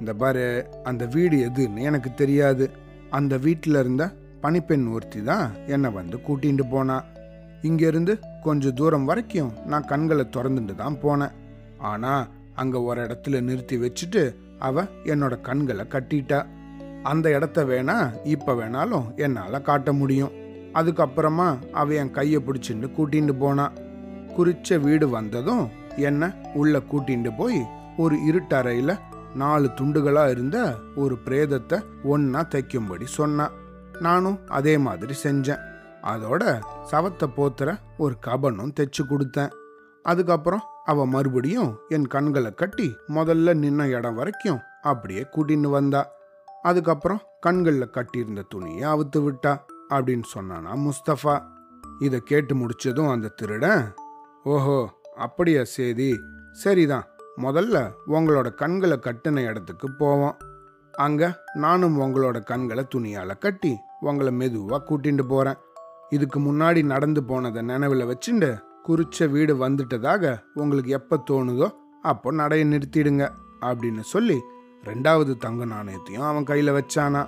இந்த 0.01 0.13
பாரு 0.15 0.45
அந்த 0.85 1.05
வீடு 1.15 1.37
எதுன்னு 1.49 1.87
எனக்கு 1.91 2.11
தெரியாது. 2.15 2.67
அந்த 3.11 3.37
வீட்டில் 3.47 3.79
இருந்த 3.83 4.05
பனிப்பெண் 4.43 4.87
ஒருத்தி 4.95 5.21
தான் 5.23 5.47
என்னை 5.67 5.91
வந்து 5.91 6.17
கூட்டிகிட்டு 6.27 6.65
போனா. 6.71 6.97
இங்கேருந்து 7.69 8.15
கொஞ்சம் 8.43 8.75
தூரம் 8.75 9.05
வரைக்கும் 9.05 9.53
நான் 9.67 9.89
கண்களை 9.93 10.27
திறந்துட்டு 10.37 10.75
தான் 10.75 10.99
போனேன். 11.05 11.35
ஆனால் 11.91 12.29
அங்கே 12.55 12.79
ஒரு 12.89 13.01
இடத்துல 13.07 13.41
நிறுத்தி 13.49 13.77
வச்சுட்டு 13.77 14.23
அவ 14.59 14.85
என்னோட 15.13 15.35
கண்களை 15.41 15.85
கட்டிட்டா. 15.95 16.41
அந்த 17.03 17.27
இடத்த 17.37 17.65
வேணா 17.65 17.97
இப்போ 18.35 18.53
வேணாலும் 18.55 19.09
என்னால் 19.17 19.67
காட்ட 19.69 19.93
முடியும். 19.93 20.33
அதுக்கப்புறமா 20.75 21.71
அவ 21.73 21.95
என் 21.95 22.11
கையை 22.11 22.43
பிடிச்சிட்டு 22.47 22.89
கூட்டிகிட்டு 22.97 23.39
போனா. 23.39 23.73
குறிச்ச 24.37 24.81
வீடு 24.81 25.09
வந்ததும் 25.09 25.69
என்ன 25.97 26.35
உள்ள 26.55 26.79
கூட்டிகிட்டு 26.79 27.33
போய் 27.37 27.67
ஒரு 27.97 28.17
இருட்டறையில் 28.17 28.99
நாலு 29.35 29.69
துண்டுகளாக 29.81 30.31
இருந்த 30.31 30.75
ஒரு 30.97 31.19
பிரேதத்தை 31.25 31.85
ஒன்றா 32.03 32.41
தைக்கும்படி 32.41 33.05
சொன்னான் 33.05 33.51
நானும் 34.01 34.39
அதே 34.49 34.79
மாதிரி 34.79 35.15
செஞ்சேன். 35.23 35.65
அதோட 36.03 36.61
சவத்தை 36.91 37.27
போத்துற 37.37 37.79
ஒரு 37.99 38.15
கபனும் 38.27 38.73
தைச்சு 38.81 39.03
கொடுத்தேன். 39.03 39.51
அதுக்கப்புறம் 40.03 40.63
அவ 40.85 41.07
மறுபடியும் 41.07 41.79
என் 41.89 42.07
கண்களை 42.07 42.55
கட்டி 42.55 42.97
முதல்ல 43.09 43.55
நின்ன 43.63 43.89
இடம் 43.89 44.15
வரைக்கும் 44.15 44.61
அப்படியே 44.83 45.27
கூட்டின்னு 45.37 45.71
வந்தா. 45.71 46.09
அதுக்கப்புறம் 46.63 47.21
கண்களில் 47.41 47.91
கட்டியிருந்த 47.91 48.43
துணியை 48.49 48.89
அவுத்து 48.93 49.17
விட்டா. 49.17 49.59
அப்படின்னு 49.95 50.27
சொன்னானா. 50.35 50.73
முஸ்தஃபா 50.87 51.37
இதை 51.99 52.19
கேட்டு 52.31 52.55
முடிச்சதும் 52.55 53.11
அந்த 53.11 53.29
திருடன் 53.29 53.85
ஓஹோ 54.45 54.79
அப்படியா 55.27 55.63
சேதி 55.77 56.11
சரிதான். 56.63 57.07
முதல்ல 57.45 57.77
உங்களோட 58.17 58.49
கண்களை 58.55 58.97
கட்டின 59.07 59.43
இடத்துக்கு 59.51 59.89
போவோம். 59.93 60.37
அங்கே 60.95 61.29
நானும் 61.55 61.97
உங்களோட 62.01 62.39
கண்களை 62.45 62.85
துணியால் 62.95 63.35
கட்டி 63.39 63.73
உங்களை 64.01 64.33
மெதுவாக 64.33 64.81
கூட்டிகிட்டு 64.89 65.25
போகிறேன் 65.29 65.59
இதுக்கு 66.11 66.39
முன்னாடி 66.41 66.81
நடந்து 66.85 67.21
போனதை 67.25 67.63
நினைவில் 67.63 68.11
வச்சுண்டு 68.11 68.51
குறிச்ச 68.89 69.29
வீடு 69.31 69.55
வந்துட்டதாக 69.65 70.33
உங்களுக்கு 70.55 70.91
எப்போ 70.91 71.17
தோணுதோ 71.31 71.69
அப்போ 72.03 72.29
நடைய 72.33 72.65
நிறுத்திடுங்க 72.73 73.25
அப்படின்னு 73.61 74.03
சொல்லி 74.13 74.39
ரெண்டாவது 74.85 75.33
தங்க 75.37 75.65
நாணயத்தையும் 75.65 76.29
அவன் 76.31 76.49
கையில் 76.51 76.77
வச்சானா. 76.79 77.23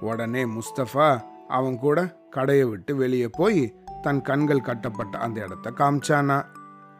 உடனே 0.00 0.42
முஸ்தஃபா 0.56 1.08
அவன் 1.48 1.78
கூட 1.78 2.18
கடையை 2.30 2.64
விட்டு 2.64 2.96
வெளியே 2.96 3.28
போய் 3.28 3.74
தன் 4.02 4.22
கண்கள் 4.22 4.60
கட்டப்பட்ட 4.60 5.18
அந்த 5.18 5.40
இடத்த 5.40 5.70
காமிச்சானா. 5.70 6.44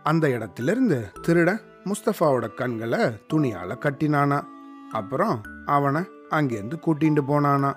அந்த 0.02 0.30
இடத்திலிருந்து 0.30 1.06
திருடன் 1.22 1.60
முஸ்தபாவோட 1.84 2.54
கண்களை 2.54 2.98
துணியால 2.98 3.78
கட்டினானா. 3.78 4.42
அப்புறம் 4.90 5.40
அவனை 5.66 6.02
அங்கேருந்து 6.30 6.72
கூட்டிட்டு 6.86 7.22
போனானா. 7.28 7.76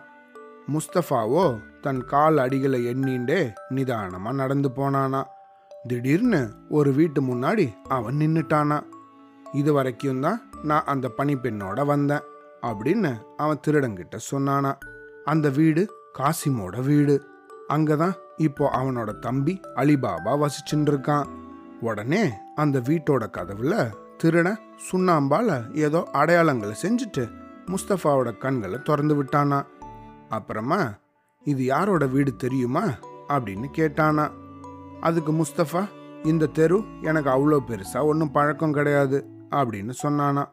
முஸ்தபாவோ 0.72 1.60
தன் 1.82 2.06
கால் 2.06 2.38
அடிகளை 2.38 2.88
எண்ணிண்டே 2.88 3.54
நிதானமா 3.70 4.34
நடந்து 4.34 4.70
போனானா. 4.70 5.24
திடீர்னு 5.88 6.52
ஒரு 6.70 6.92
வீட்டு 6.92 7.22
முன்னாடி 7.22 7.74
அவன் 7.88 8.16
நின்னுட்டானா. 8.16 8.84
இது 9.52 9.74
வரைக்கும் 9.74 10.22
தான் 10.22 10.50
நான் 10.64 10.84
அந்த 10.86 11.12
பனிப்பெண்ணோட 11.18 11.86
வந்தேன் 11.86 12.22
அப்படின்னு 12.62 13.22
அவன் 13.38 13.60
திருடங்கிட்ட 13.68 14.20
சொன்னானா. 14.32 14.78
அந்த 15.24 15.50
வீடு 15.50 15.90
காசிமோட 16.20 16.84
வீடு. 16.84 17.16
அங்கே 17.68 17.96
தான் 17.96 18.16
இப்போ 18.38 18.70
அவனோட 18.74 19.20
தம்பி 19.20 19.60
அலிபாபா 19.76 20.32
வசிச்சுட்டு 20.42 20.92
இருக்கான் 20.92 21.28
உடனே 21.82 22.32
அந்த 22.56 22.80
வீட்டோட 22.80 23.24
கதவுல 23.38 23.92
திருட 24.24 24.50
சுண்ணாம்பால 24.92 25.76
ஏதோ 25.76 26.08
அடையாளங்களை 26.14 26.76
செஞ்சுட்டு 26.82 27.24
முஸ்தஃபாவோட 27.66 28.38
கண்களை 28.38 28.80
திறந்து 28.82 29.24
விட்டானா. 29.24 29.66
அப்புறமா 30.30 30.94
இது 31.44 31.66
யாரோட 31.66 32.06
வீடு 32.06 32.36
தெரியுமா? 32.36 32.84
அப்படின்னு 33.28 33.68
கேட்டானா. 33.78 34.32
அதுக்கு 35.02 35.32
முஸ்தஃபா 35.32 35.84
இந்த 36.24 36.46
தெரு 36.46 36.84
எனக்கு 37.02 37.30
அவ்வளோ 37.30 37.60
பெருசா 37.68 38.04
ஒன்றும் 38.04 38.32
பழக்கம் 38.32 38.74
கிடையாது 38.74 39.30
அப்படின்னு 39.50 39.94
சொன்னானா. 40.04 40.46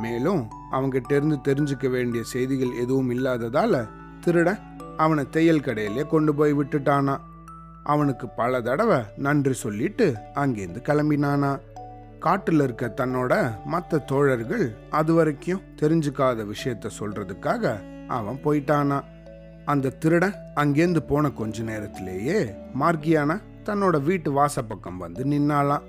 மேலும் 0.00 0.48
அவங்கிட்ட 0.72 1.12
இருந்து 1.12 1.36
தெரிஞ்சுக்க 1.48 1.90
வேண்டிய 1.90 2.24
செய்திகள் 2.24 2.72
எதுவும் 2.72 3.10
இல்லாததால 3.10 3.88
திருட 4.24 4.58
அவனை 4.96 5.30
தையல் 5.30 5.60
கடையிலே 5.60 6.06
கொண்டு 6.06 6.34
போய் 6.34 6.54
விட்டுட்டானா. 6.54 7.16
அவனுக்கு 7.84 8.28
பல 8.28 8.60
தடவை 8.60 8.98
நன்றி 9.16 9.52
சொல்லிட்டு 9.52 10.14
அங்கேருந்து 10.34 10.80
கிளம்பினானா. 10.82 11.60
காட்டில் 12.18 12.60
இருக்க 12.60 12.94
தன்னோட 12.96 13.64
மற்ற 13.64 13.98
தோழர்கள் 13.98 14.76
அது 14.90 15.14
வரைக்கும் 15.14 15.62
தெரிஞ்சுக்காத 15.82 16.46
விஷயத்த 16.52 16.90
சொல்றதுக்காக 16.98 17.80
அவன் 18.06 18.40
போயிட்டானா. 18.44 19.00
அந்த 19.64 19.88
திருடன் 19.88 20.34
அங்கேருந்து 20.54 20.98
போன 20.98 21.30
கொஞ்ச 21.30 21.62
நேரத்திலேயே 21.62 22.52
மார்கியானா 22.80 23.40
தன்னோட 23.64 24.02
வீட்டு 24.02 24.32
வாசப்பக்கம் 24.32 24.96
வந்து 24.98 25.24
நின்னாலாம் 25.24 25.82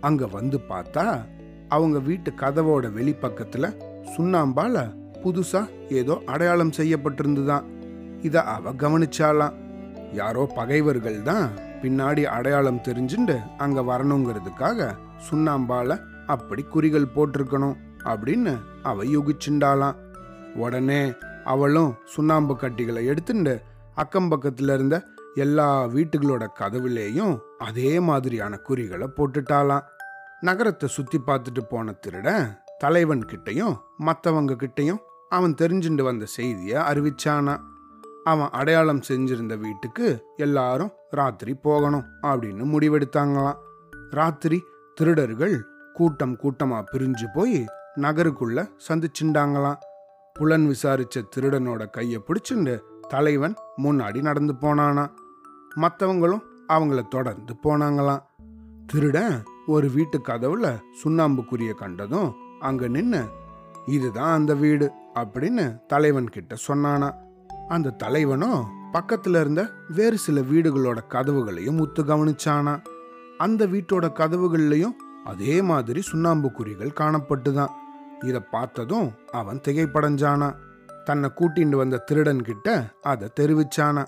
அங்க 0.00 0.26
வந்து 0.26 0.60
பார்த்தா 0.68 1.24
அவங்க 1.68 1.98
வீட்டு 1.98 2.30
கதவோட 2.30 2.84
வெளிப்பக்கத்துல 2.84 3.76
சுண்ணாம்பால 4.16 4.94
புதுசா 5.24 5.68
ஏதோ 5.88 6.22
அடையாளம் 6.26 6.70
செய்யப்பட்டிருந்துதான். 6.70 7.64
இதை 8.22 8.40
அவ 8.46 8.72
கவனிச்சாலாம் 8.78 9.56
யாரோ 10.12 10.42
பகைவர்கள் 10.54 11.18
தான் 11.22 11.46
பின்னாடி 11.82 12.22
அடையாளம் 12.28 12.84
தெரிஞ்சுண்டு 12.84 13.36
அங்க 13.56 13.80
வரணுங்கிறதுக்காக 13.82 14.88
சுண்ணாம்பால 15.26 15.96
அப்படி 16.26 16.62
குறிகள் 16.66 17.12
போட்டிருக்கணும் 17.14 17.78
அப்படின்னு 18.04 18.52
அவ 18.82 19.04
யூகிச்சுண்டாலாம் 19.06 19.98
உடனே 20.56 21.02
அவளும் 21.44 21.92
சுண்ணாம்பு 22.06 22.54
கட்டிகளை 22.56 23.02
எடுத்துண்டு 23.06 23.54
அக்கம் 23.94 24.30
பக்கத்துல 24.30 24.74
இருந்த 24.74 24.96
எல்லா 25.36 25.68
வீட்டுகளோட 25.86 26.44
கதவுலேயும் 26.58 27.34
அதே 27.58 27.92
மாதிரியான 28.00 28.54
குறிகளை 28.60 29.06
போட்டுட்டாலாம் 29.16 29.86
நகரத்தை 30.40 30.86
சுத்தி 30.88 31.18
பார்த்துட்டு 31.20 31.62
போன 31.68 31.92
திருடன் 32.00 32.46
தலைவன் 32.78 33.24
கிட்டையும் 33.24 33.74
மற்றவங்க 34.04 34.52
கிட்டையும் 34.54 35.02
அவன் 35.32 35.54
தெரிஞ்சுட்டு 35.54 36.02
வந்த 36.02 36.24
செய்தியை 36.32 36.78
அறிவிச்சானான் 36.82 37.62
அவன் 38.24 38.48
அடையாளம் 38.50 39.00
செஞ்சிருந்த 39.08 39.58
வீட்டுக்கு 39.58 40.24
எல்லாரும் 40.36 40.90
ராத்திரி 41.10 41.54
போகணும் 41.54 42.04
அப்படின்னு 42.22 42.64
முடிவெடுத்தாங்களாம். 42.74 43.56
ராத்திரி 44.10 44.62
திருடர்கள் 44.94 45.64
கூட்டம் 45.92 46.36
கூட்டமா 46.36 46.84
பிரிஞ்சு 46.92 47.26
போய் 47.34 47.64
நகருக்குள்ள 47.96 48.68
சந்திச்சுண்டாங்களாம். 48.88 49.80
புலன் 50.34 50.66
விசாரிச்ச 50.68 51.22
திருடனோட 51.36 51.90
கையை 51.90 52.20
பிடிச்சிண்டு 52.28 52.80
தலைவன் 53.08 53.54
முன்னாடி 53.82 54.20
நடந்து 54.20 54.54
போனானா 54.60 55.06
மற்றவங்களும் 55.76 56.42
அவங்கள 56.68 57.08
தொடர்ந்து 57.08 57.54
போனாங்களாம். 57.64 58.22
திருடன் 58.86 59.42
ஒரு 59.66 59.90
வீட்டு 59.90 60.20
கதவுல 60.28 60.78
சுண்ணாம்புக்குரிய 61.04 61.72
கண்டதும் 61.72 62.34
அங்க 62.60 62.88
நின்று 62.88 63.24
இதுதான் 63.86 64.34
அந்த 64.34 64.54
வீடு 64.54 64.90
அப்படின்னு 65.14 65.86
தலைவன் 65.86 66.28
கிட்ட 66.28 66.54
சொன்னானா 66.68 67.14
அந்த 67.72 67.90
தலைவனும் 67.90 68.64
பக்கத்துல 68.92 69.40
இருந்த 69.40 69.70
வேறு 69.88 70.18
சில 70.18 70.40
வீடுகளோட 70.40 70.98
கதவுகளையும் 71.08 71.80
உத்து 71.80 72.00
கவனிச்சானா. 72.00 72.82
அந்த 73.38 73.66
வீட்டோட 73.66 74.10
கதவுகள்லையும் 74.14 74.94
அதே 75.24 75.62
மாதிரி 75.62 76.00
சுண்ணாம்பு 76.00 76.52
குறிகள் 76.52 76.96
காணப்பட்டுதான். 77.00 77.68
இதை 78.24 78.40
பார்த்ததும் 78.50 79.12
அவன் 79.30 79.60
திகைப்படைஞ்சானா. 79.68 80.54
தன்னை 81.04 81.30
கூட்டிட்டு 81.34 81.76
வந்த 81.76 81.96
திருடன் 81.96 82.42
கிட்ட 82.42 82.84
அதை 83.02 83.28
தெரிவிச்சானா. 83.40 84.04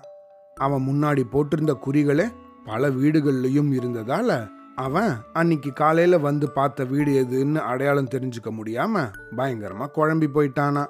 அவன் 0.55 0.87
முன்னாடி 0.87 1.23
போட்டிருந்த 1.31 1.73
குறிகளே 1.85 2.29
பல 2.65 2.89
வீடுகள்லையும் 2.89 3.71
இருந்ததால 3.73 4.49
அவன் 4.75 5.17
அன்னைக்கு 5.33 5.73
காலையில 5.73 6.17
வந்து 6.17 6.51
பார்த்த 6.51 6.83
வீடு 6.83 7.25
எதுன்னு 7.25 7.55
அடையாளம் 7.55 8.09
தெரிஞ்சுக்க 8.09 8.49
முடியாம 8.49 9.11
பயங்கரமா 9.37 9.87
குழம்பி 9.95 10.27
போயிட்டானா. 10.33 10.85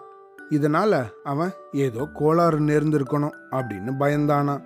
இதனால் 0.50 1.14
அவன் 1.24 1.52
ஏதோ 1.72 2.10
கோளாறு 2.14 2.60
நேர்ந்திருக்கணும் 2.60 3.36
அப்படின்னு 3.52 3.92
பயந்தானா 4.00 4.62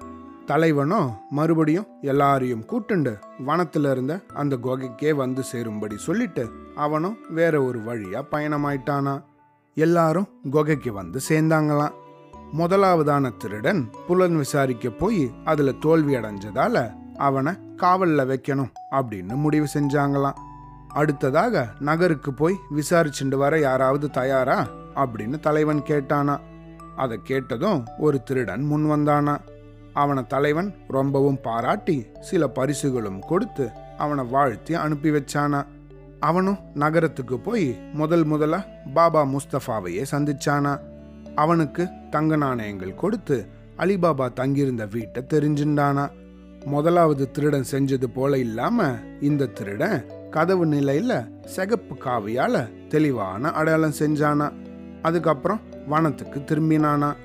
தலைவனும் 0.46 1.14
மறுபடியும் 1.30 1.88
எல்லாரையும் 2.02 2.66
கூட்டுண்டு 2.66 3.16
வனத்தில் 3.46 3.84
இருந்த 3.84 4.20
அந்த 4.34 4.58
குகைக்கே 4.58 5.14
வந்து 5.14 5.44
சேரும்படி 5.44 5.98
சொல்லிட்டு 5.98 6.50
அவனும் 6.76 7.18
வேற 7.30 7.64
ஒரு 7.64 7.82
வழியாக 7.82 8.38
பயணமாயிட்டானா 8.38 9.24
எல்லாரும் 9.76 10.28
குகைக்கு 10.52 10.94
வந்து 10.94 11.20
சேர்ந்தாங்களாம். 11.30 11.92
முதலாவதான 12.58 13.38
திருடன் 13.38 13.90
புலன் 14.08 14.38
விசாரிக்க 14.38 14.90
போய் 14.90 15.32
அதில் 15.46 15.80
தோல்வி 15.80 16.16
அடைஞ்சதால 16.16 16.94
அவனை 17.18 17.54
காவலில் 17.76 18.28
வைக்கணும் 18.28 18.72
அப்படின்னு 18.92 19.36
முடிவு 19.36 19.68
செஞ்சாங்களாம். 19.74 20.34
அடுத்ததாக 20.88 21.74
நகருக்கு 21.80 22.34
போய் 22.34 22.56
விசாரிச்சுட்டு 22.76 23.36
வர 23.36 23.60
யாராவது 23.60 24.10
தயாரா? 24.10 24.68
அப்படின்னு 25.00 25.40
தலைவன் 25.40 25.82
கேட்டானா. 25.82 26.40
அதை 26.96 27.20
கேட்டதும் 27.24 27.86
ஒரு 27.98 28.24
திருடன் 28.24 28.62
முன் 28.62 28.86
வந்தானா. 28.90 29.38
அவனை 29.94 30.24
தலைவன் 30.28 30.74
ரொம்பவும் 30.88 31.42
பாராட்டி 31.42 32.06
சில 32.20 32.48
பரிசுகளும் 32.48 33.20
கொடுத்து 33.20 33.70
அவனை 33.98 34.24
வாழ்த்தி 34.24 34.74
அனுப்பி 34.74 35.10
வச்சானா. 35.10 35.66
அவனும் 36.20 36.58
நகரத்துக்கு 36.74 37.40
போய் 37.40 37.80
முதல் 37.94 38.24
முதலா 38.24 38.64
பாபா 38.94 39.26
முஸ்தபாவையே 39.26 40.06
சந்திச்சானா. 40.12 40.80
அவனுக்கு 41.36 41.88
தங்க 42.10 42.36
நாணயங்கள் 42.36 42.96
கொடுத்து 42.96 43.48
அலிபாபா 43.78 44.34
தங்கியிருந்த 44.34 44.86
வீட்டை 44.86 45.24
தெரிஞ்சுண்டானா. 45.34 46.10
முதலாவது 46.66 47.32
திருடன் 47.32 47.66
செஞ்சது 47.72 48.04
போல 48.04 48.38
இல்லாம 48.38 48.94
இந்த 49.22 49.46
திருடன் 49.46 50.06
கதவு 50.30 50.66
நிலையில 50.66 51.46
சிகப்பு 51.46 51.96
காவியால 51.96 52.88
தெளிவான 52.88 53.52
அடையாளம் 53.52 54.00
செஞ்சானா. 54.00 54.48
அதுக்கப்புறம் 55.02 55.62
வனத்துக்கு 55.88 56.40
திரும்பினானா 56.40 57.16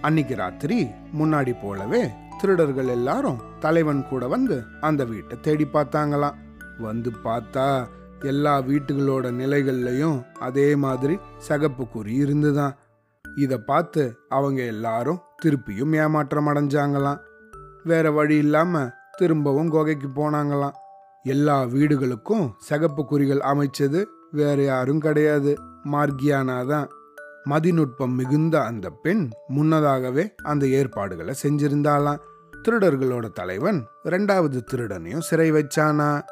அன்னைக்கு 0.00 0.34
ராத்திரி 0.34 0.86
முன்னாடி 1.18 1.56
போலவே 1.62 2.10
திருடர்கள் 2.40 2.88
எல்லாரும் 2.88 3.40
தலைவன் 3.58 4.08
கூட 4.08 4.28
வந்து 4.28 4.62
அந்த 4.80 5.04
வீட்டை 5.04 5.40
தேடி 5.40 5.66
பார்த்தாங்களாம். 5.72 6.38
வந்து 6.78 7.10
பார்த்தா 7.24 7.86
எல்லா 8.20 8.58
வீட்டுகளோட 8.60 9.26
நிலைகள்லையும் 9.40 10.22
அதே 10.38 10.76
மாதிரி 10.76 11.18
சகப்பு 11.36 11.88
குறி 11.88 12.14
இருந்துதான். 12.14 12.74
இதை 13.36 13.58
பார்த்து 13.58 14.16
அவங்க 14.28 14.62
எல்லாரும் 14.62 15.20
திருப்பியும் 15.42 15.96
ஏமாற்றம் 15.96 16.46
அடைஞ்சாங்களாம். 16.46 17.20
வேற 17.84 18.10
வழி 18.10 18.36
இல்லாம 18.36 18.90
திரும்பவும் 19.18 19.68
குகைக்கு 19.68 20.08
போனாங்களாம். 20.08 20.78
எல்லா 21.22 21.62
வீடுகளுக்கும் 21.62 22.50
சிகப்பு 22.58 23.04
குறிகள் 23.04 23.38
அமைச்சது 23.38 24.04
வேற 24.30 24.62
யாரும் 24.62 25.00
கிடையாது. 25.00 25.54
மார்கியானா 25.92 26.66
தான் 26.66 26.88
மதிநுட்பம் 27.44 28.14
மிகுந்த 28.14 28.62
அந்த 28.64 28.90
பெண் 28.90 29.30
முன்னதாகவே 29.48 30.34
அந்த 30.42 30.66
ஏற்பாடுகளை 30.66 31.34
செஞ்சிருந்தாளாம். 31.42 32.18
திருடர்களோட 32.68 33.32
தலைவன் 33.32 33.86
ரெண்டாவது 34.04 34.60
திருடனையும் 34.72 35.18
சிறை 35.18 35.52
வச்சானா. 35.52 36.22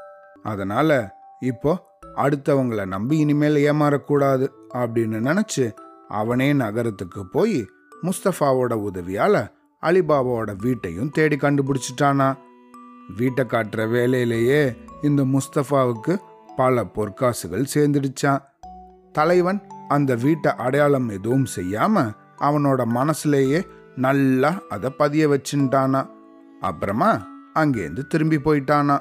அதனால 0.43 1.17
இப்போ 1.41 1.87
அடுத்தவங்கள 2.17 2.87
நம்பி 2.87 3.19
இனிமேல் 3.19 3.73
ஏமாறக்கூடாது 3.73 4.49
அப்படின்னு 4.75 5.19
நினைச்சு 5.19 5.73
அவனே 6.09 6.53
நகரத்துக்கு 6.53 7.27
போய் 7.27 7.67
முஸ்தஃபாவோட 8.03 8.89
உதவியால 8.89 9.49
அலிபாபாவோட 9.83 10.57
வீட்டையும் 10.57 11.11
தேடி 11.11 11.37
கண்டுபிடிச்சிட்டானா. 11.37 12.37
வீட்டை 13.17 13.45
காட்டுற 13.45 13.89
வேலையிலேயே 13.89 14.77
இந்த 15.03 15.25
முஸ்தஃபாவுக்கு 15.25 16.19
பல 16.57 16.85
பொற்காசுகள் 16.85 17.67
சேர்ந்துடுச்சான் 17.75 18.43
தலைவன் 19.13 19.63
அந்த 19.89 20.15
வீட்டை 20.15 20.53
அடையாளம் 20.53 21.09
எதுவும் 21.09 21.47
செய்யாம 21.57 22.13
அவனோட 22.41 22.85
மனசுலேயே 22.95 23.67
நல்லா 23.97 24.63
அதை 24.69 24.91
பதிய 24.91 25.29
வச்சுட்டானா. 25.29 26.09
அப்புறமா 26.61 27.27
அங்கேருந்து 27.55 28.07
திரும்பி 28.07 28.37
போயிட்டானா. 28.37 28.99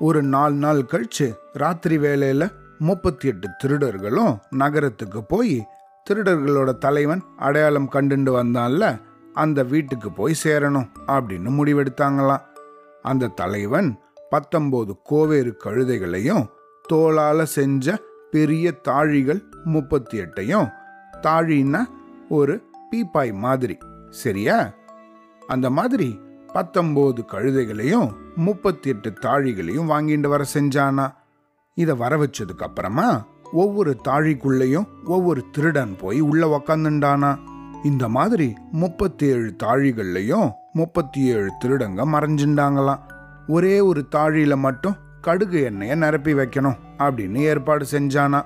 ஒரு 0.00 0.22
நாலு 0.22 0.54
நாள் 0.54 0.80
கழிச்சு 0.80 1.34
ராத்திரி 1.52 1.98
வேலையில 1.98 2.50
முப்பத்தி 2.78 3.28
எட்டு 3.28 3.48
திருடர்களும் 3.62 4.38
நகரத்துக்கு 4.50 5.24
போய் 5.24 5.66
திருடர்களோட 6.10 6.78
தலைவன் 6.78 7.22
அடையாளம் 7.36 7.90
கண்டுண்டு 7.92 8.32
வந்தான்ல 8.40 9.00
அந்த 9.32 9.62
வீட்டுக்கு 9.62 10.12
போய் 10.12 10.34
சேரணும் 10.44 10.90
அப்படின்னு 11.06 11.50
முடிவெடுத்தாங்களாம். 11.58 12.42
அந்த 13.02 13.26
தலைவன் 13.26 13.98
பத்தொம்போது 14.30 14.92
கோவேறு 15.02 15.56
கழுதைகளையும் 15.64 16.46
தோளால 16.92 17.42
செஞ்ச 17.42 17.98
பெரிய 18.30 18.80
தாழிகள் 18.88 19.40
முப்பத்தி 19.64 20.20
எட்டையும் 20.20 20.72
தாழின்னா 21.22 21.84
ஒரு 22.28 22.62
பீப்பாய் 22.90 23.32
மாதிரி. 23.32 23.78
சரியா? 24.10 24.70
அந்த 25.46 25.70
மாதிரி 25.70 26.20
பத்தொம்போது 26.54 27.18
கழுதைகளையும் 27.32 28.12
முப்பத்தி 28.36 28.88
எட்டு 28.88 29.12
தாழிகளையும் 29.22 29.90
வாங்கிட்டு 29.90 30.28
வர 30.28 30.44
செஞ்சானா? 30.54 31.14
இதை 31.74 31.94
வர 31.94 32.16
வச்சதுக்கு 32.16 32.62
அப்புறமா 32.62 33.26
ஒவ்வொரு 33.52 33.96
தாழிக்குள்ளேயும் 34.08 34.86
ஒவ்வொரு 35.04 35.44
திருடன் 35.52 35.96
போய் 35.96 36.20
உள்ள 36.20 36.62
உக்காந்துண்டானா? 36.62 37.38
இந்த 37.84 38.08
மாதிரி 38.08 38.54
முப்பத்தி 38.72 39.26
ஏழு 39.26 39.56
தாழிகள்லையும் 39.62 40.50
முப்பத்தி 40.72 41.20
ஏழு 41.20 41.50
திருடங்க 41.64 42.04
மறைஞ்சிண்டாங்களாம். 42.04 42.98
ஒரே 43.46 43.80
ஒரு 43.80 44.06
தாழியில 44.12 44.56
மட்டும் 44.56 44.96
கடுகு 45.20 45.62
எண்ணெயை 45.62 45.96
நிரப்பி 45.96 46.34
வைக்கணும் 46.34 46.76
அப்படின்னு 46.98 47.34
ஏற்பாடு 47.34 47.86
செஞ்சானா? 47.90 48.44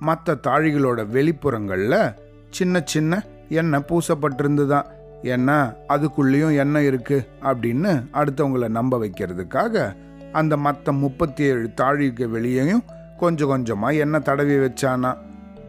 மற்ற 0.00 0.34
தாழிகளோட 0.34 1.06
வெளிப்புறங்களில் 1.12 2.14
சின்ன 2.50 2.82
சின்ன 2.84 3.24
எண்ணெய் 3.48 3.84
பூசப்பட்டிருந்துதான். 3.88 4.84
ஏன்னா 5.22 5.74
அதுக்குள்ளேயும் 5.88 6.56
எண்ணெய் 6.56 6.86
இருக்கு 6.86 7.26
அப்படின்னு 7.42 8.04
அடுத்தவங்கள 8.14 8.68
நம்ப 8.68 8.98
வைக்கிறதுக்காக 8.98 9.96
அந்த 10.32 10.56
மற்ற 10.56 10.92
முப்பத்தி 10.92 11.44
ஏழு 11.44 11.70
தாழிக்கு 11.80 12.28
வெளியேயும் 12.28 12.82
கொஞ்சம் 13.16 13.48
கொஞ்சமாக 13.48 13.94
எண்ணெய் 13.94 14.22
தடவி 14.22 14.54
வச்சானா. 14.54 15.16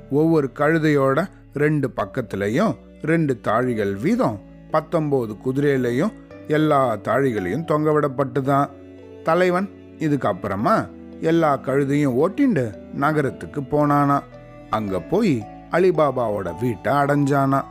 ஒவ்வொரு 0.10 0.50
கழுதையோட 0.56 1.28
ரெண்டு 1.54 1.94
பக்கத்துலேயும் 1.96 2.76
ரெண்டு 3.02 3.40
தாழிகள் 3.44 4.02
வீதம் 4.02 4.40
பத்தொம்போது 4.72 5.38
குதிரையிலையும் 5.46 6.12
எல்லா 6.48 6.96
தாழிகளையும் 6.96 7.66
தொங்க 7.66 7.92
விடப்பட்டுதான். 7.92 8.70
தலைவன் 9.24 9.70
இதுக்கப்புறமா 9.98 10.88
எல்லா 11.20 11.58
கழுதையும் 11.58 12.26
ஓட்டிண்டு 12.26 12.79
நகரத்துக்கு 12.94 13.62
போனானா. 13.62 14.20
அங்க 14.70 15.00
போய் 15.00 15.44
அலிபாபாவோட 15.72 16.60
வீட்டை 16.60 16.94
அடைஞ்சானா. 16.94 17.64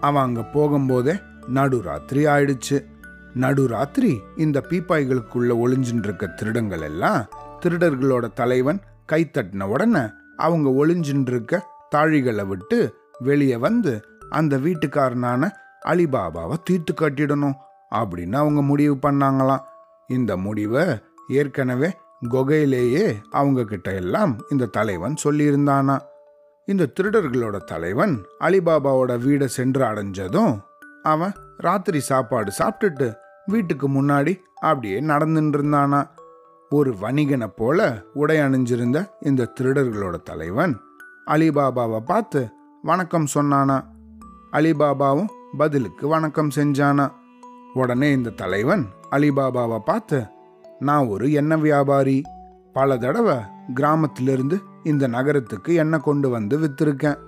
அவன் 0.00 0.22
அங்க 0.22 0.40
போகும்போதே 0.40 1.22
நடுராத்திரி 1.54 2.26
ஆயிடுச்சு. 2.26 2.90
நடுராத்திரி 3.34 4.20
இந்த 4.36 4.64
பீப்பாய்களுக்குள்ள 4.68 5.56
ஒளிஞ்சின்னு 5.56 6.04
இருக்க 6.04 6.26
திருடங்கள் 6.26 6.80
எல்லாம் 6.80 7.26
திருடர்களோட 7.60 8.32
தலைவன் 8.32 8.80
கை 9.06 9.30
தட்டின 9.32 9.62
உடனே 9.62 10.00
அவங்க 10.36 10.86
ஒளிஞ்சின்னு 10.86 11.28
இருக்க 11.28 11.66
தாழிகளை 11.94 12.46
விட்டு 12.46 12.94
வெளியே 13.18 13.56
வந்து 13.56 14.04
அந்த 14.30 14.56
வீட்டுக்காரனான 14.56 15.50
அலிபாபாவை 15.86 16.54
தீர்த்து 16.64 16.94
கட்டிடணும் 16.94 17.54
அப்படின்னு 17.90 18.34
அவங்க 18.34 18.62
முடிவு 18.62 18.94
பண்ணாங்களாம். 18.94 19.62
இந்த 20.08 20.36
முடிவை 20.36 20.84
ஏற்கனவே 21.28 21.92
குகையிலேயே 22.30 23.16
அவங்க 23.30 23.64
கிட்ட 23.64 23.94
எல்லாம் 23.94 24.36
இந்த 24.50 24.66
தலைவன் 24.66 25.14
சொல்லியிருந்தானா? 25.24 25.98
இந்த 26.66 26.92
திருடர்களோட 27.00 27.56
தலைவன் 27.56 28.24
அலிபாபாவோட 28.40 29.18
வீடை 29.18 29.46
சென்று 29.46 29.84
அடைஞ்சதும் 29.84 30.58
அவன் 31.02 31.32
ராத்திரி 31.56 32.00
சாப்பாடு 32.00 32.52
சாப்பிட்டுட்டு 32.58 33.14
வீட்டுக்கு 33.46 33.88
முன்னாடி 33.88 34.40
அப்படியே 34.54 35.00
நடந்துட்டு 35.00 35.56
இருந்தானா 35.56 36.08
ஒரு 36.70 36.94
வணிகனை 37.00 37.46
போல 37.46 38.02
உடை 38.14 38.38
அணிஞ்சிருந்த 38.38 39.10
இந்த 39.20 39.52
திருடர்களோட 39.60 40.22
தலைவன் 40.22 40.78
அலிபாபாவை 41.26 41.98
பார்த்து 41.98 42.48
வணக்கம் 42.82 43.26
சொன்னானா? 43.34 43.84
அலிபாபாவும் 44.52 45.28
பதிலுக்கு 45.56 46.08
வணக்கம் 46.08 46.50
செஞ்சானா? 46.54 47.12
உடனே 47.74 48.12
இந்த 48.12 48.30
தலைவன் 48.30 48.86
அலிபாபாவை 49.10 49.78
பார்த்து 49.78 50.26
நான் 50.88 51.08
ஒரு 51.14 51.26
எண்ணெய் 51.40 51.62
வியாபாரி. 51.64 52.18
பல 52.76 52.96
தடவை 52.96 53.36
கிராமத்திலிருந்து 53.78 54.56
இந்த 54.90 55.04
நகரத்துக்கு 55.06 55.70
எண்ணெய் 55.82 56.06
கொண்டு 56.06 56.28
வந்து 56.30 56.54
வித்திருக்கேன். 56.62 57.18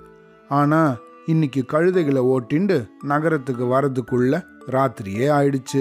ஆனால் 0.59 0.93
இன்னைக்கு 1.33 1.61
கழுதைகளை 1.73 2.23
ஓட்டிண்டு 2.35 2.77
நகரத்துக்கு 3.13 3.67
வரதுக்குள்ள 3.75 4.35
ராத்திரியே 4.75 5.27
ஆயிடுச்சு. 5.39 5.81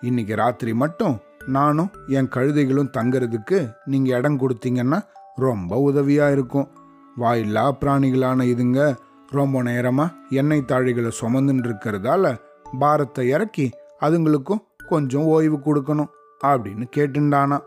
இன்னைக்கு 0.00 0.34
ராத்திரி 0.42 0.72
மட்டும் 0.82 1.16
நானும் 1.56 1.90
என் 2.16 2.32
கழுதைகளும் 2.36 2.94
தங்கிறதுக்கு 2.96 3.58
நீங்கள் 3.92 4.16
இடம் 4.18 4.40
கொடுத்தீங்கன்னா 4.42 4.98
ரொம்ப 5.44 5.78
உதவியாக 5.88 6.34
இருக்கும். 6.36 6.70
வாயில்லா 7.16 7.64
பிராணிகளான 7.80 8.44
இதுங்க 8.52 8.80
ரொம்ப 9.38 9.62
நேரமாக 9.62 10.14
எண்ணெய் 10.40 10.68
தாழிகளை 10.72 11.10
சுமந்துன்னு 11.20 11.66
இருக்கிறதால 11.68 12.34
பாரத்தை 12.78 13.24
இறக்கி 13.28 13.66
அதுங்களுக்கும் 14.00 14.64
கொஞ்சம் 14.88 15.26
ஓய்வு 15.34 15.58
கொடுக்கணும். 15.66 16.10
அப்படின்னு 16.42 16.84
கேட்டுண்டானா. 16.96 17.58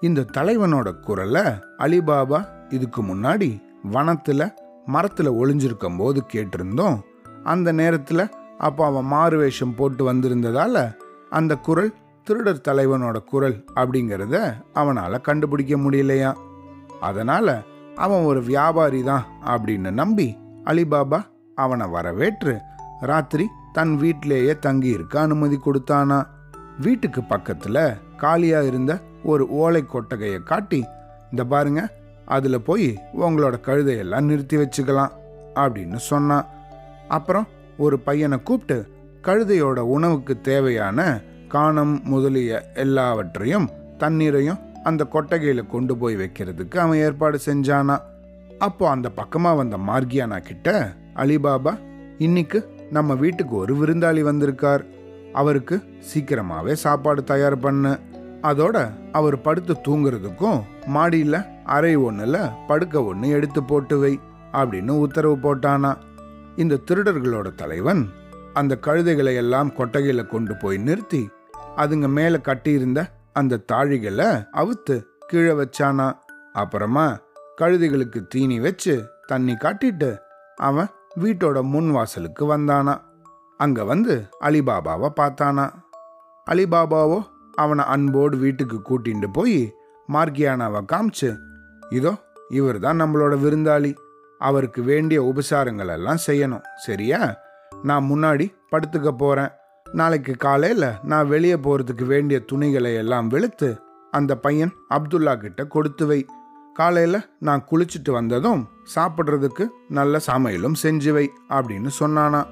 இந்த 0.00 0.26
தலைவனோட 0.36 0.88
குரலை 1.00 1.42
அலிபாபா 1.78 2.40
இதுக்கு 2.68 3.02
முன்னாடி 3.02 3.48
வனத்தில் 3.90 4.52
மரத்தில் 4.86 5.30
ஒளிஞ்சிருக்கும் 5.30 5.98
போது 5.98 6.22
கேட்டிருந்தோம். 6.32 6.98
அந்த 7.44 7.72
நேரத்தில் 7.72 8.24
அப்போ 8.58 8.82
அவன் 8.86 9.04
மாறு 9.04 9.38
வேஷம் 9.38 9.74
போட்டு 9.74 10.12
வந்திருந்ததால் 10.12 10.82
அந்த 11.30 11.52
குரல் 11.56 11.92
திருடர் 12.24 12.66
தலைவனோட 12.68 13.16
குரல் 13.24 13.56
அப்படிங்கிறத 13.74 14.36
அவனால் 14.72 15.20
கண்டுபிடிக்க 15.20 15.76
முடியலையா. 15.76 16.30
அதனால் 17.00 17.54
அவன் 17.96 18.24
ஒரு 18.24 18.42
வியாபாரி 18.42 19.02
தான் 19.02 19.26
அப்படின்னு 19.44 19.90
நம்பி 19.90 20.36
அலிபாபா 20.64 21.20
அவனை 21.54 21.86
வரவேற்று 21.86 22.54
ராத்திரி 23.00 23.46
தன் 23.72 23.94
வீட்டிலேயே 23.96 24.58
தங்கியிருக்க 24.58 25.20
அனுமதி 25.20 25.58
கொடுத்தானா. 25.64 26.18
வீட்டுக்கு 26.78 27.22
பக்கத்தில் 27.22 27.82
காலியாக 28.16 28.66
இருந்த 28.66 28.98
ஒரு 29.24 29.48
ஓலை 29.48 29.84
கொட்டகையை 29.84 30.42
காட்டி 30.42 30.84
இந்த 31.30 31.44
பாருங்க 31.44 31.88
அதில் 32.24 32.60
போய் 32.60 32.98
உங்களோட 33.20 33.54
கழுதையெல்லாம் 33.60 34.24
நிறுத்தி 34.24 34.56
வச்சுக்கலாம் 34.56 35.12
அப்படின்னு 35.54 35.96
சொன்னான் 35.96 36.46
அப்புறம் 37.08 37.46
ஒரு 37.78 37.98
பையனை 37.98 38.42
கூப்பிட்டு 38.42 38.86
கழுதையோட 39.22 39.78
உணவுக்கு 39.78 40.40
தேவையான 40.40 41.20
காணம் 41.48 42.00
முதலிய 42.04 42.70
எல்லாவற்றையும் 42.74 43.70
தண்ணீரையும் 43.98 44.58
அந்த 44.84 45.04
கொட்டகையில் 45.04 45.66
கொண்டு 45.66 45.96
போய் 45.96 46.16
வைக்கிறதுக்கு 46.16 46.76
அவன் 46.76 46.98
ஏற்பாடு 46.98 47.38
செஞ்சானா? 47.46 47.98
அப்போ 48.58 48.90
அந்த 48.90 49.08
பக்கமாக 49.08 49.56
வந்த 49.56 49.76
மார்கியானா 49.76 50.38
கிட்ட 50.38 50.92
அலிபாபா 51.16 51.78
இன்னைக்கு 52.18 52.74
நம்ம 52.90 53.14
வீட்டுக்கு 53.14 53.56
ஒரு 53.56 53.74
விருந்தாளி 53.74 54.20
வந்திருக்கார். 54.20 54.84
அவருக்கு 55.32 55.82
சீக்கிரமாகவே 56.00 56.74
சாப்பாடு 56.74 57.24
தயார் 57.24 57.58
பண்ணு. 57.58 57.98
அதோட 58.42 58.92
அவர் 59.12 59.40
படுத்து 59.40 59.76
தூங்குறதுக்கும் 59.88 60.62
மாடியில 60.94 61.64
அறை 61.64 61.96
ஒண்ணுல 61.96 62.52
படுக்க 62.66 63.00
ஒண்ணு 63.00 63.28
எடுத்து 63.28 63.62
போட்டு 63.62 63.98
வை 63.98 64.20
அப்படின்னு 64.52 64.88
உத்தரவு 64.88 65.36
போட்டானா. 65.36 65.96
இந்த 66.56 66.80
திருடர்களோட 66.90 67.54
தலைவன் 67.54 68.08
அந்த 68.54 68.78
கழுதைகளை 68.82 69.34
எல்லாம் 69.34 69.72
கொட்டகையில 69.72 70.26
கொண்டு 70.26 70.56
போய் 70.56 70.78
நிறுத்தி 70.78 71.28
அதுங்க 71.76 72.08
மேல 72.08 72.38
கட்டியிருந்த 72.38 73.10
அந்த 73.32 73.60
தாழிகளை 73.72 74.46
அவுத்து 74.52 75.02
கீழே 75.26 75.52
வச்சானா. 75.52 76.12
அப்புறமா 76.52 77.18
கழுதைகளுக்கு 77.60 78.26
தீனி 78.26 78.60
வச்சு 78.60 79.08
தண்ணி 79.26 79.52
காட்டிட்டு 79.52 80.18
அவன் 80.56 80.88
வீட்டோட 81.20 81.62
முன் 81.62 81.90
வாசலுக்கு 81.90 82.56
வந்தானா. 82.56 83.00
அங்க 83.56 83.84
வந்து 83.84 84.28
அலிபாபாவை 84.40 85.08
பார்த்தானா. 85.20 85.70
அலிபாபாவோ 86.50 87.22
அவனை 87.56 87.84
அன்போடு 87.84 88.36
வீட்டுக்கு 88.36 88.78
கூட்டிகிட்டு 88.88 89.28
போய் 89.32 89.74
மார்கியானாவை 90.12 90.80
காமிச்சு 90.92 91.30
இதோ 91.90 92.12
இவர் 92.48 92.78
தான் 92.78 93.00
நம்மளோட 93.00 93.34
விருந்தாளி. 93.44 93.92
அவருக்கு 94.40 94.82
வேண்டிய 94.82 95.18
உபசாரங்கள் 95.22 95.88
எல்லாம் 95.88 96.24
செய்யணும். 96.26 96.64
சரியா? 96.76 97.20
நான் 97.82 98.04
முன்னாடி 98.04 98.54
படுத்துக்க 98.72 99.10
போகிறேன் 99.10 99.48
நாளைக்கு 99.92 100.34
காலையில் 100.36 100.86
நான் 101.02 101.28
வெளியே 101.28 101.54
போகிறதுக்கு 101.54 102.04
வேண்டிய 102.04 102.40
துணிகளை 102.40 102.94
எல்லாம் 102.94 103.28
வெளுத்து 103.28 103.80
அந்த 104.10 104.36
பையன் 104.36 104.72
அப்துல்லா 104.90 105.36
கிட்ட 105.36 105.64
கொடுத்து 105.64 106.06
வை. 106.06 106.26
காலையில் 106.74 107.20
நான் 107.38 107.64
குளிச்சுட்டு 107.70 108.10
வந்ததும் 108.10 108.62
சாப்பிட்றதுக்கு 108.94 109.66
நல்ல 109.88 110.18
சமையலும் 110.26 110.74
செஞ்சு 110.82 111.12
வை 111.12 111.30
அப்படின்னு 111.48 111.90
சொன்னானா. 112.00 112.46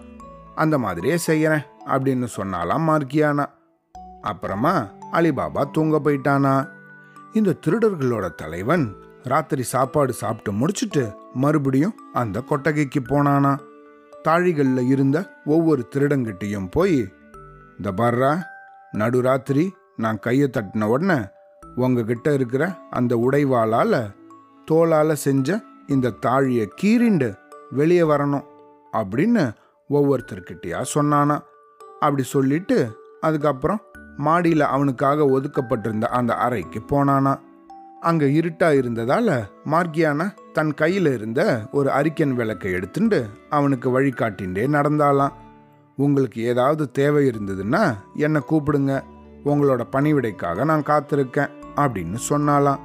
அந்த 0.54 0.78
மாதிரியே 0.78 1.16
செய்கிறேன் 1.16 1.64
அப்படின்னு 1.86 2.26
சொன்னாலாம் 2.36 2.86
மார்க்கியானா. 2.88 3.46
அப்புறமா 4.30 4.74
அலிபாபா 5.12 5.62
தூங்க 5.70 5.96
போயிட்டானா? 5.98 6.54
இந்த 7.32 7.56
திருடர்களோட 7.66 8.34
தலைவன் 8.34 8.84
ராத்திரி 9.22 9.62
சாப்பாடு 9.62 10.12
சாப்பிட்டு 10.12 10.50
முடிச்சுட்டு 10.52 11.02
மறுபடியும் 11.34 11.94
அந்த 12.12 12.40
கொட்டகைக்கு 12.40 13.00
போனானா? 13.00 13.52
தாழிகளில் 14.28 14.84
இருந்த 14.88 15.18
ஒவ்வொரு 15.44 15.82
திருடங்கிட்டையும் 15.94 16.68
போய் 16.70 16.98
இந்த 17.78 17.92
பர்ரா 17.96 18.32
நடுராத்திரி 18.92 19.64
நான் 19.96 20.18
கையை 20.18 20.48
தட்டின 20.52 20.84
உடனே 20.84 21.18
உங்ககிட்ட 21.76 22.28
இருக்கிற 22.34 22.64
அந்த 22.90 23.16
உடைவாளால் 23.16 23.98
தோளால் 24.68 25.22
செஞ்ச 25.26 25.48
இந்த 25.86 26.14
தாழியை 26.26 26.66
கீறிண்டு 26.82 27.28
வெளியே 27.70 28.02
வரணும் 28.02 28.46
அப்படின்னு 28.92 29.44
ஒவ்வொருத்தர்கிட்டயா 29.90 30.80
சொன்னானா? 30.94 31.36
அப்படி 32.00 32.24
சொல்லிட்டு 32.34 32.78
அதுக்கப்புறம் 33.20 33.80
மாடியில் 34.16 34.60
அவனுக்காக 34.60 35.24
ஒதுக்கப்பட்டிருந்த 35.24 36.04
அந்த 36.04 36.34
அறைக்கு 36.34 36.82
போனானா? 36.88 37.38
அங்கே 38.00 38.26
இருட்டா 38.26 38.72
இருந்ததால் 38.72 39.50
மார்கியானா 39.70 40.34
தன் 40.52 40.74
கையில் 40.74 41.06
இருந்த 41.06 41.68
ஒரு 41.72 41.90
அரிக்கன் 41.90 42.34
விளக்கை 42.34 42.72
எடுத்துட்டு 42.72 43.26
அவனுக்கு 43.50 44.00
வழிகாட்டின்றே 44.00 44.66
நடந்தாலாம் 44.68 45.32
உங்களுக்கு 45.96 46.42
ஏதாவது 46.44 46.90
தேவை 46.90 47.28
இருந்ததுன்னா 47.28 47.94
என்னை 48.14 48.40
கூப்பிடுங்க. 48.50 49.02
உங்களோட 49.44 49.82
பணிவிடைக்காக 49.92 50.64
நான் 50.64 50.82
காத்திருக்கேன் 50.82 51.50
அப்படின்னு 51.76 52.16
சொன்னாலாம் 52.28 52.78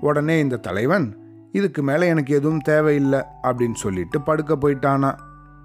உடனே 0.00 0.38
இந்த 0.38 0.56
தலைவன் 0.56 1.16
இதுக்கு 1.52 1.82
மேலே 1.82 2.06
எனக்கு 2.06 2.34
எதுவும் 2.34 2.60
தேவையில்லை 2.60 3.20
அப்படின்னு 3.42 3.74
சொல்லிட்டு 3.74 4.20
படுக்க 4.20 4.54
போயிட்டானா. 4.54 5.14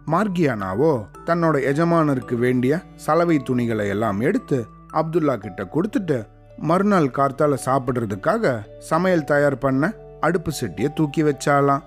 மார்கியானாவோ 0.08 1.06
தன்னோட 1.26 1.62
எஜமானருக்கு 1.64 2.36
வேண்டிய 2.36 2.82
சலவை 2.96 3.40
துணிகளை 3.40 3.88
எல்லாம் 3.88 4.20
எடுத்து 4.20 4.68
அப்துல்லா 4.94 5.36
கிட்ட 5.38 5.64
கொடுத்துட்டு 5.64 6.18
மறுநாள் 6.58 7.16
கார்த்தால 7.18 7.58
சாப்பிடுறதுக்காக 7.66 8.60
சமையல் 8.80 9.24
தயார் 9.24 9.58
பண்ண 9.58 9.94
அடுப்பு 10.20 10.52
செட்டியை 10.62 10.94
தூக்கி 10.94 11.24
வச்சாலாம். 11.24 11.84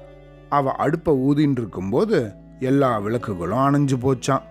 அவ 0.49 0.73
அடுப்பை 0.73 1.15
ஊதின்னு 1.15 1.61
இருக்கும்போது 1.63 2.35
எல்லா 2.61 2.99
விளக்குகளும் 2.99 3.65
அணைஞ்சு 3.67 3.97
போச்சான் 4.05 4.47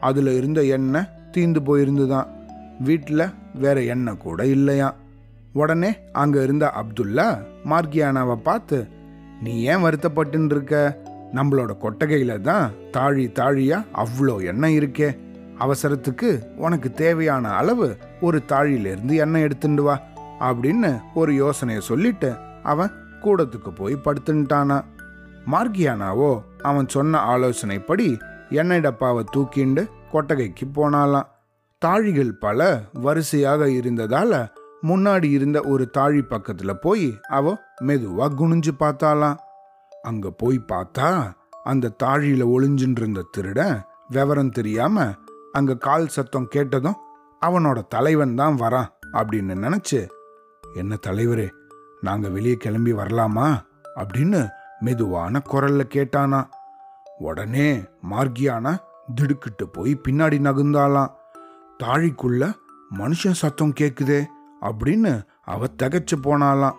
அதுல 0.00 0.32
இருந்த 0.32 0.62
எண்ணெய் 0.62 1.08
தீந்து 1.32 1.60
போயிருந்துதான். 1.66 2.28
வீட்டில் 2.78 3.32
வேற 3.54 3.82
எண்ணெய் 3.82 4.16
கூட 4.16 4.46
இல்லையா 4.46 4.94
உடனே 5.52 5.96
அங்க 6.12 6.42
இருந்த 6.42 6.72
அப்துல்லா 6.80 7.38
மார்கியானாவை 7.64 8.34
பார்த்து 8.34 8.88
நீ 9.42 9.62
ஏன் 9.62 9.84
வருத்தப்பட்டுன்னு 9.84 10.50
இருக்க? 10.50 10.96
நம்மளோட 11.34 11.72
கொட்டகையில 11.82 12.40
தான் 12.40 12.72
தாழி 12.90 13.26
தாழியா 13.26 13.84
அவ்வளோ 13.94 14.44
எண்ணெய் 14.44 14.76
இருக்கே. 14.80 15.18
அவசரத்துக்கு 15.58 16.56
உனக்கு 16.56 16.92
தேவையான 16.92 17.50
அளவு 17.50 17.96
ஒரு 18.20 18.42
தாழிலிருந்து 18.48 19.14
எண்ணெய் 19.14 19.42
எடுத்துட்டு 19.42 19.82
வா 19.82 20.00
அப்படின்னு 20.40 21.00
ஒரு 21.14 21.34
யோசனையை 21.34 21.82
சொல்லிட்டு 21.82 22.34
அவன் 22.62 22.90
கூடத்துக்கு 23.22 23.74
போய் 23.74 23.96
படுத்துட்டானா. 23.96 24.84
மார்கியானாவோ 25.46 26.42
அவன் 26.62 26.88
சொன்ன 26.88 27.18
ஆலோசனைப்படி 27.18 28.20
எண்ணெய் 28.48 28.80
டப்பாவை 28.80 29.24
தூக்கிண்டு 29.36 29.88
கொட்டகைக்கு 30.12 30.66
போனாலாம் 30.66 31.26
தாழிகள் 31.86 32.30
பல 32.30 32.82
வரிசையாக 32.92 33.66
இருந்ததால 33.66 34.48
முன்னாடி 34.82 35.24
இருந்த 35.24 35.60
ஒரு 35.60 35.90
தாழி 35.90 36.18
பக்கத்துல 36.18 36.72
போய் 36.72 37.18
அவ 37.28 37.58
மெதுவா 37.82 38.28
குனிஞ்சு 38.38 38.70
பார்த்தாலாம் 38.78 39.36
அங்க 40.02 40.30
போய் 40.30 40.60
பார்த்தா 40.68 41.32
அந்த 41.64 41.92
தாழியில 42.02 42.46
ஒளிஞ்சுட்டு 42.46 42.96
இருந்த 42.96 43.24
திருடன் 43.30 43.80
விவரம் 44.08 44.50
தெரியாம 44.50 45.12
அங்கே 45.52 45.76
கால் 45.76 46.08
சத்தம் 46.08 46.48
கேட்டதும் 46.48 46.96
அவனோட 47.46 47.86
தலைவன் 47.88 48.34
தான் 48.34 48.58
வரான் 48.58 48.88
அப்படின்னு 49.12 49.54
நினைச்சு 49.64 50.08
என்ன 50.74 50.96
தலைவரே 51.06 51.48
நாங்க 52.00 52.28
வெளியே 52.28 52.56
கிளம்பி 52.56 52.92
வரலாமா? 52.92 53.60
அப்படின்னு 53.96 54.48
மெதுவான 54.80 55.42
குரல்ல 55.50 55.84
கேட்டானா. 55.94 56.48
உடனே 57.18 57.82
மார்கியானா 58.10 58.78
திடுக்கிட்டு 59.14 59.68
போய் 59.68 60.00
பின்னாடி 60.08 60.38
நகுந்தாளாம். 60.38 61.12
தாழிக்குள்ள 61.82 62.52
மனுஷன் 62.98 63.40
சத்தம் 63.42 63.72
கேக்குதே 63.80 64.24
அப்படின்னு 64.60 65.26
அவ 65.44 65.66
தகச்சு 65.82 66.16
போனாலாம் 66.16 66.74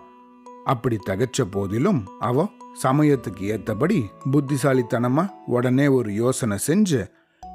அப்படி 0.64 0.98
தகச்ச 1.06 1.42
போதிலும் 1.50 2.06
அவ 2.18 2.48
சமயத்துக்கு 2.82 3.40
ஏத்தபடி 3.40 4.04
புத்திசாலித்தனமா 4.32 5.30
உடனே 5.46 5.86
ஒரு 5.86 6.12
யோசனை 6.12 6.58
செஞ்சு 6.66 7.12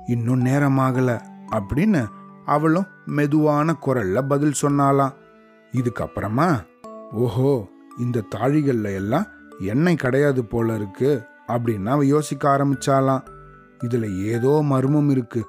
இன்னும் 0.10 0.45
நேரமாகல 0.45 1.22
அப்படின்னு 1.51 2.05
அவளும் 2.45 2.86
மெதுவான 3.05 3.76
குரல்ல 3.86 4.28
பதில் 4.28 4.53
சொன்னாலாம் 4.62 5.14
இதுக்கப்புறமா 5.72 6.64
ஓஹோ 7.12 7.68
இந்த 7.97 8.24
தாழிகள்ல 8.36 8.93
எல்லாம் 8.93 9.26
எண்ணெய் 9.60 9.95
கிடையாது 9.95 10.45
போல 10.45 10.76
இருக்கு 10.76 11.22
அப்படின்னு 11.47 11.86
அவ 11.86 12.05
யோசிக்க 12.05 12.57
ஆரம்பிச்சாலாம் 12.57 13.24
இதுல 13.84 14.24
ஏதோ 14.24 14.62
மர்மம் 14.64 15.10
இருக்கு. 15.10 15.45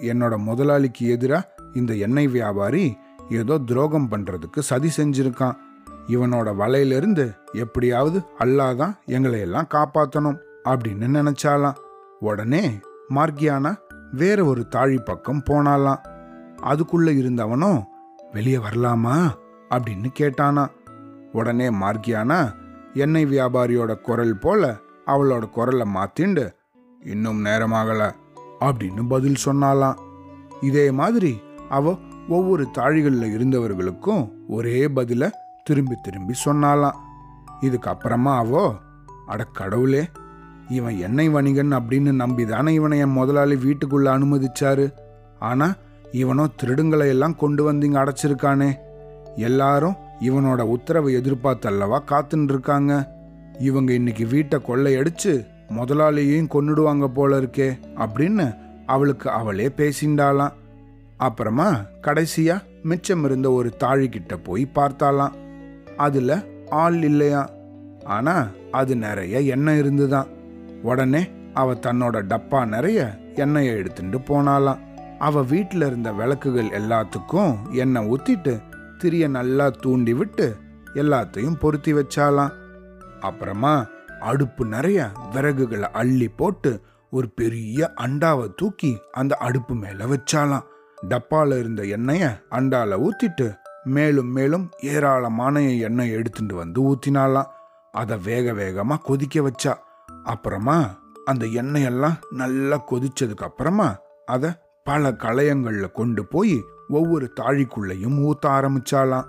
என்னோட 0.00 0.36
முதலாளிக்கு 0.36 1.08
எதிராக 1.08 1.54
இந்த 1.72 1.94
எண்ணெய் 1.94 2.26
வியாபாரி 2.26 2.96
ஏதோ 3.30 3.58
துரோகம் 3.58 4.10
பண்றதுக்கு 4.10 4.58
சதி 4.58 4.90
செஞ்சிருக்கான். 4.96 5.56
இவனோட 6.06 6.54
வலையிலிருந்து 6.54 7.36
எப்படியாவது 7.52 8.22
அல்லாதான் 8.38 8.94
எங்களை 9.06 9.40
எல்லாம் 9.40 9.68
காப்பாத்தணும் 9.74 10.38
அப்படின்னு 10.64 11.16
நினைச்சாலாம் 11.16 11.74
உடனே 12.20 12.78
மார்கியானா 13.10 13.74
வேற 14.12 14.44
ஒரு 14.44 14.68
தாழி 14.68 14.98
பக்கம் 14.98 15.42
போனாலாம் 15.50 16.02
அதுக்குள்ள 16.62 17.10
இருந்தவனும் 17.10 17.82
வெளியே 18.32 18.56
வரலாமா? 18.56 19.16
அப்படின்னு 19.70 20.08
கேட்டானா. 20.20 20.66
உடனே 21.32 21.70
மார்கியானா 21.70 22.52
எண்ணெய் 22.92 23.26
வியாபாரியோட 23.26 24.00
குரல் 24.00 24.38
போல 24.38 24.76
அவளோட 25.06 25.50
குரலை 25.50 25.86
மாத்திண்டு 25.94 26.54
இன்னும் 27.02 27.44
நேரமாகல 27.44 28.14
அப்படின்னு 28.60 29.08
பதில் 29.08 29.42
சொன்னாலாம் 29.44 29.98
இதே 30.60 30.90
மாதிரி 30.90 31.42
அவ 31.68 31.98
ஒவ்வொரு 32.28 32.66
தாழிகளில் 32.78 33.32
இருந்தவர்களுக்கும் 33.32 34.32
ஒரே 34.48 34.88
பதில 34.88 35.30
திரும்பி 35.64 35.96
திரும்பி 36.02 36.34
சொன்னாலாம் 36.44 36.98
இதுக்கப்புறமா 37.62 38.36
அவோ 38.36 38.74
அட 39.26 39.44
கடவுளே 39.44 40.08
இவன் 40.72 40.96
எண்ணெய் 40.96 41.28
வணிகன் 41.28 41.72
அப்படின்னு 41.72 42.12
நம்பிதானே 42.22 42.68
இவனை 42.68 42.98
என் 42.98 43.16
முதலாளி 43.18 43.54
வீட்டுக்குள்ள 43.54 44.06
அனுமதிச்சாரு? 44.16 44.86
ஆனா 45.38 45.74
இவனோ 46.12 46.44
திருடுங்களை 46.60 47.06
எல்லாம் 47.08 47.36
கொண்டு 47.36 47.62
வந்து 47.64 47.86
இங்க 47.86 47.98
அடைச்சிருக்கானே. 48.04 48.70
எல்லாரும் 49.36 49.96
இவனோட 50.20 50.60
உத்தரவை 50.60 51.16
எதிர்பார்த்தல்லவா 51.16 51.98
காத்துன்னு 52.10 52.50
இருக்காங்க 52.54 52.92
இவங்க 53.58 53.92
இன்னைக்கு 53.92 54.26
வீட்டை 54.26 54.58
கொள்ளையடிச்சு 54.60 55.32
முதலாளியையும் 55.68 56.52
கொன்னுடுவாங்க 56.54 57.06
போல 57.06 57.40
இருக்கே 57.40 57.68
அப்படின்னு 57.96 58.46
அவளுக்கு 58.86 59.30
அவளே 59.30 59.66
பேசிண்டாளாம். 59.76 60.52
அப்புறமா 61.16 61.68
கடைசியா 62.02 62.56
மிச்சம் 62.82 63.24
இருந்த 63.24 63.48
ஒரு 63.50 63.70
தாழிக்கிட்ட 63.80 64.34
போய் 64.44 64.64
பார்த்தாளாம். 64.74 65.34
அதுல 65.96 66.42
ஆள் 66.82 67.00
இல்லையா 67.02 67.42
ஆனா 68.04 68.36
அது 68.70 68.96
நிறைய 68.96 69.40
எண்ணெய் 69.54 69.78
இருந்துதான் 69.78 70.30
உடனே 70.82 71.22
அவ 71.54 71.74
தன்னோட 71.74 72.16
டப்பா 72.22 72.66
நிறைய 72.66 73.00
எண்ணெயை 73.34 73.76
எடுத்துட்டு 73.76 74.18
போனாலாம் 74.18 74.80
அவ 75.18 75.42
வீட்டில் 75.42 75.82
இருந்த 75.82 76.12
விளக்குகள் 76.12 76.70
எல்லாத்துக்கும் 76.70 77.72
எண்ணெய் 77.72 78.08
ஊத்திட்டு 78.08 78.62
திரிய 78.98 79.28
நல்லா 79.28 79.70
தூண்டி 79.70 80.12
விட்டு 80.12 80.56
எல்லாத்தையும் 80.94 81.58
பொருத்தி 81.58 81.92
வச்சாலாம் 81.92 82.52
அப்புறமா 83.20 83.86
அடுப்பு 84.20 84.66
நிறைய 84.66 85.10
விறகுகளை 85.34 85.88
அள்ளி 85.92 86.28
போட்டு 86.28 86.82
ஒரு 87.10 87.28
பெரிய 87.28 87.92
அண்டாவை 87.94 88.54
தூக்கி 88.54 88.98
அந்த 89.12 89.36
அடுப்பு 89.36 89.74
மேல 89.74 90.04
வச்சாலாம் 90.06 90.66
டப்பால 91.08 91.58
இருந்த 91.58 91.82
எண்ணெய 91.82 92.24
அண்டால 92.50 92.98
ஊத்திட்டு 92.98 93.54
மேலும் 93.84 94.28
மேலும் 94.28 94.70
ஏராளமான 94.80 95.62
எண்ணெய் 95.62 96.10
எடுத்துட்டு 96.10 96.54
வந்து 96.54 96.82
ஊத்தினாலாம் 96.82 97.50
அதை 97.92 98.18
வேக 98.18 98.52
வேகமா 98.52 98.98
கொதிக்க 99.02 99.40
வச்சா. 99.40 99.72
அப்புறமா 100.24 100.98
அந்த 101.24 101.46
எண்ணெயெல்லாம் 101.46 102.18
நல்லா 102.30 102.84
கொதிச்சதுக்கு 102.90 103.42
அப்புறமா 103.42 103.96
அதை 104.26 104.50
பல 104.84 105.12
களையங்கள்ல 105.12 105.92
கொண்டு 105.92 106.26
போய் 106.26 106.64
ஒவ்வொரு 106.88 107.32
தாழிக்குள்ளையும் 107.40 108.30
ஊத்த 108.30 108.46
ஆரம்பிச்சாலாம். 108.46 109.24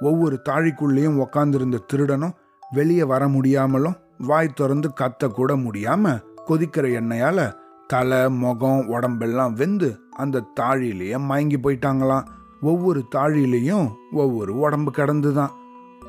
ஒவ்வொரு 0.00 0.40
தாழிக்குள்ளேயும் 0.48 1.24
உக்காந்துருந்த 1.24 1.78
திருடனும் 1.92 2.34
வெளியே 2.70 3.04
வர 3.04 3.28
முடியாமலும் 3.28 3.96
வாய் 4.18 4.52
திறந்து 4.54 4.92
கத்த 5.00 5.28
கூட 5.28 5.56
முடியாம 5.56 6.22
கொதிக்கிற 6.48 6.86
எண்ணெயால 7.00 7.52
தலை 7.86 8.30
முகம் 8.30 8.86
உடம்பெல்லாம் 8.86 9.52
வெந்து 9.52 10.00
அந்த 10.10 10.44
தாழிலேயே 10.60 11.18
மயங்கி 11.18 11.58
போயிட்டாங்களாம். 11.58 12.26
ஒவ்வொரு 12.60 13.04
தாழிலையும் 13.14 13.90
ஒவ்வொரு 14.12 14.58
உடம்பு 14.58 14.90
கிடந்துதான். 14.90 15.50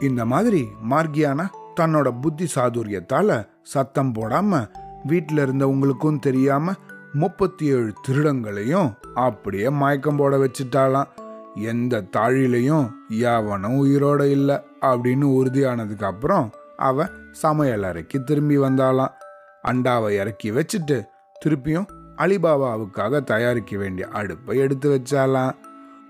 இந்த 0.02 0.26
மாதிரி 0.26 0.68
மார்கியானா 0.90 1.48
தன்னோட 1.80 2.22
புத்தி 2.22 2.48
சாதுரியத்தால 2.56 3.48
சத்தம் 3.66 4.14
போடாம 4.14 4.70
வீட்டில் 5.04 5.38
இருந்தவங்களுக்கும் 5.38 6.20
தெரியாம 6.20 6.74
முப்பத்தி 7.14 7.66
ஏழு 7.66 7.94
திருடங்களையும் 8.08 8.94
அப்படியே 9.14 9.70
மயக்கம் 9.70 10.16
போட 10.16 10.38
வச்சுட்டாலாம் 10.38 11.08
எந்த 11.56 12.04
தாழிலையும் 12.18 12.92
யாவனும் 13.10 13.86
உயிரோட 13.86 14.24
இல்லை 14.24 14.56
அப்படின்னு 14.82 15.28
உறுதியானதுக்கு 15.38 16.04
அப்புறம் 16.04 16.52
அவ 16.78 17.08
சமையல் 17.32 17.84
அறைக்கு 17.84 18.24
திரும்பி 18.24 18.58
வந்தாளாம். 18.58 19.14
அண்டாவை 19.64 20.10
இறக்கி 20.10 20.52
வச்சுட்டு 20.52 21.04
திருப்பியும் 21.46 21.88
அலிபாபாவுக்காக 22.18 23.24
தயாரிக்க 23.24 23.78
வேண்டிய 23.78 24.08
அடுப்பை 24.08 24.58
எடுத்து 24.58 24.90
வச்சாலாம் 24.90 25.52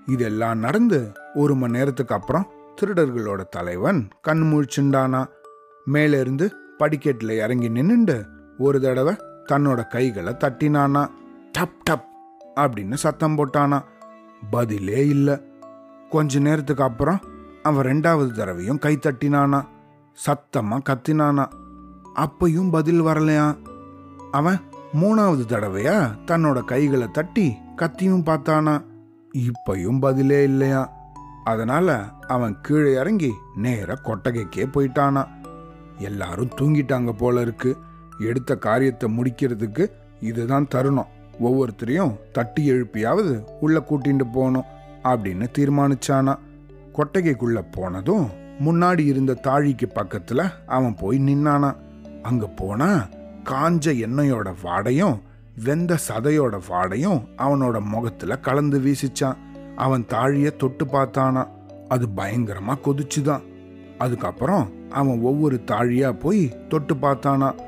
இதெல்லாம் 0.06 0.58
நடந்து 0.58 1.12
ஒரு 1.34 1.54
மணி 1.54 1.78
நேரத்துக்கு 1.78 2.14
அப்புறம் 2.14 2.50
திருடர்களோட 2.80 3.48
தலைவன் 3.48 4.08
கண் 4.20 4.42
முழிச்சுண்டானா 4.42 5.26
மேலிருந்து 5.84 6.52
படிக்கட்டில் 6.78 7.30
இறங்கி 7.30 7.68
நின்னுண்டு 7.68 8.26
ஒரு 8.58 8.80
தடவை 8.80 9.16
தன்னோட 9.52 9.88
கைகளை 9.88 10.32
தட்டினானா 10.32 11.08
டப் 11.58 11.76
டப் 11.90 12.04
அப்படின்னு 12.56 12.94
சத்தம் 12.94 13.38
போட்டானா. 13.38 13.82
பதிலே 14.50 15.06
இல்லை. 15.06 15.40
கொஞ்ச 16.10 16.38
நேரத்துக்கு 16.38 16.82
அப்புறம் 16.82 17.20
அவன் 17.62 17.86
ரெண்டாவது 17.86 18.30
தடவையும் 18.32 18.78
கை 18.78 18.96
தட்டினானா 18.96 19.64
சத்தமாக 20.12 20.94
கத்தினானா. 20.94 21.46
அப்பையும் 22.14 22.70
பதில் 22.70 23.02
வரலையா? 23.02 23.56
அவன் 24.30 24.58
மூணாவது 25.02 25.42
தடவையா 25.48 26.10
தன்னோட 26.26 26.64
கைகளை 26.64 27.08
தட்டி 27.12 27.56
கத்தியும் 27.76 28.24
பார்த்தானா. 28.24 28.84
இப்பையும் 29.32 30.00
பதிலே 30.00 30.42
இல்லையா? 30.42 30.92
அதனால 31.44 32.10
அவன் 32.28 32.60
கீழே 32.60 32.92
இறங்கி 32.92 33.32
நேர 33.54 33.98
கொட்டகைக்கே 34.04 34.66
போயிட்டானா. 34.66 35.35
எல்லாரும் 35.98 36.50
தூங்கிட்டாங்க 36.58 37.12
போல 37.12 37.40
இருக்கு. 37.40 37.76
எடுத்த 38.18 38.56
காரியத்தை 38.56 39.18
முடிக்கிறதுக்கு 39.18 39.90
இதுதான் 40.20 40.68
தருணம். 40.68 41.08
ஒவ்வொருத்தரையும் 41.44 42.16
தட்டி 42.32 42.70
எழுப்பியாவது 42.70 43.44
உள்ள 43.60 43.80
கூட்டிட்டு 43.80 44.32
போகணும் 44.32 44.64
அப்படின்னு 45.04 45.46
தீர்மானிச்சானா. 45.58 46.38
கொட்டகைக்குள்ள 46.92 47.64
போனதும் 47.72 48.30
முன்னாடி 48.64 49.06
இருந்த 49.06 49.38
தாழிக்கு 49.42 49.88
பக்கத்துல 49.94 50.50
அவன் 50.66 50.94
போய் 50.94 51.18
நின்னானா. 51.18 51.76
அங்க 52.22 52.46
போனா 52.46 53.08
காஞ்ச 53.44 53.84
எண்ணெயோட 53.84 54.54
வாடையும் 54.62 55.20
வெந்த 55.64 55.98
சதையோட 56.08 56.60
வாடையும் 56.68 57.24
அவனோட 57.38 57.80
முகத்துல 57.80 58.38
கலந்து 58.38 58.78
வீசிச்சான். 58.78 59.36
அவன் 59.76 60.04
தாழிய 60.08 60.56
தொட்டு 60.56 60.84
பார்த்தானா. 60.84 61.48
அது 61.88 62.06
பயங்கரமா 62.16 62.78
கொதிச்சுதான். 62.84 63.42
அதுக்கப்புறம் 63.98 64.70
அவன் 64.90 65.20
ஒவ்வொரு 65.20 65.60
தாழியா 65.66 66.18
போய் 66.18 66.66
தொட்டு 66.68 66.94
பார்த்தானா. 66.94 67.58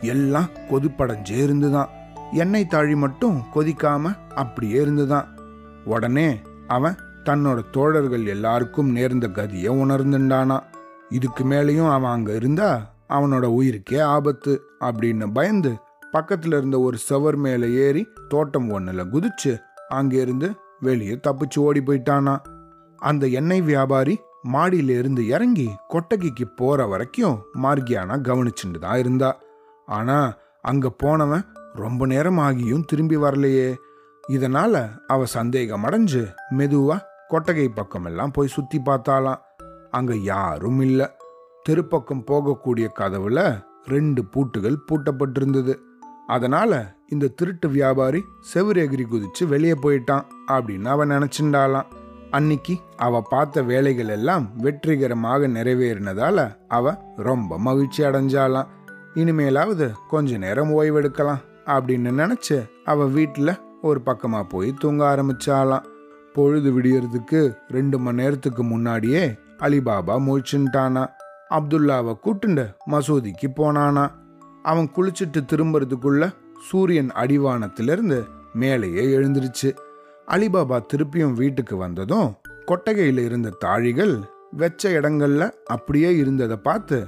எல்லாம் 0.00 0.48
கொதிப்படைஞ்சே 0.70 1.42
இருந்துதான் 1.42 1.88
எண்ணெய் 2.32 2.66
தாழி 2.66 2.96
மட்டும் 2.96 3.42
கொதிக்காம 3.54 4.16
அப்படியே 4.34 4.80
இருந்துதான். 4.80 5.38
உடனே 5.84 6.40
அவன் 6.68 6.96
தன்னோட 7.24 7.64
தோழர்கள் 7.70 8.26
எல்லாருக்கும் 8.26 8.90
நேர்ந்த 8.90 9.28
கதியை 9.28 9.70
உணர்ந்துண்டானா. 9.82 10.60
இதுக்கு 11.08 11.44
மேலேயும் 11.44 11.92
அவன் 11.92 12.10
அங்க 12.10 12.34
இருந்தா 12.34 12.94
அவனோட 13.08 13.46
உயிருக்கே 13.58 14.00
ஆபத்து 14.00 14.62
அப்படின்னு 14.80 15.32
பயந்து 15.32 15.72
பக்கத்துல 16.12 16.46
இருந்த 16.46 16.80
ஒரு 16.80 16.96
செவர் 16.96 17.36
மேல 17.36 17.66
ஏறி 17.68 18.06
தோட்டம் 18.28 18.70
ஒண்ணுல 18.70 19.04
குதிச்சு 19.12 19.58
அங்கிருந்து 19.88 20.52
வெளியே 20.80 21.12
தப்பிச்சு 21.12 21.58
ஓடி 21.58 21.80
போயிட்டானா. 21.80 22.36
அந்த 22.96 23.26
எண்ணெய் 23.26 23.62
வியாபாரி 23.62 24.18
மாடியில 24.52 24.98
இருந்து 24.98 25.26
இறங்கி 25.26 25.68
கொட்டகைக்கு 25.88 26.48
போற 26.48 26.86
வரைக்கும் 26.86 27.38
மார்கியானா 27.62 28.16
கவனிச்சுட்டு 28.20 28.78
தான் 28.80 28.98
இருந்தா. 28.98 29.40
ஆனா 29.86 30.36
அங்க 30.62 30.90
போனவன் 30.90 31.44
ரொம்ப 31.74 32.06
நேரம் 32.06 32.38
ஆகியும் 32.38 32.84
திரும்பி 32.84 33.16
வரலையே. 33.16 33.74
இதனால 34.28 34.90
அவ 35.06 35.24
சந்தேகம் 35.24 35.84
அடைஞ்சு 35.84 36.22
மெதுவா 36.58 36.96
கொட்டகை 37.28 37.68
பக்கமெல்லாம் 37.68 38.32
போய் 38.32 38.48
சுத்தி 38.48 38.78
பார்த்தாலாம் 38.78 39.40
அங்க 39.90 40.16
யாரும் 40.16 40.80
இல்ல. 40.80 41.16
தெருப்பக்கம் 41.68 42.24
போகக்கூடிய 42.26 42.88
கதவுல 42.98 43.64
ரெண்டு 43.84 44.24
பூட்டுகள் 44.24 44.84
பூட்டப்பட்டிருந்தது. 44.88 45.74
அதனால 46.26 46.94
இந்த 47.08 47.26
திருட்டு 47.28 47.68
வியாபாரி 47.68 48.24
செவுரெகிரி 48.54 49.04
குதிச்சு 49.10 49.44
வெளியே 49.48 49.72
போயிட்டான் 49.72 50.24
அப்படின்னு 50.48 50.84
அவன் 50.84 51.10
நினைச்சுண்டாளாம். 51.10 51.86
அன்னைக்கு 52.30 52.76
அவ 52.96 53.22
பார்த்த 53.22 53.62
வேலைகள் 53.62 54.08
எல்லாம் 54.08 54.50
வெற்றிகரமாக 54.56 55.48
நிறைவேறினதால 55.48 56.56
அவ 56.68 56.98
ரொம்ப 57.16 57.58
மகிழ்ச்சி 57.58 58.02
அடைஞ்சாலாம் 58.02 58.66
இனிமேலாவது 59.14 59.92
கொஞ்ச 60.08 60.36
நேரம் 60.36 60.80
ஓய்வெடுக்கலாம் 60.80 61.44
அப்படின்னு 61.66 62.12
நினைச்சு 62.12 62.70
அவ 62.84 63.06
வீட்டில் 63.06 63.60
ஒரு 63.82 64.00
பக்கமா 64.06 64.42
போய் 64.48 64.74
தூங்க 64.78 65.16
ஆரம்பிச்சாலாம் 65.16 65.84
பொழுது 66.32 66.80
விடியறதுக்கு 66.80 67.56
ரெண்டு 67.68 67.98
மணி 67.98 68.22
நேரத்துக்கு 68.22 68.62
முன்னாடியே 68.62 69.34
அலிபாபா 69.58 70.18
முழிச்சுட்டானா. 70.18 71.10
அப்துல்லாவை 71.50 72.16
கூட்டுண்டு 72.24 72.74
மசூதிக்கு 72.90 73.46
போனானா. 73.46 74.10
அவன் 74.62 74.90
குளிச்சுட்டு 74.96 75.40
திரும்புறதுக்குள்ள 75.52 76.34
சூரியன் 76.68 77.10
அடிவானத்திலிருந்து 77.10 78.24
மேலேயே 78.52 79.16
எழுந்துருச்சு. 79.16 79.76
அலிபாபா 80.28 80.84
திருப்பியும் 80.94 81.32
வீட்டுக்கு 81.32 81.76
வந்ததும் 81.76 82.34
கொட்டகையில் 82.64 83.18
இருந்த 83.18 83.56
தாழிகள் 83.64 84.22
வெச்ச 84.58 84.82
இடங்கள்ல 84.82 85.50
அப்படியே 85.64 86.16
இருந்ததை 86.16 86.56
பார்த்து 86.56 87.06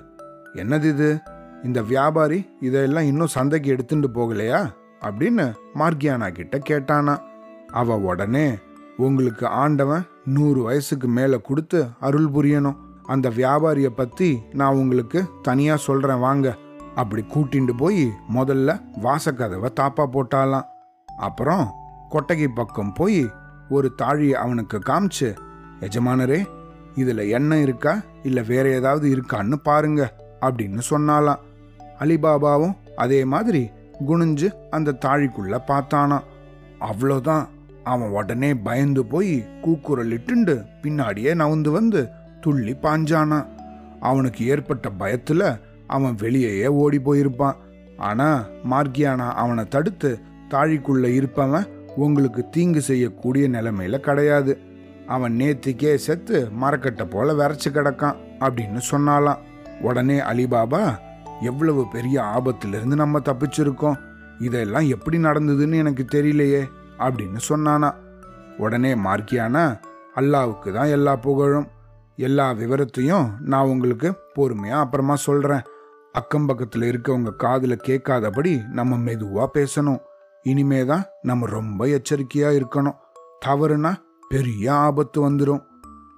என்னது 0.55 0.85
இது 0.85 1.19
இந்த 1.63 1.83
வியாபாரி 1.83 2.51
இதையெல்லாம் 2.61 3.05
இன்னும் 3.05 3.27
சந்தைக்கு 3.27 3.71
எடுத்துட்டு 3.71 4.09
போகலையா? 4.09 4.71
அப்படின்னு 5.01 5.53
மார்கியானா 5.75 6.33
கிட்ட 6.33 6.59
கேட்டானா. 6.59 7.19
அவ 7.67 7.97
உடனே 7.97 8.59
உங்களுக்கு 8.97 9.47
ஆண்டவன் 9.47 10.03
நூறு 10.25 10.63
வயசுக்கு 10.63 11.09
மேல 11.09 11.39
கொடுத்து 11.39 11.87
அருள் 12.01 12.31
புரியணும். 12.31 12.77
அந்த 13.03 13.29
வியாபாரியை 13.29 13.87
பத்தி 13.87 14.39
நான் 14.53 14.75
உங்களுக்கு 14.75 15.23
தனியா 15.43 15.77
சொல்றேன் 15.77 16.19
வாங்க. 16.19 16.57
அப்படி 16.95 17.25
கூட்டிட்டு 17.35 17.77
போய் 17.77 18.11
முதல்ல 18.35 18.81
வாசக்கதவை 19.03 19.69
தாப்பா 19.81 20.07
போட்டாலாம். 20.13 20.65
அப்புறம் 21.19 21.73
கொட்டகை 22.09 22.49
பக்கம் 22.49 22.93
போய் 22.93 23.31
ஒரு 23.69 23.95
தாழியை 24.03 24.35
அவனுக்கு 24.35 24.79
காமிச்சு 24.79 25.29
எஜமானரே 25.81 26.47
இதில் 26.95 27.29
எண்ணெய் 27.29 27.63
இருக்கா? 27.63 28.01
இல்லை 28.23 28.43
வேற 28.43 28.69
ஏதாவது 28.69 29.07
இருக்கான்னு 29.15 29.53
பாருங்க 29.53 30.13
அப்படின்னு 30.41 30.81
சொன்னாலாம் 30.91 31.43
அலிபாபாவும் 31.99 32.77
அதே 32.97 33.25
மாதிரி 33.25 33.71
குனிஞ்சு 34.09 34.49
அந்த 34.71 34.97
தாழிக்குள்ள 35.05 35.59
பார்த்தானாம். 35.67 36.27
அவ்வளோதான் 36.81 37.47
அவன் 37.85 38.09
உடனே 38.09 38.55
பயந்து 38.55 39.05
போய் 39.05 39.47
கூக்குரலிட்டுண்டு 39.63 40.55
பின்னாடியே 40.83 41.33
நவுந்து 41.35 41.71
வந்து 41.71 42.07
துள்ளி 42.41 42.75
பாஞ்சானா 42.83 43.49
அவனுக்கு 44.01 44.47
ஏற்பட்ட 44.47 44.91
பயத்துல 44.99 45.61
அவன் 45.87 46.15
வெளியேயே 46.15 46.67
ஓடி 46.67 46.99
போயிருப்பான். 46.99 47.57
ஆனா 47.97 48.45
மார்கியானா 48.71 49.29
அவனை 49.33 49.65
தடுத்து 49.65 50.21
தாழிக்குள்ள 50.51 51.05
இருப்பவன் 51.05 51.67
உங்களுக்கு 51.99 52.49
தீங்கு 52.51 52.81
செய்யக்கூடிய 52.81 53.49
நிலைமையில 53.49 53.97
கிடையாது. 53.99 54.59
அவன் 55.07 55.33
நேத்திக்கே 55.33 55.95
செத்து 55.95 56.49
மரக்கட்டை 56.51 57.07
போல 57.07 57.33
விரைச்சு 57.33 57.71
கிடக்கான் 57.71 58.19
அப்படின்னு 58.41 58.81
சொன்னாலாம். 58.91 59.39
உடனே 59.81 60.19
அலிபாபா 60.19 60.83
எவ்வளவு 61.41 61.89
பெரிய 61.89 62.21
ஆபத்திலிருந்து 62.37 62.97
நம்ம 63.03 63.19
தப்பிச்சிருக்கோம். 63.19 63.99
இதெல்லாம் 64.39 64.89
எப்படி 64.89 65.19
நடந்ததுன்னு 65.19 65.77
எனக்கு 65.77 66.05
தெரியலையே 66.15 66.63
அப்படின்னு 66.99 67.41
சொன்னானா. 67.49 67.91
உடனே 68.59 68.95
மார்க்கியானா 68.95 69.65
அல்லாவுக்கு 70.17 70.73
தான் 70.73 70.93
எல்லா 70.97 71.17
புகழும். 71.17 71.69
எல்லா 72.17 72.47
விவரத்தையும் 72.53 73.27
நான் 73.41 73.67
உங்களுக்கு 73.67 74.09
பொறுமையா 74.37 74.79
அப்புறமா 74.85 75.15
சொல்றேன். 75.15 75.61
அக்கம் 76.13 76.47
பக்கத்தில் 76.47 76.87
இருக்கவங்க 76.91 77.37
காதில் 77.37 77.85
கேட்காதபடி 77.89 78.63
நம்ம 78.73 78.97
மெதுவாக 78.97 79.51
பேசணும். 79.55 80.01
இனிமே 80.43 80.85
தான் 80.85 81.05
நம்ம 81.23 81.47
ரொம்ப 81.47 81.87
எச்சரிக்கையா 81.87 82.51
இருக்கணும். 82.59 82.97
தவறுனா 83.47 83.95
பெரிய 84.29 84.75
ஆபத்து 84.75 85.31
வந்துடும் 85.31 85.65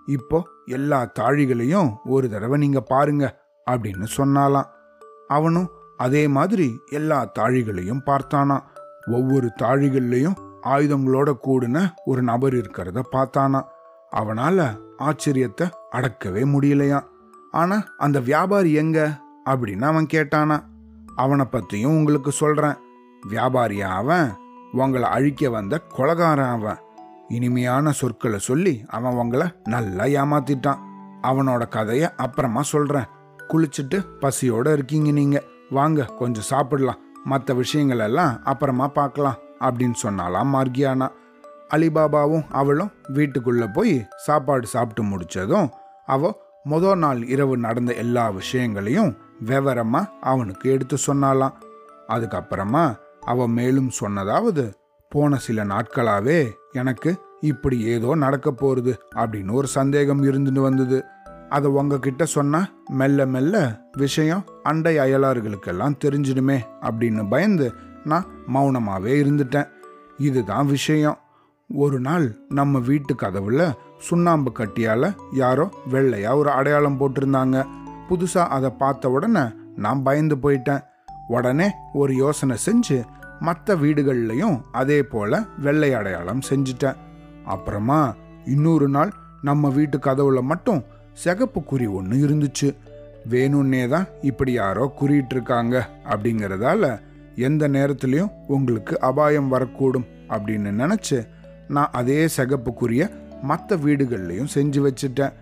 இப்போ 0.07 0.47
எல்லா 0.67 1.13
தாழிகளையும் 1.19 1.95
ஒரு 2.05 2.31
தடவை 2.31 2.59
நீங்க 2.59 2.81
பாருங்க 2.81 3.43
அப்படின்னு 3.71 4.07
சொன்னாலாம். 4.17 4.69
அவனும் 5.29 5.69
அதே 5.97 6.29
மாதிரி 6.29 6.81
எல்லா 6.91 7.33
தாழிகளையும் 7.39 8.05
பார்த்தானா 8.07 8.63
ஒவ்வொரு 9.13 9.53
தாழிகள்லையும் 9.63 10.39
ஆயுதங்களோட 10.63 11.33
கூடின 11.47 11.93
ஒரு 12.05 12.23
நபர் 12.23 12.55
இருக்கிறத 12.55 13.03
பார்த்தானா 13.13 13.63
அவனால 14.17 14.79
ஆச்சரியத்தை 14.99 15.71
அடக்கவே 15.91 16.43
முடியலையா 16.45 17.01
ஆனா 17.51 17.85
அந்த 17.97 18.21
வியாபாரி 18.21 18.73
எங்க? 18.73 19.19
அப்படின்னு 19.45 19.83
அவன் 19.83 20.07
கேட்டானா 20.13 20.65
அவனை 21.17 21.47
பத்தியும் 21.53 21.97
உங்களுக்கு 21.97 22.33
சொல்றேன். 22.33 22.77
வியாபாரியா 23.29 23.89
அவன் 23.89 24.37
உங்களை 24.73 25.09
அழிக்க 25.09 25.51
வந்த 25.51 25.81
கொலகாரன் 25.97 26.51
அவன் 26.51 26.79
இனிமையான 27.29 27.91
சொற்களை 27.91 28.39
சொல்லி 28.39 28.85
அவன் 28.89 29.13
உங்களை 29.13 29.47
நல்லா 29.65 30.05
ஏமாத்திட்டான். 30.05 30.79
அவனோட 31.23 31.69
கதையை 31.69 32.09
அப்புறமா 32.17 32.63
சொல்றேன். 32.63 33.05
குளிச்சுட்டு 33.49 34.05
பசியோட 34.21 34.73
இருக்கீங்க 34.73 35.11
நீங்க. 35.11 35.43
வாங்க 35.71 36.05
கொஞ்சம் 36.05 36.43
சாப்பிடலாம். 36.43 36.99
மற்ற 37.25 37.55
விஷயங்கள் 37.55 37.99
எல்லாம் 37.99 38.45
அப்புறமா 38.45 38.89
பார்க்கலாம் 38.89 39.37
அப்படின்னு 39.61 39.95
சொன்னாலாம் 40.03 40.49
மார்கியானா. 40.55 41.09
அலிபாபாவும் 41.75 42.45
அவளும் 42.51 42.91
வீட்டுக்குள்ள 43.15 43.73
போய் 43.73 44.07
சாப்பாடு 44.17 44.67
சாப்பிட்டு 44.67 45.17
முடிச்சதும் 45.17 45.69
அவ 46.07 46.39
முதல் 46.65 46.99
நாள் 46.99 47.27
இரவு 47.27 47.57
நடந்த 47.57 47.95
எல்லா 47.95 48.31
விஷயங்களையும் 48.31 49.17
விவரமா 49.47 50.09
அவனுக்கு 50.21 50.71
எடுத்து 50.71 50.97
சொன்னாலாம். 51.07 51.53
அதுக்கப்புறமா 52.09 52.97
அவ 53.31 53.47
மேலும் 53.49 53.91
சொன்னதாவது 54.01 54.65
போன 55.09 55.37
சில 55.37 55.65
நாட்களாவே 55.65 56.41
எனக்கு 56.73 57.11
இப்படி 57.41 57.77
ஏதோ 57.95 58.11
நடக்க 58.15 58.49
போறது 58.51 58.93
அப்படின்னு 59.15 59.53
ஒரு 59.53 59.69
சந்தேகம் 59.79 60.23
இருந்துட்டு 60.25 60.61
வந்தது. 60.61 60.99
அதை 61.49 61.71
உங்ககிட்ட 61.71 62.25
சொன்னா 62.25 62.61
மெல்ல 62.91 63.27
மெல்ல 63.27 63.57
விஷயம் 63.97 64.45
அண்டை 64.63 64.93
அயலார்களுக்கெல்லாம் 64.99 65.97
தெரிஞ்சிடுமே 66.05 66.59
அப்படின்னு 66.83 67.23
பயந்து 67.29 67.69
நான் 68.05 68.27
மௌனமாவே 68.55 69.15
இருந்துட்டேன். 69.23 69.71
இதுதான் 70.19 70.67
விஷயம். 70.67 71.19
ஒரு 71.71 71.99
நாள் 72.01 72.27
நம்ம 72.49 72.79
வீட்டு 72.79 73.15
கதவுல 73.15 73.73
சுண்ணாம்பு 73.99 74.53
கட்டியால 74.59 75.15
யாரோ 75.33 75.67
வெள்ளையா 75.93 76.31
ஒரு 76.37 76.51
அடையாளம் 76.51 77.01
போட்டிருந்தாங்க. 77.01 77.59
புதுசா 78.09 78.43
அதை 78.49 78.71
பார்த்த 78.71 79.11
உடனே 79.11 79.45
நான் 79.77 80.03
பயந்து 80.03 80.37
போயிட்டேன். 80.37 80.85
உடனே 81.29 81.67
ஒரு 81.93 82.13
யோசனை 82.15 82.57
செஞ்சு 82.67 82.97
மற்ற 83.41 83.75
வீடுகள்லையும் 83.75 84.61
அதே 84.73 85.03
போல 85.03 85.43
வெள்ளை 85.59 85.95
அடையாளம் 85.95 86.43
செஞ்சிட்டேன். 86.51 86.97
அப்புறமா 87.45 88.15
இன்னொரு 88.45 88.89
நாள் 88.89 89.13
நம்ம 89.43 89.69
வீட்டு 89.69 89.99
கதவுல 89.99 90.41
மட்டும் 90.43 90.85
சிகப்பு 91.13 91.63
குறி 91.63 91.87
ஒன்று 91.87 92.17
இருந்துச்சு. 92.27 92.75
வேணும்னே 93.29 93.89
தான் 93.89 94.07
இப்படி 94.21 94.53
யாரோ 94.53 94.93
குறியிட்டு 95.01 95.31
இருக்காங்க 95.31 97.09
எந்த 97.37 97.69
நேரத்துலையும் 97.69 98.33
உங்களுக்கு 98.47 99.01
அபாயம் 99.01 99.53
வரக்கூடும் 99.53 100.07
அப்படின்னு 100.29 100.71
நினச்சி 100.83 101.27
நான் 101.69 101.91
அதே 101.93 102.29
சிகப்பு 102.29 102.71
குறிய 102.71 103.11
மற்ற 103.43 103.77
வீடுகள்லையும் 103.77 104.53
செஞ்சு 104.55 104.81
வச்சுட்டேன். 104.87 105.33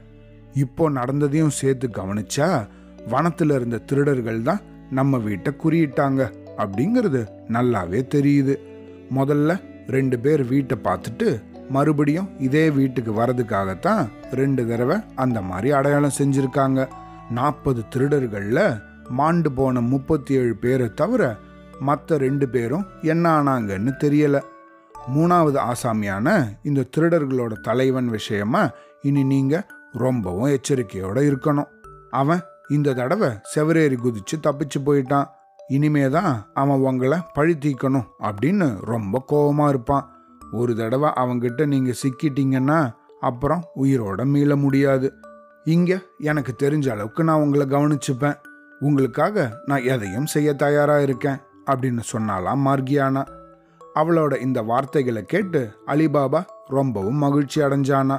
இப்போ 0.54 0.90
நடந்ததையும் 0.90 1.56
சேர்த்து 1.60 1.88
கவனிச்சா 1.88 2.68
வனத்தில் 3.08 3.50
இருந்த 3.50 3.78
திருடர்கள் 3.78 4.42
தான் 4.42 4.60
நம்ம 4.90 5.18
வீட்டை 5.18 5.52
குறியிட்டாங்க. 5.64 6.30
அப்படிங்கிறது 6.58 7.22
நல்லாவே 7.48 8.00
தெரியுது. 8.14 8.54
முதல்ல 9.16 9.60
ரெண்டு 9.86 10.18
பேர் 10.18 10.42
வீட்டை 10.46 10.76
பார்த்துட்டு 10.84 11.28
மறுபடியும் 11.70 12.28
இதே 12.38 12.70
வீட்டுக்கு 12.70 13.12
வரதுக்காகத்தான் 13.12 14.08
ரெண்டு 14.30 14.62
தடவை 14.68 14.96
அந்த 15.14 15.40
மாதிரி 15.40 15.70
அடையாளம் 15.70 16.18
செஞ்சுருக்காங்க. 16.18 16.88
நாற்பது 17.30 17.82
திருடர்களில் 17.94 18.80
மாண்டு 19.08 19.52
போன 19.52 19.80
முப்பத்தி 19.80 20.34
ஏழு 20.34 20.54
பேரை 20.54 20.86
தவிர 20.94 21.22
மற்ற 21.80 22.16
ரெண்டு 22.16 22.48
பேரும் 22.48 22.86
என்ன 23.02 23.24
ஆனாங்கன்னு 23.38 23.92
தெரியலை. 24.04 24.40
மூணாவது 25.16 25.58
ஆசாமியான 25.70 26.28
இந்த 26.62 26.86
திருடர்களோட 26.96 27.52
தலைவன் 27.60 28.08
விஷயமா 28.08 28.62
இனி 29.02 29.22
நீங்கள் 29.24 29.66
ரொம்பவும் 29.92 30.52
எச்சரிக்கையோடு 30.56 31.22
இருக்கணும். 31.30 31.70
அவன் 32.10 32.42
இந்த 32.68 32.92
தடவை 32.92 33.28
செவரேறி 33.54 33.96
குதிச்சு 34.04 34.36
தப்பிச்சு 34.42 34.78
போயிட்டான். 34.86 35.28
இனிமே 35.68 36.08
தான் 36.08 36.50
அவன் 36.54 36.80
உங்களை 36.80 37.18
பழி 37.34 37.54
தீக்கணும் 37.54 38.06
அப்படின்னு 38.28 38.68
ரொம்ப 38.92 39.24
கோபமாக 39.26 39.68
இருப்பான். 39.68 40.04
ஒரு 40.52 40.76
தடவை 40.76 41.08
அவங்கிட்ட 41.22 41.66
நீங்கள் 41.66 41.98
சிக்கிட்டீங்கன்னா 42.02 42.78
அப்புறம் 43.20 43.62
உயிரோட 43.76 44.24
மீள 44.24 44.56
முடியாது. 44.56 45.08
இங்கே 45.64 45.98
எனக்கு 46.18 46.54
தெரிஞ்ச 46.62 46.88
அளவுக்கு 46.88 47.24
நான் 47.24 47.40
உங்களை 47.40 47.66
கவனிச்சுப்பேன். 47.66 48.38
உங்களுக்காக 48.80 49.62
நான் 49.66 49.82
எதையும் 49.82 50.26
செய்ய 50.26 50.54
தயாராக 50.54 51.02
இருக்கேன் 51.02 51.38
அப்படின்னு 51.70 52.02
சொன்னாலாம் 52.12 52.64
மார்கியானா. 52.66 53.24
அவளோட 53.94 54.40
இந்த 54.40 54.62
வார்த்தைகளை 54.62 55.22
கேட்டு 55.24 55.60
அலிபாபா 55.86 56.40
ரொம்பவும் 56.68 57.22
மகிழ்ச்சி 57.24 57.60
அடைஞ்சானா. 57.60 58.18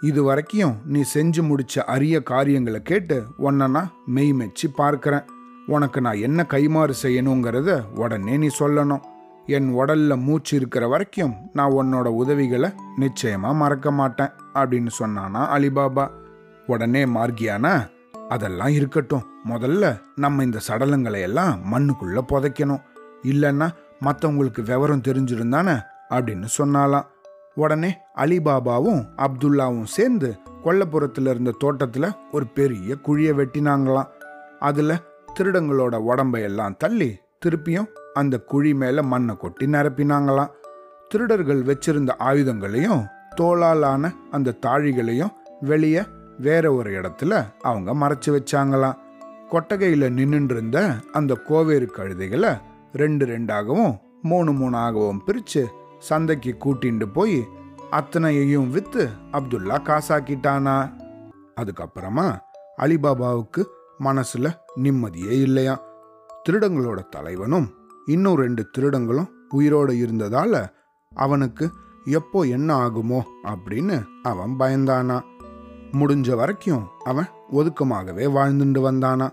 இது 0.00 0.22
வரைக்கும் 0.22 0.74
நீ 0.84 1.00
செஞ்சு 1.14 1.42
முடிச்ச 1.50 1.78
அரிய 1.94 2.22
காரியங்களை 2.22 2.82
கேட்டு 2.82 3.16
ஒன்ன 3.38 3.70
நான் 3.70 3.92
மெய் 4.06 4.32
மெச்சி 4.32 4.68
உனக்கு 5.68 6.00
நான் 6.00 6.16
என்ன 6.16 6.46
கைமாறு 6.48 6.94
செய்யணுங்கிறத 7.02 7.84
உடனே 7.94 8.36
நீ 8.36 8.48
சொல்லணும். 8.58 9.00
என் 9.46 9.74
உடல்ல 9.74 10.20
மூச்சு 10.22 10.56
இருக்கிற 10.56 10.88
வரைக்கும் 10.88 11.34
நான் 11.52 11.70
உன்னோட 11.70 12.06
உதவிகளை 12.06 12.70
நிச்சயமா 13.00 13.54
மறக்க 13.54 13.90
மாட்டேன் 13.90 14.30
அப்படின்னு 14.54 14.88
சொன்னானா 14.98 15.46
அலிபாபா. 15.56 16.10
உடனே 16.66 17.04
மார்கியானா 17.04 17.90
அதெல்லாம் 18.28 18.68
இருக்கட்டும். 18.68 19.26
முதல்ல 19.48 20.00
நம்ம 20.16 20.44
இந்த 20.44 20.58
சடலங்களை 20.68 21.20
எல்லாம் 21.20 21.60
மண்ணுக்குள்ள 21.72 22.18
புதைக்கணும். 22.28 22.82
இல்லைன்னா 23.22 23.68
மற்றவங்களுக்கு 24.00 24.62
விவரம் 24.62 25.02
தெரிஞ்சிருந்தானே 25.02 25.82
அப்படின்னு 26.10 26.46
சொன்னாலாம். 26.58 27.06
உடனே 27.54 27.96
அலிபாபாவும் 28.16 29.06
அப்துல்லாவும் 29.16 29.84
சேர்ந்து 29.84 30.36
கொல்லப்புறத்துல 30.64 31.30
இருந்த 31.30 31.56
தோட்டத்துல 31.64 32.12
ஒரு 32.32 32.46
பெரிய 32.46 32.96
குழியை 33.06 33.34
வெட்டினாங்களாம். 33.34 34.08
அதுல 34.60 35.00
திருடங்களோட 35.38 36.02
உடம்பையெல்லாம் 36.08 36.76
தள்ளி 36.76 37.18
திருப்பியும் 37.44 37.86
அந்த 38.14 38.40
குழி 38.40 38.74
மேல 38.74 39.02
மண்ணை 39.02 39.36
கொட்டி 39.36 39.66
நிரப்பினாங்களாம். 39.66 40.50
திருடர்கள் 41.08 41.62
வச்சிருந்த 41.62 42.10
ஆயுதங்களையும் 42.18 43.04
தோளாலான 43.36 44.14
அந்த 44.30 44.54
தாழிகளையும் 44.66 45.32
வெளியே 45.60 46.02
வேற 46.38 46.72
ஒரு 46.72 47.00
இடத்துல 47.00 47.44
அவங்க 47.62 47.94
மறைச்சு 47.94 48.28
வச்சாங்களாம். 48.28 48.96
கொட்டகையில் 49.48 50.14
நின்றுருந்த 50.14 50.50
இருந்த 50.50 50.92
அந்த 51.12 51.34
கோவேறு 51.34 51.90
கழுதைகளை 51.96 52.60
ரெண்டு 52.92 53.26
ரெண்டாகவும் 53.26 53.98
மூணு 54.22 54.52
மூணாகவும் 54.52 55.18
பிரித்து 55.26 55.68
சந்தைக்கு 55.98 56.56
கூட்டிண்டு 56.64 57.04
போய் 57.04 57.46
அத்தனையையும் 57.90 58.70
விற்று 58.70 59.08
அப்துல்லா 59.32 59.78
காசாக்கிட்டானா. 59.82 60.92
அதுக்கப்புறமா 61.60 62.38
அலிபாபாவுக்கு 62.78 63.64
மனசுல 64.00 64.54
நிம்மதியே 64.74 65.40
இல்லையா? 65.40 65.80
திருடங்களோட 66.48 67.08
தலைவனும் 67.08 67.74
இன்னும் 68.06 68.36
ரெண்டு 68.36 68.70
திருடங்களும் 68.78 69.28
உயிரோடு 69.48 69.92
இருந்ததால 69.94 70.66
அவனுக்கு 71.14 71.70
எப்போ 72.04 72.42
என்ன 72.42 72.88
ஆகுமோ 72.88 73.20
அப்படின்னு 73.42 74.04
அவன் 74.22 74.54
பயந்தானா? 74.58 75.20
முடிஞ்ச 75.92 76.34
வரைக்கும் 76.34 76.86
அவன் 77.04 77.26
ஒதுக்கமாகவே 77.52 78.24
வாழ்ந்துட்டு 78.36 78.80
வந்தானா? 78.88 79.28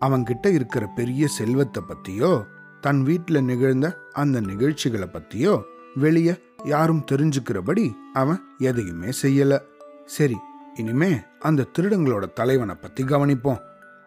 அவன்கிட்ட 0.00 0.46
இருக்கிற 0.46 0.86
பெரிய 0.86 1.26
செல்வத்தை 1.26 1.82
பத்தியோ 1.88 2.44
தன் 2.80 3.02
வீட்டில் 3.02 3.44
நிகழ்ந்த 3.44 3.96
அந்த 4.12 4.40
நிகழ்ச்சிகளை 4.40 5.08
பத்தியோ 5.12 5.62
வெளியே 5.94 6.34
யாரும் 6.64 7.04
தெரிஞ்சுக்கிறபடி 7.12 7.94
அவன் 8.12 8.40
எதையுமே 8.58 9.08
செய்யல. 9.22 9.58
சரி 10.04 10.36
இனிமே 10.74 11.18
அந்த 11.40 11.66
திருடங்களோட 11.78 12.32
தலைவனை 12.32 12.74
பத்தி 12.74 13.04
கவனிப்போம். 13.04 13.60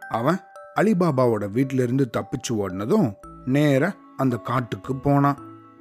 அவன் 0.10 0.40
அலிபாபாவோட 0.80 1.52
வீட்டிலிருந்து 1.52 2.10
தப்பிச்சு 2.18 2.50
ஓடினதும் 2.50 3.14
நேர 3.46 3.96
அந்த 4.18 4.38
காட்டுக்கு 4.38 4.96
போனான். 4.96 5.38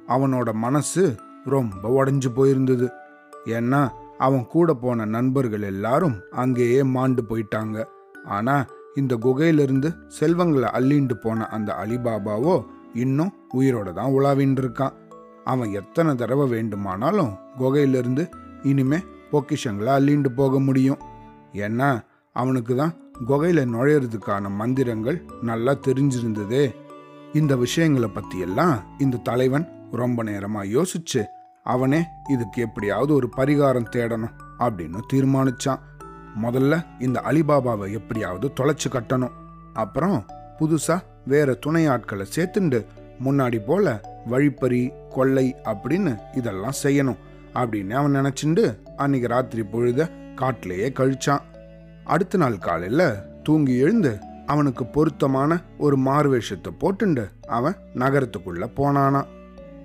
அவனோட 0.07 0.53
மனசு 0.53 1.15
ரொம்ப 1.45 2.05
உடஞ்சு 2.05 2.29
போயிருந்தது. 2.35 2.87
ஏன்னா 3.45 3.89
அவன் 4.17 4.47
கூட 4.47 4.73
போன 4.73 5.05
நண்பர்கள் 5.05 5.61
எல்லாரும் 5.61 6.21
அங்கேயே 6.31 6.83
மாண்டு 6.83 7.23
போயிட்டாங்க. 7.29 7.83
ஆனா 8.25 8.65
இந்த 8.95 9.15
குகையிலிருந்து 9.15 9.97
செல்வங்களை 10.07 10.69
அள்ளிண்டு 10.73 11.13
போன 11.13 11.47
அந்த 11.47 11.75
அலிபாபாவோ 11.85 12.65
இன்னும் 12.93 13.33
உயிரோட 13.53 13.93
தான் 13.93 14.11
உலாவின்னு 14.11 14.61
இருக்கான். 14.61 14.93
அவன் 15.43 15.71
எத்தனை 15.71 16.15
தடவை 16.15 16.47
வேண்டுமானாலும் 16.47 17.33
குகையிலிருந்து 17.59 18.31
இனிமே 18.63 18.97
பொக்கிஷங்களை 19.31 19.91
அள்ளிண்டு 19.99 20.29
போக 20.35 20.59
முடியும். 20.59 20.97
ஏன்னா 21.53 22.01
அவனுக்கு 22.41 22.73
தான் 22.75 22.93
குகையில் 23.25 23.71
நுழையிறதுக்கான 23.73 24.49
மந்திரங்கள் 24.59 25.17
நல்லா 25.41 25.73
தெரிஞ்சிருந்ததே. 25.87 26.65
இந்த 27.33 27.53
விஷயங்களை 27.63 28.09
பற்றியெல்லாம் 28.09 28.75
இந்த 29.03 29.21
தலைவன் 29.29 29.65
ரொம்ப 30.01 30.19
நேரமாக 30.29 30.71
யோசிச்சு 30.77 31.21
அவனே 31.73 31.99
இதுக்கு 32.33 32.59
எப்படியாவது 32.61 33.11
ஒரு 33.13 33.27
பரிகாரம் 33.37 33.91
தேடணும் 33.95 34.35
அப்படின்னு 34.65 34.99
தீர்மானிச்சான். 35.13 35.83
முதல்ல 36.43 36.73
இந்த 36.99 37.17
அலிபாபாவை 37.29 37.87
எப்படியாவது 37.99 38.47
தொலைச்சு 38.59 38.89
கட்டணும். 38.95 39.35
அப்புறம் 39.73 40.17
புதுசாக 40.59 41.05
வேற 41.25 41.53
துணை 41.65 41.83
ஆட்களை 41.93 42.25
சேர்த்துண்டு 42.35 42.79
முன்னாடி 43.25 43.59
போல 43.65 43.93
வழிப்பறி 44.25 44.83
கொள்ளை 45.15 45.47
அப்படின்னு 45.71 46.13
இதெல்லாம் 46.35 46.79
செய்யணும் 46.83 47.21
அப்படின்னு 47.61 47.93
அவன் 47.99 48.17
நினச்சிண்டு 48.19 48.63
அன்னைக்கு 48.95 49.27
ராத்திரி 49.27 49.63
பொழுத 49.63 50.09
காட்டிலேயே 50.35 50.87
கழிச்சான். 50.99 51.43
அடுத்த 52.05 52.37
நாள் 52.37 52.57
காலையில் 52.57 53.07
தூங்கி 53.43 53.77
எழுந்து 53.77 54.11
அவனுக்கு 54.45 54.85
பொருத்தமான 54.85 55.51
ஒரு 55.77 55.97
மார்வேஷத்தை 55.97 56.71
போட்டுண்டு 56.79 57.23
அவன் 57.47 57.77
நகரத்துக்குள்ள 57.95 58.65
போனானா. 58.79 59.21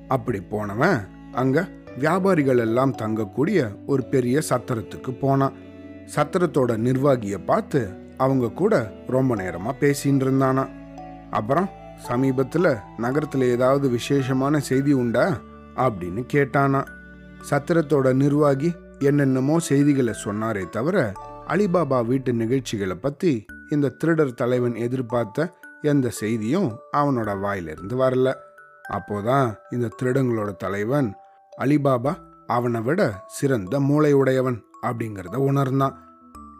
அப்படி 0.08 0.40
போனவன் 0.40 0.98
அங்க 1.32 1.68
வியாபாரிகள் 1.98 2.58
எல்லாம் 2.58 2.94
தங்கக்கூடிய 2.94 3.60
ஒரு 3.86 4.02
பெரிய 4.02 4.40
சத்திரத்துக்கு 4.50 5.10
போனான். 5.20 5.56
சத்திரத்தோட 6.16 6.70
நிர்வாகியை 6.86 7.44
பார்த்து 7.44 7.80
அவங்க 8.16 8.50
கூட 8.50 8.92
ரொம்ப 9.06 9.36
நேரமா 9.36 9.72
பேசின்னு 9.80 10.24
இருந்தானா. 10.24 10.68
அப்புறம் 11.30 11.68
சமீபத்தில் 12.08 12.72
நகரத்தில் 12.96 13.42
ஏதாவது 13.42 13.88
விசேஷமான 13.90 14.60
செய்தி 14.60 14.92
உண்டா 14.92 15.26
அப்படின்னு 15.76 16.22
கேட்டானா. 16.32 16.82
சத்திரத்தோட 17.50 18.12
நிர்வாகி 18.14 18.72
என்னென்னமோ 18.98 19.58
செய்திகளை 19.58 20.14
சொன்னாரே 20.24 20.68
தவிர 20.68 21.12
அலிபாபா 21.52 22.06
வீட்டு 22.06 22.32
நிகழ்ச்சிகளை 22.32 22.94
பத்தி 22.94 23.44
இந்த 23.70 23.88
திருடர் 23.88 24.34
தலைவன் 24.34 24.74
எதிர்பார்த்த 24.74 25.54
எந்த 25.82 26.08
செய்தியும் 26.08 26.78
அவனோட 26.96 27.40
வாயிலிருந்து 27.40 27.96
வரல. 27.96 28.34
அப்போதான் 28.92 29.54
இந்த 29.70 29.88
திருடங்களோட 30.02 30.56
தலைவன் 30.56 31.14
அலிபாபா 31.58 32.16
அவனை 32.46 32.80
விட 32.80 33.24
சிறந்த 33.26 33.80
மூளை 33.80 34.12
உடையவன் 34.12 34.62
அப்படிங்கிறத 34.82 35.36
உணர்ந்தான். 35.36 35.96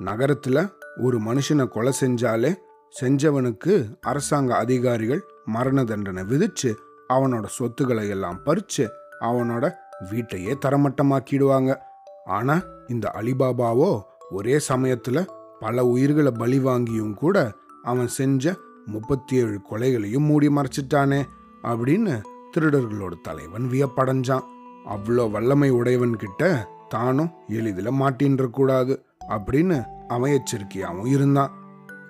நகரத்துல 0.05 0.73
ஒரு 0.97 1.19
மனுஷனை 1.19 1.69
கொலை 1.69 1.93
செஞ்சாலே 2.01 2.55
செஞ்சவனுக்கு 3.01 3.99
அரசாங்க 4.01 4.57
அதிகாரிகள் 4.57 5.25
மரண 5.45 5.85
தண்டனை 5.85 6.23
விதிச்சு 6.23 6.75
அவனோட 7.09 7.47
சொத்துக்களை 7.47 8.09
எல்லாம் 8.09 8.41
பறிச்சு 8.45 8.89
அவனோட 9.21 9.73
வீட்டையே 10.11 10.57
தரமட்டமாக்கிடுவாங்க. 10.67 11.79
ஆனா 12.25 12.63
இந்த 12.89 13.13
அலிபாபாவோ 13.15 14.01
ஒரே 14.31 14.61
சமயத்துல 14.69 15.27
பல 15.61 15.85
உயிர்களை 15.87 16.33
பலி 16.39 16.59
வாங்கியும் 16.59 17.15
கூட 17.15 17.53
அவன் 17.83 18.09
செஞ்ச 18.09 18.55
முப்பத்தி 18.87 19.37
ஏழு 19.37 19.61
கொலைகளையும் 19.71 20.27
மூடி 20.31 20.49
மறைச்சிட்டானே 20.49 21.21
அப்படின்னு 21.63 22.23
திருடர்களோட 22.57 23.13
தலைவன் 23.23 23.67
வியப்படைஞ்சான். 23.71 24.47
அவ்வளோ 24.87 25.31
வல்லமை 25.31 25.71
உடையவன் 25.71 26.17
கிட்ட 26.17 26.69
தானும் 26.89 27.31
எளிதில் 27.49 27.91
மாட்டின்ற 27.91 28.51
கூடாது 28.51 29.03
அப்படின்னு 29.29 29.85
அவன் 30.09 30.31
எச்சரிக்கையாகவும் 30.31 31.07
இருந்தான். 31.07 31.53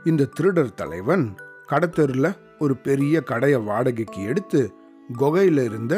இந்த 0.05 0.25
திருடர் 0.25 0.75
தலைவன் 0.75 1.35
கடத்தெருல 1.69 2.37
ஒரு 2.59 2.77
பெரிய 2.77 3.21
கடையை 3.21 3.61
வாடகைக்கு 3.61 4.23
எடுத்து 4.23 4.73
குகையில 5.19 5.65
இருந்த 5.65 5.95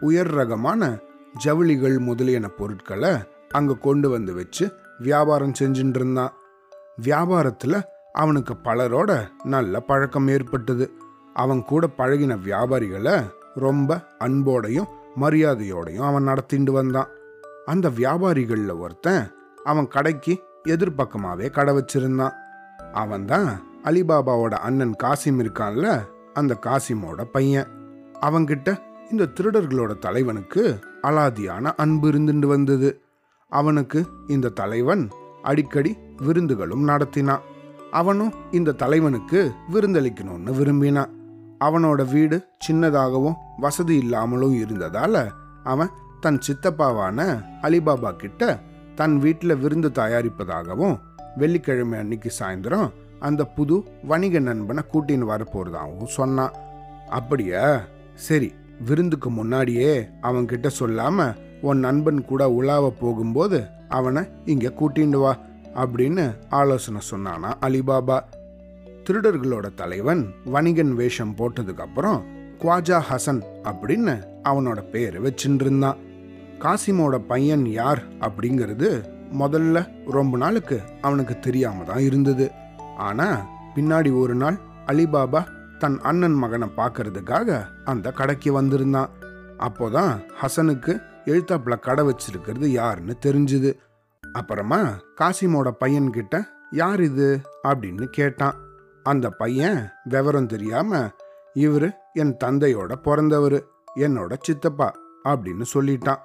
உயர் 0.00 0.30
ரகமான 0.30 0.98
ஜவுளிகள் 1.44 1.98
முதலியன 1.98 2.48
பொருட்களை 2.48 3.12
அங்க 3.50 3.74
கொண்டு 3.74 4.08
வந்து 4.08 4.34
வச்சு 4.34 4.72
வியாபாரம் 4.98 5.52
செஞ்சுட்டு 5.60 5.94
இருந்தான். 5.94 6.32
வியாபாரத்தில் 7.02 7.82
அவனுக்கு 8.12 8.54
பலரோட 8.64 9.28
நல்ல 9.44 9.80
பழக்கம் 9.80 10.28
ஏற்பட்டது. 10.28 10.92
அவன் 11.34 11.62
கூட 11.62 11.88
பழகின 11.98 12.38
வியாபாரிகளை 12.44 13.24
ரொம்ப 13.54 14.06
அன்போடையும் 14.18 14.86
மரியாதையோடையும் 15.20 16.06
அவன் 16.06 16.22
நடத்திட்டு 16.22 16.72
வந்தான். 16.72 17.08
அந்த 17.66 17.88
வியாபாரிகளில் 17.88 18.78
ஒருத்தன் 18.78 19.30
அவன் 19.64 19.88
கடைக்கு 19.88 20.42
எதிர்பக்கமாகவே 20.68 21.50
கடை 21.50 21.74
வச்சிருந்தான். 21.74 22.32
அவன் 22.92 23.24
தான் 23.24 23.62
அலிபாபாவோட 23.84 24.50
அண்ணன் 24.50 24.96
காசிம் 25.02 25.38
இருக்கான்ல 25.38 26.00
அந்த 26.32 26.58
காசிமோட 26.66 27.24
பையன். 27.32 27.66
அவங்கிட்ட 28.20 28.78
இந்த 29.10 29.28
திருடர்களோட 29.40 29.98
தலைவனுக்கு 29.98 30.78
அலாதியான 31.02 31.72
அன்பு 31.76 32.10
இருந்துட்டு 32.10 32.46
வந்தது. 32.46 33.03
அவனுக்கு 33.48 34.06
இந்த 34.26 34.48
தலைவன் 34.48 35.08
அடிக்கடி 35.42 35.96
விருந்துகளும் 36.16 36.88
நடத்தினான். 36.88 37.40
அவனும் 37.90 38.32
இந்த 38.50 38.72
தலைவனுக்கு 38.72 39.52
விருந்தளிக்கணும்னு 39.72 40.56
விரும்பினான். 40.56 41.10
அவனோட 41.60 42.10
வீடு 42.10 42.44
சின்னதாகவும் 42.68 43.34
வசதி 43.56 43.96
இல்லாமலும் 43.96 44.54
இருந்ததால 44.54 45.26
அவன் 45.64 45.90
தன் 46.20 46.38
சித்தப்பாவான 46.46 47.44
அலிபாபா 47.62 48.16
கிட்ட 48.16 48.60
தன் 48.94 49.18
வீட்டில் 49.18 49.56
விருந்து 49.56 49.88
தயாரிப்பதாகவும் 49.88 50.98
வெள்ளிக்கிழமை 51.36 51.98
அன்னைக்கு 51.98 52.32
சாயந்தரம் 52.38 52.90
அந்த 53.18 53.44
புது 53.44 53.84
வணிக 54.04 54.38
நண்பனை 54.38 54.82
கூட்டின்னு 54.92 55.28
வரப்போறதாகவும் 55.28 56.04
சொன்னான். 56.04 56.52
அப்படியா? 57.08 57.80
சரி 58.14 58.52
விருந்துக்கு 58.84 59.30
முன்னாடியே 59.30 60.08
அவன்கிட்ட 60.22 60.70
சொல்லாம 60.78 61.34
உன் 61.60 61.78
நண்பன் 61.78 62.24
கூட 62.24 62.48
உலாவ 62.48 62.92
போகும்போது 63.00 63.64
அவனை 63.88 64.22
இங்கே 64.44 64.66
கூட்டிண்டு 64.66 65.16
வா 65.16 65.38
அப்படின்னு 65.74 66.36
ஆலோசனை 66.48 67.00
சொன்னானா 67.10 67.52
அலிபாபா. 67.60 68.20
திருடர்களோட 69.04 69.74
தலைவன் 69.74 70.34
வணிகன் 70.44 70.94
வேஷம் 70.94 71.34
போட்டதுக்கு 71.36 71.78
அப்புறம் 71.78 72.24
குவாஜா 72.58 73.02
ஹசன் 73.10 73.42
அப்படின்னு 73.62 74.24
அவனோட 74.44 74.90
பேரை 74.90 75.22
வச்சுட்டு 75.22 75.60
இருந்தான் 75.60 75.96
காசிமோட 76.58 77.18
பையன் 77.18 77.66
யார் 77.66 78.02
அப்படிங்கிறது 78.20 79.12
முதல்ல 79.38 79.88
ரொம்ப 80.10 80.36
நாளுக்கு 80.36 80.80
அவனுக்கு 81.00 81.38
தெரியாம 81.38 81.84
தான் 81.84 81.98
இருந்தது. 81.98 82.50
ஆனா 82.96 83.46
பின்னாடி 83.74 84.20
ஒரு 84.20 84.34
நாள் 84.34 84.58
அலிபாபா 84.86 85.44
தன் 85.78 86.00
அண்ணன் 86.00 86.34
மகனை 86.34 86.68
பார்க்கறதுக்காக 86.76 87.64
அந்த 87.84 88.10
கடைக்கு 88.10 88.52
வந்திருந்தான். 88.52 89.10
அப்போதான் 89.58 90.24
ஹசனுக்கு 90.42 91.02
எழுத்தாப்புல 91.26 91.78
கடை 91.78 92.04
வச்சிருக்கிறது 92.04 92.66
யாருன்னு 92.66 93.16
தெரிஞ்சுது. 93.26 93.78
அப்புறமா 94.32 94.80
காசிமோட 95.20 95.70
பையன்கிட்ட 95.80 96.44
யார் 96.70 97.02
இது? 97.02 97.40
அப்படின்னு 97.68 98.04
கேட்டான். 98.04 98.54
அந்த 99.02 99.30
பையன் 99.30 99.88
விவரம் 100.04 100.46
தெரியாம 100.46 101.10
இவரு 101.54 101.90
என் 102.12 102.36
தந்தையோட 102.44 102.94
பிறந்தவர் 102.94 103.64
என்னோட 103.96 104.36
சித்தப்பா 104.40 104.92
அப்படின்னு 105.24 105.64
சொல்லிட்டான். 105.74 106.18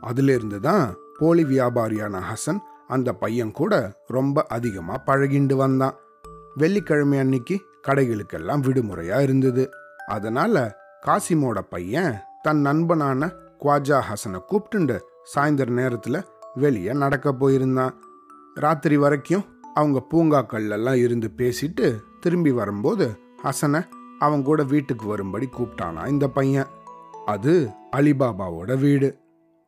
அதிலிருந்து 0.00 0.60
தான் 0.60 0.94
போலி 1.18 1.44
வியாபாரியான 1.44 2.22
ஹசன் 2.32 2.58
அந்த 2.88 3.12
பையன் 3.12 3.50
கூட 3.50 3.92
ரொம்ப 4.06 4.44
அதிகமா 4.48 5.02
பழகிண்டு 5.06 5.54
வந்தான். 5.54 5.94
வெள்ளிக்கிழமை 6.54 7.18
அன்னைக்கு 7.18 7.60
கடைகளுக்கெல்லாம் 7.86 8.60
விடுமுறையா 8.60 9.22
இருந்தது. 9.22 9.70
அதனால 10.06 10.76
காசிமோட 11.06 11.58
பையன் 11.70 12.18
தன் 12.42 12.60
நண்பனான 12.60 13.32
குவாஜா 13.62 14.02
ஹசனை 14.08 14.38
கூப்பிட்டுண்டு 14.48 15.00
சாயந்தர 15.34 15.68
நேரத்தில் 15.70 16.24
வெளியே 16.54 16.92
நடக்க 16.92 17.32
போயிருந்தான். 17.32 17.94
ராத்திரி 18.54 18.96
வரைக்கும் 18.96 19.44
அவங்க 19.74 20.06
பூங்காக்கள்லாம் 20.10 20.94
இருந்து 20.94 21.30
பேசிட்டு 21.36 21.96
திரும்பி 22.20 22.50
வரும்போது 22.50 23.18
ஹசனை 23.42 23.88
அவன் 24.18 24.42
கூட 24.42 24.62
வீட்டுக்கு 24.62 25.06
வரும்படி 25.06 25.48
கூப்பிட்டானா 25.58 26.06
இந்த 26.06 26.28
பையன். 26.28 26.66
அது 27.26 27.70
அலிபாபாவோட 27.96 28.78
வீடு. 28.78 29.18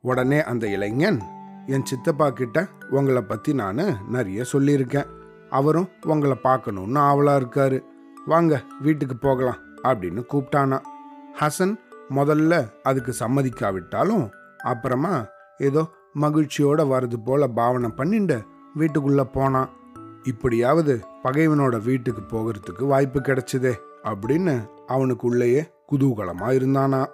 உடனே 0.01 0.45
அந்த 0.45 0.67
இளைஞன் 0.67 1.23
என் 1.67 1.85
சித்தப்பா 1.85 2.31
கிட்ட 2.31 2.67
உங்களை 2.91 3.23
பற்றி 3.23 3.55
நான் 3.55 4.09
நிறைய 4.09 4.45
சொல்லியிருக்கேன். 4.53 5.07
அவரும் 5.51 5.89
உங்களை 6.07 6.37
பார்க்கணுன்னு 6.45 6.99
ஆவலாக 6.99 7.41
இருக்காரு. 7.41 7.85
வாங்க 8.27 8.63
வீட்டுக்கு 8.81 9.17
போகலாம் 9.17 9.59
அப்படின்னு 9.83 10.25
கூப்பிட்டானா. 10.33 10.81
ஹசன் 11.41 11.75
முதல்ல 12.15 12.69
அதுக்கு 12.83 13.15
சம்மதிக்காவிட்டாலும் 13.19 14.31
அப்புறமா 14.65 15.27
ஏதோ 15.59 15.87
மகிழ்ச்சியோட 16.21 16.87
வர்றது 16.87 17.15
போல 17.25 17.47
பாவனை 17.47 17.91
பண்ணிண்டு 17.97 18.43
வீட்டுக்குள்ள 18.79 19.23
போனான். 19.23 19.69
இப்படியாவது 20.23 21.05
பகைவனோட 21.25 21.83
வீட்டுக்கு 21.83 22.23
போகிறதுக்கு 22.23 22.87
வாய்ப்பு 22.87 23.21
கிடைச்சதே 23.21 23.75
அப்படின்னு 24.05 24.67
அவனுக்குள்ளேயே 24.87 25.71
குதூகலமா 25.93 26.47
இருந்தானா. 26.47 27.07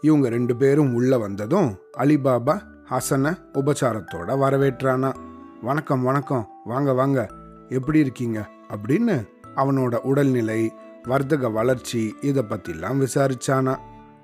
இவங்க 0.00 0.28
ரெண்டு 0.28 0.56
பேரும் 0.56 0.94
உள்ள 0.94 1.18
வந்ததும் 1.18 1.76
அலிபாபா 1.98 2.60
ஹசனை 2.90 3.38
உபச்சாரத்தோட 3.54 4.36
வரவேற்றானா. 4.36 5.14
வணக்கம் 5.62 6.02
வணக்கம். 6.02 6.48
வாங்க 6.64 6.92
வாங்க. 6.92 7.28
எப்படி 7.68 7.98
இருக்கீங்க? 7.98 8.48
அப்படின்னு 8.70 9.28
அவனோட 9.56 9.94
உடல்நிலை 9.94 10.72
வர்த்தக 11.02 11.48
வளர்ச்சி 11.48 12.16
இதை 12.20 12.44
பத்திலாம் 12.48 13.06
விசாரிச்சானா. 13.06 13.76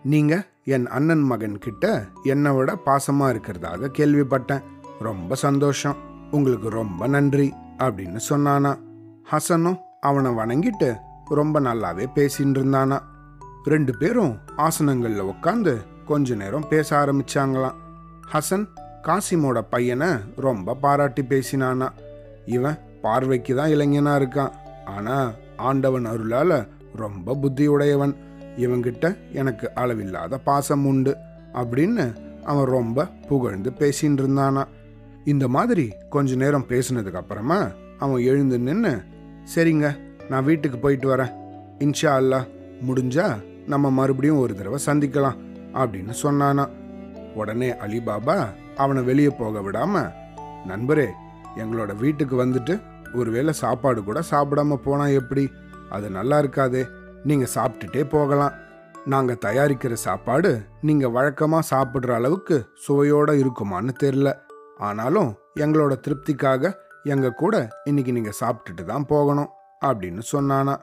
நீங்க 0.02 0.44
என் 0.64 0.86
அண்ணன் 0.86 1.20
மகன் 1.20 1.58
கிட்ட 1.58 2.04
என்னை 2.22 2.52
விட 2.52 2.78
பாசமா 2.86 3.22
இருக்கிறதாக 3.22 3.88
கேள்விப்பட்டேன். 3.98 4.62
ரொம்ப 5.00 5.34
சந்தோஷம். 5.34 5.96
உங்களுக்கு 6.30 6.68
ரொம்ப 6.68 7.06
நன்றி 7.06 7.52
அப்படின்னு 7.78 8.20
சொன்னானா. 8.28 8.78
ஹசனும் 9.30 9.78
அவனை 10.00 10.30
வணங்கிட்டு 10.30 10.96
ரொம்ப 11.28 11.60
நல்லாவே 11.60 12.06
பேசின்னு 12.14 12.58
இருந்தானா. 12.58 12.98
ரெண்டு 13.64 13.96
பேரும் 13.96 14.38
ஆசனங்களில் 14.56 15.34
உட்காந்து 15.34 15.76
கொஞ்ச 16.04 16.34
நேரம் 16.34 16.68
பேச 16.68 16.96
ஆரம்பிச்சாங்களாம். 17.04 17.74
ஹசன் 18.32 18.66
காசிமோட 19.02 19.62
பையனை 19.70 20.08
ரொம்ப 20.36 20.74
பாராட்டி 20.74 21.22
பேசினானா. 21.22 21.88
இவன் 22.46 22.78
பார்வைக்கு 23.02 23.54
தான் 23.54 23.70
இளைஞனா 23.70 24.22
இருக்கான். 24.22 24.52
ஆனா 24.86 25.30
ஆண்டவன் 25.56 26.06
அருளால 26.06 26.68
ரொம்ப 26.96 27.34
புத்தியுடையவன். 27.34 28.16
இவங்கிட்ட 28.56 29.16
எனக்கு 29.32 29.74
அளவில்லாத 29.74 30.38
பாசம் 30.38 30.86
உண்டு 30.86 31.16
அப்படின்னு 31.52 32.14
அவன் 32.44 32.64
ரொம்ப 32.64 33.06
புகழ்ந்து 33.06 33.72
பேசின்னு 33.78 34.20
இருந்தானா 34.22 34.64
இந்த 35.24 35.48
மாதிரி 35.48 35.92
கொஞ்ச 36.10 36.34
நேரம் 36.34 36.64
பேசினதுக்கு 36.68 37.14
அப்புறமா 37.14 37.70
அவன் 37.98 38.22
எழுந்து 38.22 38.58
நின்று 38.58 39.02
சரிங்க 39.54 39.98
நான் 40.28 40.44
வீட்டுக்கு 40.44 40.78
போயிட்டு 40.78 41.16
வரேன். 41.16 41.32
இன்ஷா 41.78 42.10
அல்லாஹ் 42.20 42.48
முடிஞ்சா 42.86 43.42
நம்ம 43.66 43.90
மறுபடியும் 43.90 44.38
ஒரு 44.38 44.54
தடவை 44.54 44.78
சந்திக்கலாம் 44.86 45.38
அப்படின்னு 45.74 46.12
சொன்னானா. 46.22 46.68
உடனே 47.34 47.70
அலிபாபா 47.70 48.48
அவனை 48.76 49.02
வெளியே 49.02 49.28
போக 49.28 49.60
விடாம 49.60 50.12
நண்பரே 50.66 51.06
எங்களோட 51.56 51.96
வீட்டுக்கு 51.96 52.44
வந்துட்டு 52.44 52.82
ஒருவேளை 53.14 53.52
சாப்பாடு 53.52 54.04
கூட 54.04 54.20
சாப்பிடாம 54.30 54.74
போனா 54.74 55.06
எப்படி? 55.06 55.50
அது 55.90 56.10
நல்லா 56.10 56.38
இருக்காதே. 56.38 56.86
நீங்க 57.24 57.46
சாப்பிட்டுட்டே 57.54 58.08
போகலாம். 58.08 58.52
நாங்க 59.04 59.32
தயாரிக்கிற 59.44 59.92
சாப்பாடு 59.92 60.62
நீங்க 60.82 61.08
வழக்கமா 61.08 61.58
சாப்பிடுற 61.70 62.10
அளவுக்கு 62.12 62.68
சுவையோட 62.88 63.30
இருக்குமான்னு 63.42 63.92
தெரில 64.02 64.38
ஆனாலும் 64.78 65.34
எங்களோட 65.60 65.92
திருப்திக்காக 66.06 66.72
எங்க 67.04 67.30
கூட 67.30 67.68
இன்னைக்கு 67.84 68.12
நீங்க 68.12 68.30
சாப்பிட்டுட்டு 68.40 68.84
தான் 68.84 69.06
போகணும் 69.06 69.48
அப்படின்னு 69.80 70.22
சொன்னானா. 70.32 70.74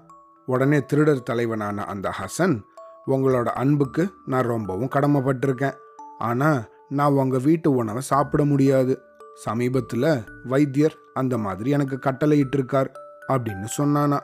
உடனே 0.45 0.83
திருடர் 0.83 1.23
தலைவனான 1.23 1.85
அந்த 1.85 2.13
ஹசன் 2.19 2.59
உங்களோட 3.07 3.43
அன்புக்கு 3.43 4.09
நான் 4.25 4.43
ரொம்பவும் 4.43 4.89
கடமைப்பட்டிருக்கேன். 4.95 5.77
ஆனா 6.17 6.63
நான் 6.89 7.11
உங்க 7.11 7.37
வீட்டு 7.37 7.71
உணவை 7.71 8.01
சாப்பிட 8.01 8.43
முடியாது. 8.43 9.01
சமீபத்துல 9.45 10.25
வைத்தியர் 10.45 10.95
அந்த 11.13 11.37
மாதிரி 11.37 11.69
எனக்கு 11.69 11.99
கட்டளையிட்டு 11.99 12.57
இருக்கார் 12.57 12.91
அப்படின்னு 13.27 13.67
சொன்னானா. 13.77 14.19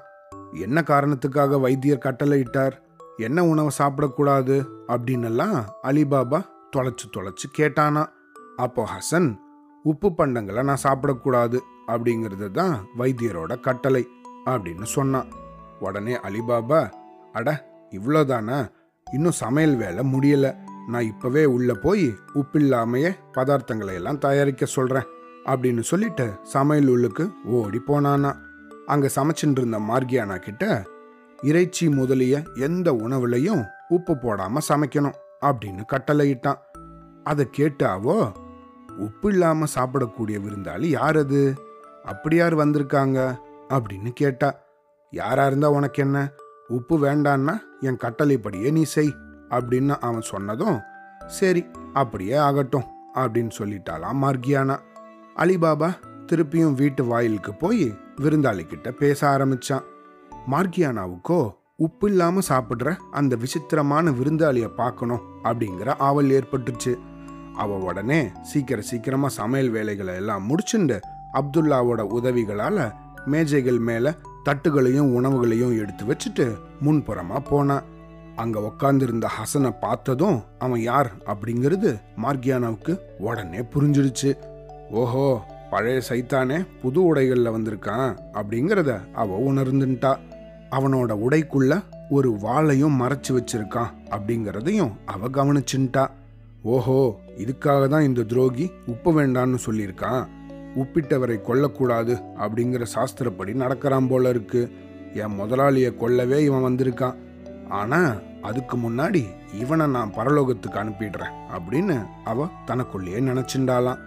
என்ன 0.53 0.83
காரணத்துக்காக 0.87 1.59
வைத்தியர் 1.59 2.05
கட்டளையிட்டார்? 2.05 2.71
என்ன 3.17 3.45
உணவை 3.45 3.71
சாப்பிடக்கூடாது? 3.77 4.67
அப்படின்னெல்லாம் 4.87 5.63
அலிபாபா 5.83 6.45
தொலைச்சு 6.75 7.05
தொலைச்சு 7.17 7.47
கேட்டானா. 7.57 8.05
அப்போ 8.55 8.89
ஹசன் 8.97 9.37
உப்பு 9.83 10.11
பண்டங்களை 10.17 10.63
நான் 10.63 10.83
சாப்பிடக்கூடாது 10.83 11.59
அப்படிங்கிறது 11.87 12.51
தான் 12.51 12.85
வைத்தியரோட 12.97 13.59
கட்டளை 13.59 14.07
அப்படின்னு 14.45 14.83
சொன்னான். 14.83 15.25
உடனே 15.79 16.15
அலிபாபா 16.15 16.91
அட 17.33 17.67
இவ்வளோதானா? 17.91 18.71
இன்னும் 19.11 19.31
சமையல் 19.31 19.75
வேலை 19.75 20.11
முடியலை. 20.13 20.55
நான் 20.87 21.13
இப்போவே 21.13 21.45
உள்ளே 21.45 21.73
போய் 21.81 22.13
உப்பில்லாமையே 22.33 23.17
பதார்த்தங்களை 23.33 23.93
எல்லாம் 23.93 24.17
தயாரிக்க 24.17 24.65
சொல்கிறேன் 24.65 25.03
அப்படின்னு 25.45 25.79
சொல்லிட்டு 25.79 26.33
சமையல் 26.43 26.87
உள்ளுக்கு 26.87 27.31
ஓடி 27.43 27.81
போனானா. 27.87 28.44
அங்கே 28.85 29.09
சமைச்சுட்டு 29.15 29.59
இருந்த 29.61 29.79
மார்கியானா 29.79 30.35
கிட்ட 30.35 30.83
இறைச்சி 31.43 31.89
முதலிய 31.89 32.43
எந்த 32.55 32.91
உணவுலையும் 32.93 33.63
உப்பு 33.87 34.17
போடாமல் 34.17 34.67
சமைக்கணும் 34.69 35.17
அப்படின்னு 35.41 35.83
கட்டளையிட்டான். 35.91 36.59
அதை 37.23 37.47
கேட்டாவோ 37.57 38.31
உப்பு 38.97 39.29
இல்லாமல் 39.29 39.73
சாப்பிடக்கூடிய 39.75 40.37
விருந்தாளி 40.45 40.87
யார் 40.89 41.17
அது 41.17 41.53
அப்படி 42.03 42.35
யார் 42.35 42.55
வந்திருக்காங்க? 42.55 43.37
அப்படின்னு 43.69 44.09
கேட்டா 44.13 44.49
யாரா 45.11 45.45
இருந்தா 45.45 45.69
உனக்கு 45.69 46.01
என்ன? 46.03 46.31
உப்பு 46.67 46.95
வேண்டான்னா 46.99 47.55
என் 47.79 47.97
கட்டளைப்படியே 47.97 48.71
நீ 48.71 48.83
செய் 48.83 49.13
அப்படின்னு 49.49 49.95
அவன் 49.99 50.21
சொன்னதும் 50.21 50.79
சரி 51.27 51.65
அப்படியே 51.93 52.35
ஆகட்டும் 52.35 52.87
அப்படின்னு 53.13 53.51
சொல்லிட்டாலாம் 53.57 54.21
மார்கியானா. 54.21 54.77
அலிபாபா 55.35 55.89
திருப்பியும் 56.27 56.73
வீட்டு 56.73 57.05
வாயிலுக்கு 57.05 57.53
போய் 57.53 57.85
விருந்தாளி 58.21 58.65
கிட்ட 58.65 58.91
பேச 58.91 59.27
ஆரம்பிச்சான். 59.27 59.83
மார்கியானாவுக்கோ 60.51 61.53
உப்பு 61.75 62.09
இல்லாம 62.09 62.39
சாப்பிடுற 62.49 62.97
அந்த 63.11 63.35
விசித்திரமான 63.35 64.11
விருந்தாளிய 64.11 64.67
பார்க்கணும் 64.67 65.21
அப்படிங்கிற 65.43 65.93
ஆவல் 65.97 66.29
ஏற்பட்டுச்சு. 66.29 66.93
அவ 67.55 67.77
உடனே 67.77 68.29
சீக்கிர 68.41 68.81
சீக்கிரமா 68.81 69.27
சமையல் 69.27 69.69
வேலைகளை 69.69 70.15
எல்லாம் 70.15 70.49
முடிச்சுண்டு 70.49 70.99
அப்துல்லாவோட 71.33 72.01
உதவிகளால 72.17 72.93
மேஜைகள் 73.25 73.79
மேல 73.79 74.15
தட்டுகளையும் 74.45 75.13
உணவுகளையும் 75.13 75.77
எடுத்து 75.77 76.05
வச்சுட்டு 76.05 76.55
முன்புறமா 76.85 77.39
போனான் 77.49 77.83
அங்க 78.35 78.59
உக்காந்துருந்த 78.59 79.27
ஹசனை 79.37 79.79
பார்த்ததும் 79.79 80.43
அவன் 80.59 80.81
யார்? 80.81 81.11
அப்படிங்கிறது 81.25 82.01
மார்கியானாவுக்கு 82.23 82.99
உடனே 83.19 83.59
புரிஞ்சிடுச்சு. 83.59 84.37
ஓஹோ 84.91 85.45
பழைய 85.75 86.01
சைத்தானே 86.09 86.57
புது 86.81 86.99
உடைகளில் 87.09 87.55
வந்திருக்கான் 87.55 88.11
அப்படிங்கிறத 88.39 88.91
அவ 89.13 89.39
உணர்ந்துட்டா. 89.47 90.11
அவனோட 90.71 91.11
உடைக்குள்ள 91.25 91.73
ஒரு 92.09 92.29
வாளையும் 92.43 92.95
மறைச்சு 93.01 93.31
வச்சிருக்கான் 93.37 93.91
அப்படிங்கிறதையும் 94.09 94.93
அவ 95.05 95.29
கவனிச்சுட்டா. 95.37 96.03
ஓஹோ 96.61 96.99
இதுக்காக 97.37 97.87
தான் 97.87 98.07
இந்த 98.09 98.23
துரோகி 98.23 98.65
உப்பு 98.93 99.11
வேண்டான்னு 99.19 99.57
சொல்லியிருக்கான். 99.65 100.23
உப்பிட்டவரை 100.81 101.37
கொல்லக்கூடாது 101.49 102.15
அப்படிங்கிற 102.43 102.85
சாஸ்திரப்படி 102.95 103.53
நடக்கிறான் 103.53 104.07
போல 104.07 104.29
இருக்கு. 104.29 104.71
என் 105.13 105.37
முதலாளியை 105.41 105.91
கொல்லவே 106.01 106.39
இவன் 106.39 106.67
வந்திருக்கான். 106.69 107.19
ஆனா 107.69 108.01
அதுக்கு 108.41 108.77
முன்னாடி 108.77 109.23
இவனை 109.59 109.85
நான் 109.87 110.15
பரலோகத்துக்கு 110.17 110.81
அனுப்பிடுறேன் 110.83 111.37
அப்படின்னு 111.57 111.97
அவ 112.23 112.47
தனக்குள்ளேயே 112.65 113.21
நினைச்சுண்டாலாம் 113.29 114.01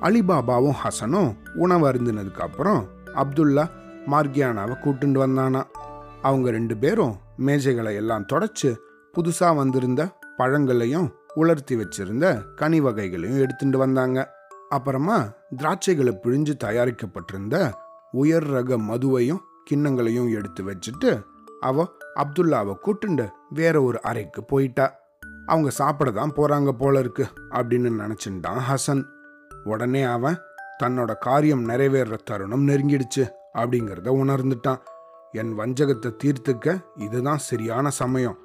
அலிபாபாவும் 0.00 0.76
ஹசனும் 0.82 1.30
உணவு 1.54 1.90
அருந்தினதுக்கு 1.90 2.40
அப்புறம் 2.40 2.86
அப்துல்லா 3.14 3.70
மார்கியானாவை 4.06 4.74
கூட்டுண்டு 4.82 5.18
வந்தானா. 5.24 5.62
அவங்க 6.22 6.50
ரெண்டு 6.50 6.76
பேரும் 6.76 7.14
மேஜைகளை 7.38 7.94
எல்லாம் 7.94 8.26
தொடச்சு 8.32 8.70
புதுசா 9.14 9.56
வந்திருந்த 9.56 10.02
பழங்களையும் 10.36 11.08
உலர்த்தி 11.34 11.76
வச்சிருந்த 11.76 12.54
கனி 12.54 12.80
வகைகளையும் 12.80 13.38
எடுத்துட்டு 13.38 13.78
வந்தாங்க. 13.78 14.34
அப்புறமா 14.68 15.18
திராட்சைகளை 15.56 16.14
பிழிஞ்சு 16.22 16.54
தயாரிக்கப்பட்டிருந்த 16.64 17.72
உயர் 18.10 18.46
ரக 18.46 18.78
மதுவையும் 18.78 19.42
கிண்ணங்களையும் 19.70 20.30
எடுத்து 20.30 20.64
வச்சுட்டு 20.64 21.24
அவ 21.60 21.86
அப்துல்லாவை 22.14 22.74
கூட்டுண்டு 22.84 23.28
வேற 23.50 23.82
ஒரு 23.82 24.02
அறைக்கு 24.02 24.44
போயிட்டா. 24.44 24.98
அவங்க 25.46 25.70
சாப்பிட 25.70 26.10
தான் 26.10 26.32
போறாங்க 26.32 26.72
போல 26.72 26.98
இருக்கு 26.98 27.26
அப்படின்னு 27.50 27.90
நினைச்சுட்டான் 28.00 28.60
ஹசன். 28.70 29.04
உடனே 29.68 30.02
அவன் 30.16 30.38
தன்னோட 30.82 31.12
காரியம் 31.18 31.62
நிறைவேற 31.62 32.18
தருணம் 32.24 32.66
நெருங்கிடுச்சு 32.68 33.24
அப்படிங்கிறத 33.60 34.08
உணர்ந்துட்டான். 34.22 34.82
என் 35.32 35.52
வஞ்சகத்தை 35.58 36.10
தீர்த்துக்க 36.22 36.76
இதுதான் 36.96 37.40
சரியான 37.46 37.90
சமயம். 38.00 38.36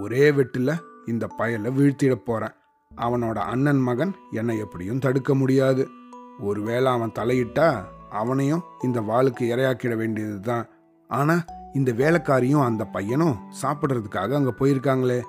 ஒரே 0.00 0.24
வெட்டில் 0.30 0.80
இந்த 1.06 1.24
பயலை 1.38 1.70
வீழ்த்திட 1.76 2.14
போறேன். 2.28 2.56
அவனோட 2.90 3.38
அண்ணன் 3.52 3.82
மகன் 3.88 4.12
என்னை 4.30 4.56
எப்படியும் 4.64 5.02
தடுக்க 5.04 5.34
முடியாது. 5.34 5.84
ஒருவேளை 6.40 6.88
அவன் 6.92 7.16
தலையிட்டா 7.18 7.68
அவனையும் 8.20 8.66
இந்த 8.82 8.98
வாளுக்கு 9.10 9.44
இரையாக்கிட 9.52 9.94
வேண்டியதுதான். 9.96 10.66
ஆனால் 11.10 11.44
இந்த 11.74 11.90
வேலைக்காரியும் 12.00 12.66
அந்த 12.66 12.82
பையனும் 12.96 13.38
சாப்பிட்றதுக்காக 13.62 14.36
அங்கே 14.38 14.52
போயிருக்காங்களே. 14.60 15.20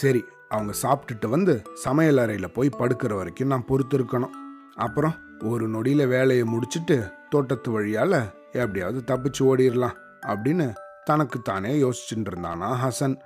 சரி 0.00 0.22
அவங்க 0.48 0.72
சாப்பிட்டுட்டு 0.82 1.28
வந்து 1.28 1.54
சமையல் 1.84 2.20
அறையில் 2.22 2.54
போய் 2.56 2.78
படுக்கிற 2.78 3.12
வரைக்கும் 3.16 3.52
நான் 3.52 3.68
பொறுத்து 3.70 3.94
இருக்கணும் 3.98 4.34
அப்புறம் 4.74 5.14
ஒரு 5.42 5.70
நொடியில 5.70 6.08
வேலையை 6.08 6.44
முடிச்சிட்டு 6.44 7.10
தோட்டத்து 7.30 7.80
வழியால 7.80 8.32
எப்படியாவது 8.52 9.02
தப்பிச்சு 9.06 9.38
ஓடிடலாம் 9.38 9.96
அப்படின்னு 10.26 10.74
தனக்கு 11.04 11.40
தானே 11.40 11.82
யோசிச்சுட்டு 11.82 12.30
இருந்தானா 12.30 12.68
ஹசன். 12.84 13.16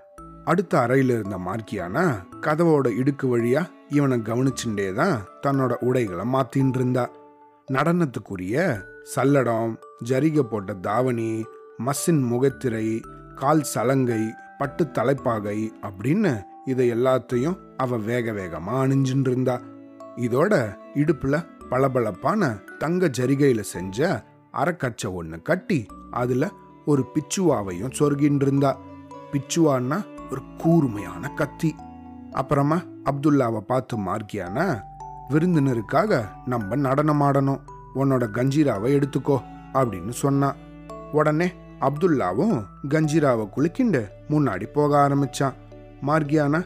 அடுத்த 0.44 0.80
அறையில் 0.80 1.10
இருந்த 1.10 1.38
மார்க்கியானா 1.38 2.04
கதவோட 2.40 2.88
இடுக்கு 2.88 3.38
வழியா 3.38 3.62
இவனை 3.88 4.18
கவனிச்சுட்டே 4.18 4.92
தான் 4.92 5.22
தன்னோட 5.46 5.74
உடைகளை 5.80 6.24
மாத்தின்னு 6.32 6.74
இருந்தா. 6.74 7.10
நடனத்துக்குரிய 7.72 8.84
சல்லடம் 9.16 9.74
ஜரிகை 10.04 10.42
போட்ட 10.42 10.74
தாவணி 10.74 11.44
மஸ்ஸின் 11.86 12.22
முகத்திரை 12.22 13.00
கால் 13.34 13.62
சலங்கை 13.62 14.22
பட்டு 14.58 14.90
தலைப்பாகை 14.90 15.72
அப்படின்னு 15.82 16.44
இதை 16.64 16.92
எல்லாத்தையும் 16.92 17.58
அவ 17.76 17.96
வேக 17.96 18.32
வேகமா 18.32 18.74
அணிஞ்சுட்டு 18.84 19.30
இருந்தா. 19.30 19.60
இதோட 20.16 20.76
இடுப்புல 21.02 21.36
பளபளப்பான 21.70 22.50
தங்க 22.78 23.10
ஜரிகையில 23.18 23.60
செஞ்ச 23.60 24.24
அறக்கச்சை 24.52 25.08
ஒன்று 25.12 25.42
கட்டி 25.42 25.86
அதுல 26.10 26.44
ஒரு 26.86 27.02
பிச்சுவாவையும் 27.14 27.94
சொருகின்னு 27.98 28.42
இருந்தா 28.42 28.70
பிச்சுவான்னா 29.32 29.98
ஒரு 30.30 30.42
கூர்மையான 30.58 31.30
கத்தி. 31.30 31.74
அப்புறமா 32.32 32.78
அப்துல்லாவை 33.04 33.60
பார்த்து 33.60 33.96
மார்க்கியானா 33.98 34.66
விருந்தினருக்காக 35.30 36.20
நம்ம 36.46 36.76
நடனமாடணும். 36.76 37.60
உன்னோட 37.94 38.24
கஞ்சீராவை 38.36 38.88
எடுத்துக்கோ 38.96 39.36
அப்படின்னு 39.72 40.14
சொன்னான் 40.22 40.56
உடனே 41.12 41.48
அப்துல்லாவும் 41.80 42.56
கஞ்சிராவை 42.88 43.44
குலுக்கிண்டு 43.56 44.02
முன்னாடி 44.30 44.66
போக 44.66 45.08
ஆரம்பிச்சான். 45.08 45.56
மார்கியானா 46.06 46.60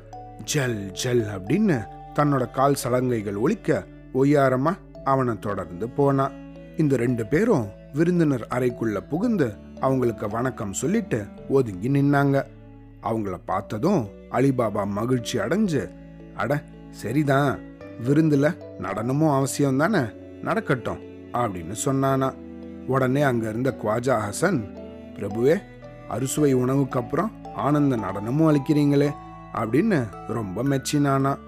ஜல் 0.44 0.78
ஜல் 0.90 1.24
அப்படின்னு 1.34 1.76
தன்னோட 2.14 2.50
கால் 2.50 2.80
சலங்கைகள் 2.84 3.38
ஒழிக்க 3.38 3.86
ஒய்யாரமா 4.14 4.76
அவனை 5.04 5.38
தொடர்ந்து 5.38 5.88
போனான் 5.88 6.32
இந்த 6.76 6.96
ரெண்டு 6.96 7.26
பேரும் 7.26 7.66
விருந்தினர் 7.92 8.46
அறைக்குள்ள 8.50 9.08
புகுந்து 9.08 9.54
அவங்களுக்கு 9.80 10.28
வணக்கம் 10.28 10.72
சொல்லிட்டு 10.72 11.24
ஒதுங்கி 11.48 11.88
நின்னாங்க. 11.88 12.42
அவங்கள 13.02 13.38
பார்த்ததும் 13.44 14.08
அலிபாபா 14.30 14.86
மகிழ்ச்சி 14.86 15.38
அடைஞ்சு 15.38 15.90
அட 16.36 16.62
சரிதான். 16.90 17.58
விருந்துல 18.06 18.78
நடனமும் 18.78 19.34
அவசியம் 19.34 19.76
தானே? 19.76 20.00
நடக்கட்டும் 20.42 20.98
அப்படின்னு 21.32 21.74
சொன்னானா. 21.84 22.34
உடனே 22.86 23.22
அங்க 23.22 23.48
இருந்த 23.48 23.74
குவாஜா 23.82 24.20
ஹசன் 24.28 24.60
பிரபுவே 25.16 25.62
அறுசுவை 26.08 26.52
உணவுக்கு 26.52 26.98
அப்புறம் 26.98 27.32
ஆனந்த 27.54 27.96
நடனமும் 27.96 28.54
அளிக்கிறீங்களே 28.54 29.10
அப்படின்னு 29.54 30.04
ரொம்ப 30.28 30.62
மெச்சினானா. 30.62 31.38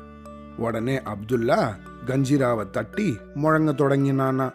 உடனே 0.57 0.99
அப்துல்லா 0.99 1.75
கஞ்சிராவை 2.07 2.71
தட்டி 2.71 3.19
முழங்க 3.35 3.73
தொடங்கினானா. 3.73 4.53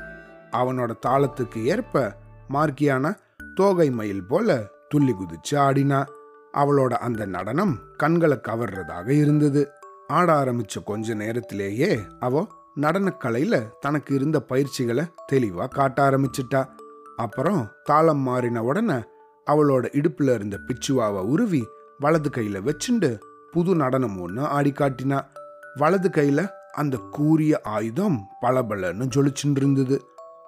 அவனோட 0.51 0.91
தாளத்துக்கு 1.07 1.63
ஏற்ப 1.63 2.15
மார்க்கியானா 2.53 3.17
தோகை 3.55 3.91
மயில் 3.91 4.23
போல 4.23 4.67
துள்ளி 4.89 5.13
குதிச்சு 5.13 5.51
ஆடினா. 5.51 6.05
அவளோட 6.53 6.93
அந்த 6.93 7.25
நடனம் 7.25 7.79
கண்களை 7.97 8.39
கவர்றதாக 8.47 9.07
இருந்தது. 9.07 9.69
ஆட 10.07 10.43
ஆரம்பிச்ச 10.43 10.83
கொஞ்ச 10.83 11.13
நேரத்திலேயே 11.13 11.99
அவ 12.19 12.47
நடனக்கலையில 12.75 13.69
தனக்கு 13.79 14.15
இருந்த 14.15 14.41
பயிற்சிகளை 14.41 15.05
தெளிவா 15.31 15.67
காட்ட 15.69 16.09
ஆரம்பிச்சிட்டா. 16.09 16.65
அப்புறம் 17.17 17.71
தாளம் 17.83 18.19
மாறின 18.19 18.63
உடனே 18.63 18.93
அவளோட 19.51 19.85
இடுப்புல 19.91 20.33
இருந்த 20.33 20.59
பிச்சுவாவை 20.67 21.21
உருவி 21.21 21.67
வலது 21.99 22.29
கையில 22.29 22.69
வச்சுண்டு 22.69 23.19
புது 23.51 23.75
நடனம் 23.75 24.21
ஒன்று 24.21 24.45
ஆடி 24.45 24.71
காட்டினா 24.71 25.21
வலது 25.75 26.09
கையில 26.09 26.49
அந்த 26.71 26.97
கூரிய 26.97 27.61
ஆயுதம் 27.63 28.27
பளபளன்னு 28.41 29.09
ஜொலிச்சுட்டு 29.15 29.57
இருந்தது 29.57 30.05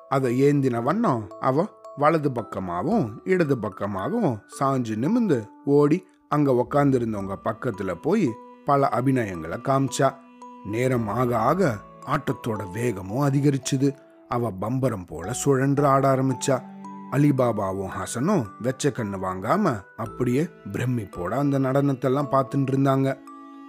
அதை 0.10 0.44
ஏந்தின 0.44 0.84
வண்ணம் 0.84 1.30
அவ 1.40 1.68
வலது 1.98 2.30
பக்கமாகவும் 2.30 3.20
இடது 3.24 3.58
பக்கமாகவும் 3.58 4.40
சாஞ்சு 4.60 4.96
நிமிந்து 4.96 5.48
ஓடி 5.66 6.08
அங்க 6.30 6.52
உக்காந்துருந்தவங்க 6.52 7.36
பக்கத்துல 7.44 7.94
போய் 8.02 8.30
பல 8.66 8.90
அபிநயங்களை 8.92 9.58
காமிச்சா. 9.58 10.14
நேரம் 10.66 11.08
ஆக 11.08 11.38
ஆக 11.38 11.78
ஆட்டத்தோட 12.06 12.72
வேகமும் 12.74 13.28
அதிகரிச்சுது. 13.30 13.96
அவ 14.30 14.52
பம்பரம் 14.52 15.06
போல 15.06 15.34
சுழன்று 15.34 15.86
ஆட 15.86 16.16
ஆரம்பிச்சா. 16.16 16.62
அலிபாபாவும் 17.12 17.94
ஹசனும் 18.02 18.46
வெச்ச 18.62 18.84
கண்ணு 18.84 19.18
வாங்காம 19.22 19.82
அப்படியே 19.98 20.48
பிரமிப்போட 20.72 21.30
அந்த 21.30 21.60
நடனத்தெல்லாம் 21.60 22.32
பார்த்துட்டு 22.32 22.72
இருந்தாங்க 22.72 23.18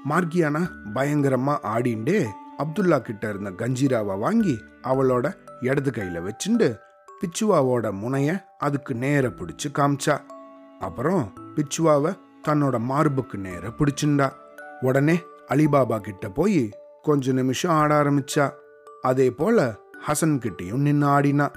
மார்கியானா 0.09 0.69
பயங்கரமா 0.95 1.57
ஆடிண்டே 1.63 2.27
அப்துல்லா 2.63 2.99
கிட்ட 2.99 3.29
இருந்த 3.29 3.51
கஞ்சிராவை 3.51 4.19
வாங்கி 4.19 4.65
அவளோட 4.83 5.35
இடது 5.61 5.91
கையில 5.91 6.29
வச்சுண்டு 6.29 6.79
பிச்சுவாவோட 7.21 7.93
முனைய 7.93 8.45
அதுக்கு 8.59 8.95
நேர 8.95 9.29
பிடிச்சு 9.29 9.69
காமிச்சா. 9.73 10.21
அப்புறம் 10.79 11.33
பிச்சுவாவை 11.55 12.19
தன்னோட 12.49 12.79
மார்புக்கு 12.79 13.39
நேர 13.39 13.69
பிடிச்சுண்டா. 13.69 14.33
உடனே 14.81 15.21
அலிபாபா 15.49 15.99
கிட்ட 15.99 16.29
போய் 16.29 16.69
கொஞ்ச 17.03 17.33
நிமிஷம் 17.33 17.73
ஆட 17.73 18.03
ஆரம்பிச்சா. 18.03 18.51
அதே 19.03 19.31
போல 19.31 19.77
ஹசன் 20.07 20.39
கிட்டையும் 20.39 20.81
நின்று 20.81 21.07
ஆடினா. 21.07 21.49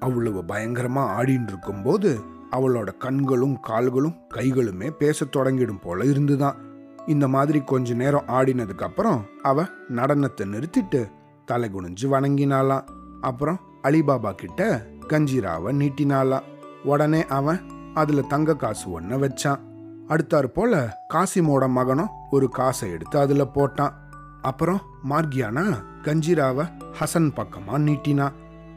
அவ்வளவு 0.00 0.42
பயங்கரமா 0.42 1.02
ஆடின்னு 1.18 1.48
இருக்கும்போது 1.48 2.20
அவளோட 2.50 2.96
கண்களும் 2.96 3.60
கால்களும் 3.60 4.16
கைகளுமே 4.34 4.90
பேச 4.90 5.26
தொடங்கிடும் 5.36 5.80
போல 5.80 6.04
இருந்துதான். 6.04 6.65
இந்த 7.06 7.28
மாதிரி 7.28 7.60
கொஞ்ச 7.60 7.94
நேரம் 7.94 8.28
ஆடினதுக்கு 8.28 8.82
அப்புறம் 8.82 9.20
அவ 9.42 9.62
நடனத்தை 9.88 10.44
நிறுத்திட்டு 10.44 11.10
தலை 11.44 11.70
குனிஞ்சு 11.74 12.06
வணங்கினாலாம் 12.10 12.86
அப்புறம் 13.20 13.60
அலிபாபா 13.82 14.32
கிட்ட 14.32 14.86
கஞ்சிராவை 15.08 15.70
நீட்டினாலாம் 15.80 16.48
உடனே 16.84 17.26
அவன் 17.26 17.60
அதுல 17.94 18.20
தங்க 18.20 18.56
காசு 18.56 19.00
ஒன்ன 19.00 19.18
வச்சான். 19.22 19.60
அடுத்தாறு 20.08 20.44
போல 20.44 21.02
காசிமோட 21.14 21.68
மகனும் 21.68 22.12
ஒரு 22.30 22.48
காசை 22.48 22.90
எடுத்து 22.90 23.18
அதுல 23.18 23.44
போட்டான். 23.54 23.94
அப்புறம் 24.42 24.80
மார்கியானா 25.10 25.64
கஞ்சிராவை 26.02 26.64
ஹசன் 26.98 27.30
பக்கமா 27.36 27.76
நீட்டினா 27.88 28.26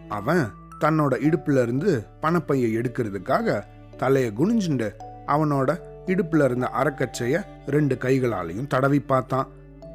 அவன் 0.10 0.46
தன்னோட 0.80 1.14
இடுப்புல 1.28 1.62
இருந்து 1.62 2.08
பணப்பையை 2.22 2.70
எடுக்கிறதுக்காக 2.76 3.64
தலையை 3.98 4.32
குனிஞ்சுண்டு 4.32 4.90
அவனோட 5.26 5.70
இடுப்புல 6.16 6.44
இருந்த 6.44 6.72
அறக்கச்சைய 6.82 7.46
ரெண்டு 7.66 7.98
கைகளாலையும் 8.02 8.68
தடவி 8.68 9.00
பார்த்தான். 9.00 9.48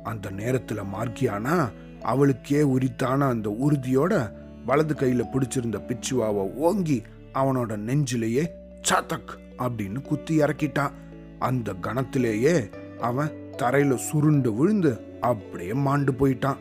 அந்த 0.04 0.30
நேரத்துல 0.30 0.82
மார்க்கியானா 0.94 1.72
அவளுக்கே 2.02 2.62
உரித்தான 2.62 3.26
அந்த 3.26 3.56
உறுதியோட 3.64 4.32
வலது 4.66 4.94
கையில 4.94 5.22
பிடிச்சிருந்த 5.32 5.78
பிச்சுவாவை 5.88 6.52
ஓங்கி 6.54 7.02
அவனோட 7.34 7.72
நெஞ்சிலேயே 7.86 8.44
சாத்தக் 8.90 9.32
அப்படின்னு 9.58 10.02
குத்தி 10.02 10.38
இறக்கிட்டான். 10.38 10.92
அந்த 11.38 11.72
கணத்திலேயே 11.82 12.70
அவன் 13.00 13.32
தரையில 13.58 13.94
சுருண்டு 13.94 14.54
விழுந்து 14.54 14.92
அப்படியே 15.20 15.72
மாண்டு 15.72 16.12
போயிட்டான். 16.12 16.56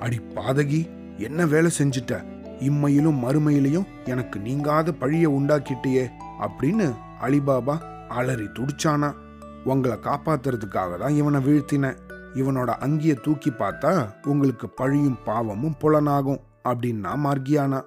அடி 0.00 0.20
பாதகி 0.34 0.88
என்ன 1.18 1.46
வேலை 1.46 1.70
செஞ்சிட்ட? 1.78 2.24
இம்மையிலும் 2.60 3.22
மறுமையிலையும் 3.24 3.86
எனக்கு 4.04 4.40
நீங்காத 4.40 4.92
பழிய 5.00 5.26
உண்டாக்கிட்டியே 5.26 6.04
அப்படின்னு 6.40 6.94
அலிபாபா 7.22 7.89
அலறி 8.10 8.44
துடிச்சானா? 8.44 9.14
உங்களை 9.64 9.98
காப்பாத்துறதுக்காக 10.02 10.98
தான் 10.98 11.14
இவனை 11.14 11.40
வீழ்த்தினேன். 11.40 11.96
இவனோட 12.34 12.66
அங்கிய 12.66 13.14
தூக்கி 13.14 13.50
பார்த்தா 13.50 14.08
உங்களுக்கு 14.26 14.68
பழியும் 14.68 15.18
பாவமும் 15.24 15.76
புலனாகும் 15.80 16.40
அப்படின்னா 16.64 17.12
மார்கியானா. 17.24 17.80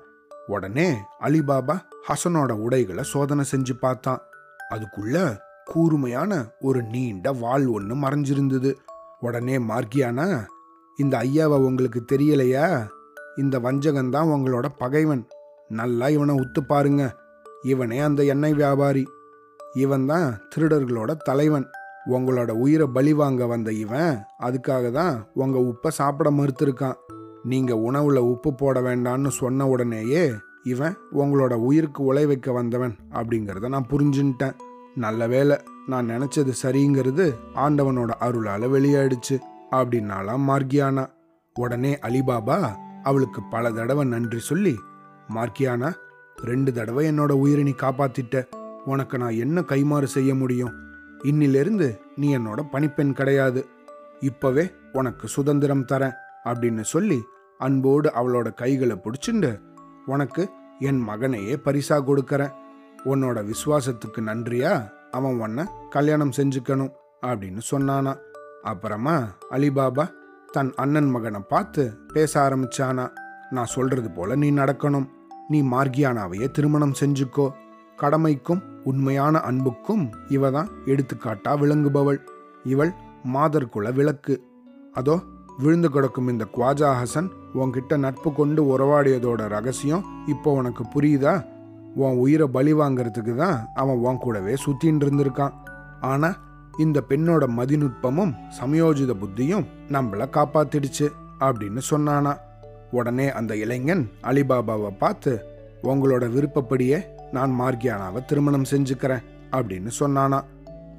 உடனே 0.48 0.96
அலிபாபா 1.22 1.80
ஹசனோட 2.08 2.52
உடைகளை 2.52 3.04
சோதனை 3.04 3.46
செஞ்சு 3.56 3.74
பார்த்தான். 3.80 4.22
அதுக்குள்ள 4.70 5.38
கூர்மையான 5.66 6.46
ஒரு 6.60 6.84
நீண்ட 6.84 7.32
வாள் 7.32 7.66
ஒன்று 7.68 7.96
மறைஞ்சிருந்தது. 7.96 8.74
உடனே 9.20 9.58
மார்கியானா 9.58 10.46
இந்த 10.98 11.18
ஐயாவை 11.18 11.60
உங்களுக்கு 11.70 12.06
தெரியலையா? 12.12 12.88
இந்த 13.36 13.60
வஞ்சகன்தான் 13.60 14.32
உங்களோட 14.36 14.66
பகைவன். 14.78 15.28
நல்லா 15.68 16.08
இவனை 16.08 16.36
உத்து 16.36 16.60
பாருங்க. 16.60 17.16
இவனே 17.62 18.00
அந்த 18.00 18.24
எண்ணெய் 18.24 18.54
வியாபாரி. 18.54 19.08
இவன் 19.82 20.06
தான் 20.06 20.28
திருடர்களோட 20.52 21.12
தலைவன். 21.28 21.66
உங்களோட 22.16 22.52
உயிரை 22.64 22.88
பலி 22.96 23.14
வாங்க 23.14 23.46
வந்த 23.46 23.70
இவன் 23.84 24.16
அதுக்காக 24.48 24.92
தான் 24.92 25.16
உங்க 25.34 25.58
உப்பை 25.60 25.90
சாப்பிட 26.00 26.30
மறுத்திருக்கான். 26.32 26.98
நீங்க 27.44 27.74
உணவுல 27.88 28.20
உப்பு 28.32 28.50
போட 28.54 28.82
வேண்டான்னு 28.82 29.28
சொன்ன 29.28 29.68
உடனேயே 29.68 30.24
இவன் 30.64 30.96
உங்களோட 31.22 31.54
உயிருக்கு 31.68 32.02
உழை 32.04 32.26
வைக்க 32.28 32.52
வந்தவன் 32.52 32.94
அப்படிங்கிறத 33.14 33.72
நான் 33.76 33.92
புரிஞ்சுன்ட்டேன். 33.94 34.56
நல்ல 34.96 35.28
வேலை 35.28 35.58
நான் 35.88 36.10
நினைச்சது 36.10 36.54
சரிங்கிறது 36.64 37.26
ஆண்டவனோட 37.66 38.12
அருளால 38.28 38.68
வெளியாயிடுச்சு 38.70 39.38
அப்படின்னாலாம் 39.72 40.44
மார்கியானா 40.50 41.06
உடனே 41.56 41.94
அலிபாபா 42.08 42.58
அவளுக்கு 43.04 43.42
பல 43.52 43.72
தடவை 43.72 44.04
நன்றி 44.06 44.40
சொல்லி 44.40 44.76
மார்க்கியானா 45.36 45.90
ரெண்டு 46.36 46.74
தடவை 46.74 47.04
என்னோட 47.12 47.32
உயிரை 47.32 47.64
நீ 47.64 47.74
காப்பாத்திட்ட. 47.82 48.38
உனக்கு 48.86 49.18
நான் 49.18 49.34
என்ன 49.34 49.62
கைமாறு 49.62 50.04
செய்ய 50.04 50.36
முடியும்? 50.36 50.72
இன்னிலிருந்து 51.24 51.98
நீ 52.16 52.38
என்னோட 52.38 52.70
பணிப்பெண் 52.72 53.14
கிடையாது. 53.14 53.66
இப்பவே 54.20 54.72
உனக்கு 54.94 55.28
சுதந்திரம் 55.28 55.86
தரேன் 55.86 56.14
அப்படின்னு 56.46 56.82
சொல்லி 56.82 57.24
அன்போடு 57.58 58.12
அவளோட 58.16 58.54
கைகளை 58.54 59.02
பிடிச்சிண்டு 59.04 59.62
உனக்கு 60.06 60.50
என் 60.80 61.10
மகனையே 61.10 61.56
பரிசா 61.56 62.02
கொடுக்கறேன். 62.04 62.54
உன்னோட 63.06 63.46
விசுவாசத்துக்கு 63.46 64.18
நன்றியா? 64.18 64.90
அவன் 65.12 65.40
உன்னை 65.40 65.66
கல்யாணம் 65.90 66.32
செஞ்சுக்கணும் 66.38 66.92
அப்படின்னு 67.22 67.62
சொன்னானா. 67.72 68.18
அப்புறமா 68.62 69.24
அலிபாபா 69.52 70.12
தன் 70.52 70.74
அண்ணன் 70.76 71.10
மகனை 71.10 71.40
பார்த்து 71.40 71.98
பேச 72.14 72.50
ஆரம்பிச்சானா. 72.50 73.12
நான் 73.50 73.66
சொல்றது 73.66 74.12
போல 74.12 74.36
நீ 74.36 74.52
நடக்கணும். 74.52 75.08
நீ 75.48 75.62
மார்கியானாவையே 75.62 76.52
திருமணம் 76.52 76.94
செஞ்சுக்கோ. 77.00 77.52
கடமைக்கும் 78.04 78.62
உண்மையான 78.84 79.40
அன்புக்கும் 79.40 80.04
இவ 80.30 80.50
தான் 80.52 80.70
எடுத்துக்காட்டா 80.86 81.52
விளங்குபவள். 81.62 82.20
இவள் 82.64 82.92
மாதர் 83.34 83.70
குல 83.70 83.92
விளக்கு. 83.92 84.36
அதோ 84.94 85.16
விழுந்து 85.58 85.90
கிடக்கும் 85.90 86.28
இந்த 86.28 86.46
குவாஜா 86.56 86.90
ஹசன் 87.00 87.30
உன்கிட்ட 87.54 87.98
நட்பு 87.98 88.30
கொண்டு 88.34 88.62
உறவாடியதோட 88.74 89.42
ரகசியம் 89.48 90.04
இப்போ 90.26 90.52
உனக்கு 90.54 90.84
புரியுதா? 90.94 91.34
உன் 91.96 92.20
உயிரை 92.24 92.48
பலி 92.48 92.74
வாங்கிறதுக்கு 92.74 93.36
தான் 93.36 93.58
அவன் 93.74 94.02
உன் 94.08 94.18
கூடவே 94.18 94.54
சுத்தின்னு 94.66 95.04
இருந்திருக்கான். 95.06 95.54
ஆனா 96.02 96.30
இந்த 96.78 97.00
பெண்ணோட 97.10 97.44
மதிநுட்பமும் 97.58 98.34
சமயோஜித 98.60 99.14
புத்தியும் 99.24 99.68
நம்மள 99.92 100.28
காப்பாத்திடுச்சு 100.38 101.10
அப்படின்னு 101.40 101.82
சொன்னானா. 101.92 102.34
உடனே 102.92 103.28
அந்த 103.32 103.54
இளைஞன் 103.56 104.04
அலிபாபாவை 104.24 104.92
பார்த்து 104.98 105.34
உங்களோட 105.84 106.26
விருப்பப்படியே 106.32 107.00
நான் 107.34 107.54
மார்கியானாவை 107.62 108.22
திருமணம் 108.26 108.70
செஞ்சுக்கிறேன் 108.72 109.24
அப்படின்னு 109.52 109.92
சொன்னானா. 110.00 110.40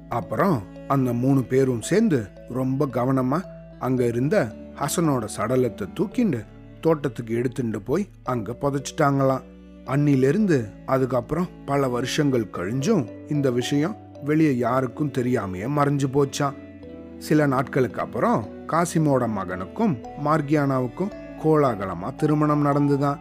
அப்புறம் 0.09 0.57
அந்த 0.87 1.13
மூணு 1.13 1.41
பேரும் 1.43 1.81
சேர்ந்து 1.81 2.19
ரொம்ப 2.49 2.87
கவனமா 2.93 3.39
அங்க 3.79 4.01
இருந்த 4.05 4.35
ஹசனோட 4.79 5.25
சடலத்தை 5.37 5.85
தூக்கிண்டு 5.99 6.39
தோட்டத்துக்கு 6.81 7.33
எடுத்துட்டு 7.35 7.81
போய் 7.81 8.09
அங்க 8.23 8.55
புதைச்சிட்டாங்களாம். 8.61 9.45
அன்னிலிருந்து 9.85 10.57
அதுக்கப்புறம் 10.85 11.47
பல 11.65 11.87
வருஷங்கள் 11.87 12.53
கழிஞ்சும் 12.53 13.03
இந்த 13.31 13.51
விஷயம் 13.51 13.95
வெளியே 14.23 14.53
யாருக்கும் 14.57 15.11
தெரியாமையே 15.17 15.67
மறைஞ்சு 15.77 16.07
போச்சான் 16.13 16.55
சில 17.17 17.45
நாட்களுக்கு 17.45 18.01
அப்புறம் 18.01 18.39
காசிமோட 18.67 19.25
மகனுக்கும் 19.37 19.93
மார்கியானாவுக்கும் 20.25 21.13
கோலாகலமா 21.43 22.09
திருமணம் 22.15 22.65
நடந்துதான். 22.65 23.19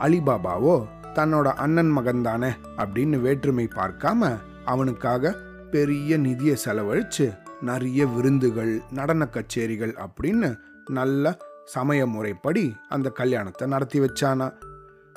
அலிபாபாவோ 0.00 0.76
தன்னோட 1.14 1.42
அண்ணன் 1.42 1.88
மகன் 1.88 2.22
தானே 2.22 2.48
அப்படின்னு 2.76 3.20
வேற்றுமை 3.20 3.68
பார்க்காம 3.74 4.38
அவனுக்காக 4.64 5.34
பெரிய 5.70 6.16
நிதியை 6.16 6.56
செலவழிச்சு 6.64 7.38
நிறைய 7.60 8.06
விருந்துகள் 8.06 8.82
நடன 8.90 9.28
கச்சேரிகள் 9.32 10.06
அப்படின்னு 10.06 10.58
நல்ல 10.90 11.38
சமய 11.64 12.06
முறைப்படி 12.06 12.76
அந்த 12.88 13.10
கல்யாணத்தை 13.10 13.68
நடத்தி 13.68 14.00
வச்சானா. 14.00 14.52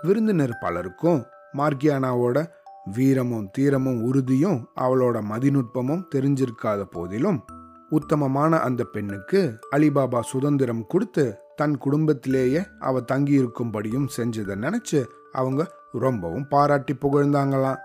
விருந்தினர் 0.04 0.58
பலருக்கும் 0.62 1.26
மார்கியானாவோட 1.54 2.46
வீரமும் 2.86 3.50
தீரமும் 3.52 4.02
உறுதியும் 4.02 4.68
அவளோட 4.82 5.22
மதிநுட்பமும் 5.30 6.06
தெரிஞ்சிருக்காத 6.16 6.82
போதிலும் 6.82 7.46
உத்தமமான 7.90 8.60
அந்த 8.60 8.84
பெண்ணுக்கு 8.84 9.60
அலிபாபா 9.72 10.20
சுதந்திரம் 10.20 10.86
கொடுத்து 10.88 11.38
தன் 11.56 11.78
குடும்பத்திலேயே 11.78 12.62
அவ 12.80 13.02
தங்கி 13.02 13.44
இருக்கும்படியும் 13.44 14.08
செஞ்சதை 14.18 14.56
நினைச்சு 14.56 15.06
அவங்க 15.36 15.72
ரொம்பவும் 15.92 16.48
பாராட்டி 16.48 16.94
புகழ்ந்தாங்களாம். 16.94 17.78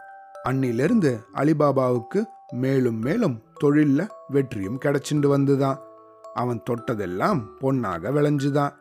அன்னிலிருந்து 0.49 1.13
அலிபாபாவுக்கு 1.35 2.25
மேலும் 2.53 2.99
மேலும் 2.99 3.43
தொழிலில் 3.59 4.11
வெற்றியும் 4.29 4.81
கிடைச்சிண்டு 4.85 5.29
வந்துதான். 5.35 5.79
அவன் 6.35 6.63
தொட்டதெல்லாம் 6.71 7.41
பொன்னாக 7.59 8.11
விளைஞ்சுதான். 8.11 8.73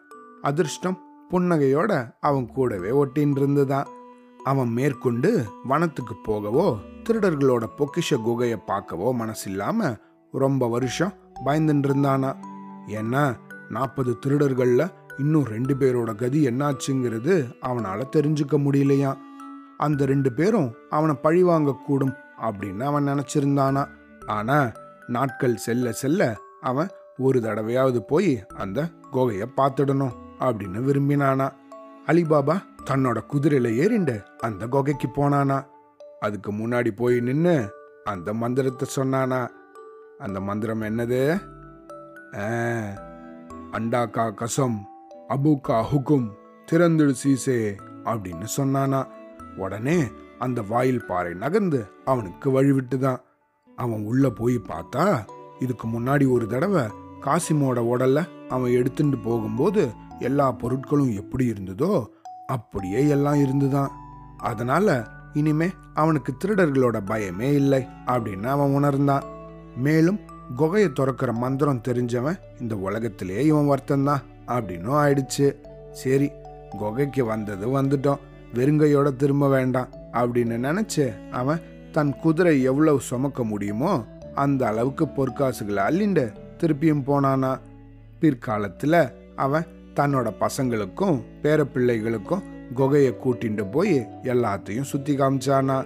அதிர்ஷ்டம் 0.42 1.00
புன்னகையோட 1.32 2.14
அவன் 2.20 2.48
கூடவே 2.48 2.90
ஒட்டின்னு 2.90 3.38
இருந்துதான் 3.38 3.88
அவன் 4.44 4.70
மேற்கொண்டு 4.70 5.44
வனத்துக்கு 5.64 6.16
போகவோ 6.24 6.78
திருடர்களோட 7.04 7.64
பொக்கிஷ 7.78 8.18
குகையை 8.26 8.58
பார்க்கவோ 8.68 9.12
மனசில்லாம 9.20 9.98
ரொம்ப 10.32 10.68
வருஷம் 10.68 11.14
பயந்துட்டு 11.46 11.88
இருந்தானா 11.90 12.32
ஏன்னா 12.88 13.36
நாற்பது 13.70 14.18
திருடர்களில் 14.26 14.92
இன்னும் 15.20 15.48
ரெண்டு 15.54 15.74
பேரோட 15.80 16.16
கதி 16.16 16.40
என்னாச்சுங்கிறது 16.48 17.36
அவனால் 17.60 18.12
தெரிஞ்சுக்க 18.16 18.58
முடியலையா? 18.66 19.12
அந்த 19.78 20.06
ரெண்டு 20.06 20.32
பேரும் 20.32 20.70
அவனை 20.90 21.16
பழி 21.16 21.44
வாங்கக்கூடும் 21.44 22.16
அப்படின்னு 22.42 22.84
அவன் 22.84 23.08
நினச்சிருந்தானா. 23.08 23.84
ஆனால் 24.26 24.72
நாட்கள் 25.08 25.56
செல்ல 25.56 25.92
செல்ல 25.92 26.38
அவன் 26.62 26.90
ஒரு 27.18 27.40
தடவையாவது 27.40 28.00
போய் 28.00 28.46
அந்த 28.56 28.80
குகையை 29.12 29.48
பார்த்துடணும் 29.58 30.16
அப்படின்னு 30.40 30.80
விரும்பினானா. 30.88 31.48
அலிபாபா 32.08 32.56
தன்னோட 32.90 33.18
குதிரையில் 33.26 33.78
ஏறிண்டு 33.82 34.16
அந்த 34.38 34.68
குகைக்கு 34.68 35.08
போனானா. 35.16 35.58
அதுக்கு 36.20 36.52
முன்னாடி 36.52 36.92
போய் 36.92 37.18
நின்று 37.20 37.58
அந்த 38.04 38.34
மந்திரத்தை 38.34 38.88
சொன்னானா. 38.96 39.42
அந்த 40.18 40.40
மந்திரம் 40.42 40.82
என்னது? 40.82 41.22
அண்டாக்கா 43.78 44.24
கசம். 44.34 44.80
அபுக்கா 45.30 45.84
ஹுக்கும் 45.94 46.32
திறந்துடு 46.72 47.14
சீசே 47.24 47.78
அப்படின்னு 48.04 48.48
சொன்னானா. 48.58 49.08
உடனே 49.58 50.04
அந்த 50.40 50.62
வாயில் 50.62 51.06
பாறை 51.06 51.34
நகர்ந்து 51.34 51.88
அவனுக்கு 52.06 52.64
வழிவிட்டுதான். 52.64 53.18
அவன் 53.76 54.04
உள்ள 54.04 54.30
போய் 54.30 54.60
பார்த்தா 54.68 55.26
இதுக்கு 55.60 55.88
முன்னாடி 55.88 56.30
ஒரு 56.30 56.48
தடவை 56.48 56.84
காசிமோட 57.22 57.80
உடல்ல 57.80 58.28
அவன் 58.50 58.72
எடுத்துட்டு 58.72 59.18
போகும்போது 59.18 59.90
எல்லா 60.20 60.54
பொருட்களும் 60.54 61.16
எப்படி 61.16 61.50
இருந்ததோ 61.50 62.06
அப்படியே 62.48 63.08
எல்லாம் 63.08 63.42
இருந்துதான். 63.42 63.92
அதனால 64.38 65.08
இனிமே 65.34 65.70
அவனுக்கு 65.94 66.34
திருடர்களோட 66.46 67.00
பயமே 67.06 67.54
இல்லை 67.54 67.88
அப்படின்னு 68.06 68.46
அவன் 68.46 68.74
உணர்ந்தான். 68.74 69.24
மேலும் 69.78 70.20
குகையை 70.58 70.92
துறக்கிற 71.00 71.34
மந்திரம் 71.34 71.82
தெரிஞ்சவன் 71.88 72.40
இந்த 72.60 72.76
உலகத்திலேயே 72.76 73.46
இவன் 73.46 73.70
வருத்தந்தான் 73.70 74.22
அப்படின்னும் 74.50 75.00
ஆயிடுச்சு. 75.04 75.48
சரி 75.92 76.32
குகைக்கு 76.78 77.26
வந்தது 77.26 77.82
வந்துட்டோம். 77.82 78.20
வெறுங்கையோட 78.54 79.16
திரும்ப 79.16 79.50
வேண்டாம் 79.50 79.88
அப்படின்னு 80.14 80.58
நினைச்சு 80.68 81.30
அவன் 81.30 81.62
தன் 81.92 82.16
குதிரை 82.16 82.62
எவ்வளவு 82.62 83.00
சுமக்க 83.00 83.44
முடியுமோ 83.44 84.06
அந்த 84.36 84.68
அளவுக்கு 84.68 85.06
பொற்காசுகளை 85.06 85.82
அள்ளிண்டு 85.90 86.34
திருப்பியும் 86.58 87.04
போனானா. 87.08 87.60
பிற்காலத்தில் 88.20 89.02
அவன் 89.36 89.66
தன்னோட 89.96 90.28
பசங்களுக்கும் 90.40 91.22
பேரப்பிள்ளைகளுக்கும் 91.44 92.44
குகையை 92.76 93.14
கூட்டிட்டு 93.24 93.72
போய் 93.72 93.96
எல்லாத்தையும் 94.24 94.90
சுத்தி 94.92 95.16
காமிச்சானா. 95.16 95.78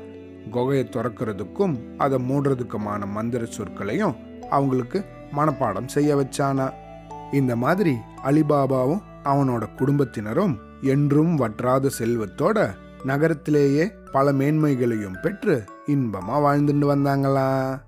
குகையை 0.51 0.85
திறக்கிறதுக்கும் 0.85 1.75
அதை 1.97 2.17
மூடுறதுக்குமான 2.29 3.07
மந்திர 3.07 3.45
சொற்களையும் 3.57 4.15
அவங்களுக்கு 4.49 5.05
மனப்பாடம் 5.35 5.85
செய்ய 5.85 6.15
வச்சானா. 6.15 6.73
இந்த 7.33 7.55
மாதிரி 7.55 7.97
அலிபாபாவும் 8.23 9.01
அவனோட 9.23 9.75
குடும்பத்தினரும் 9.75 10.59
என்றும் 10.81 11.35
வற்றாத 11.35 11.89
செல்வத்தோட 11.99 12.73
நகரத்திலேயே 13.03 13.91
பல 14.11 14.31
மேன்மைகளையும் 14.31 15.21
பெற்று 15.21 15.63
இன்பமா 15.87 16.33
வாழ்ந்துட்டு 16.33 16.85
வந்தாங்களா? 16.95 17.79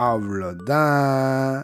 அவ்வளோதான். 0.00 1.62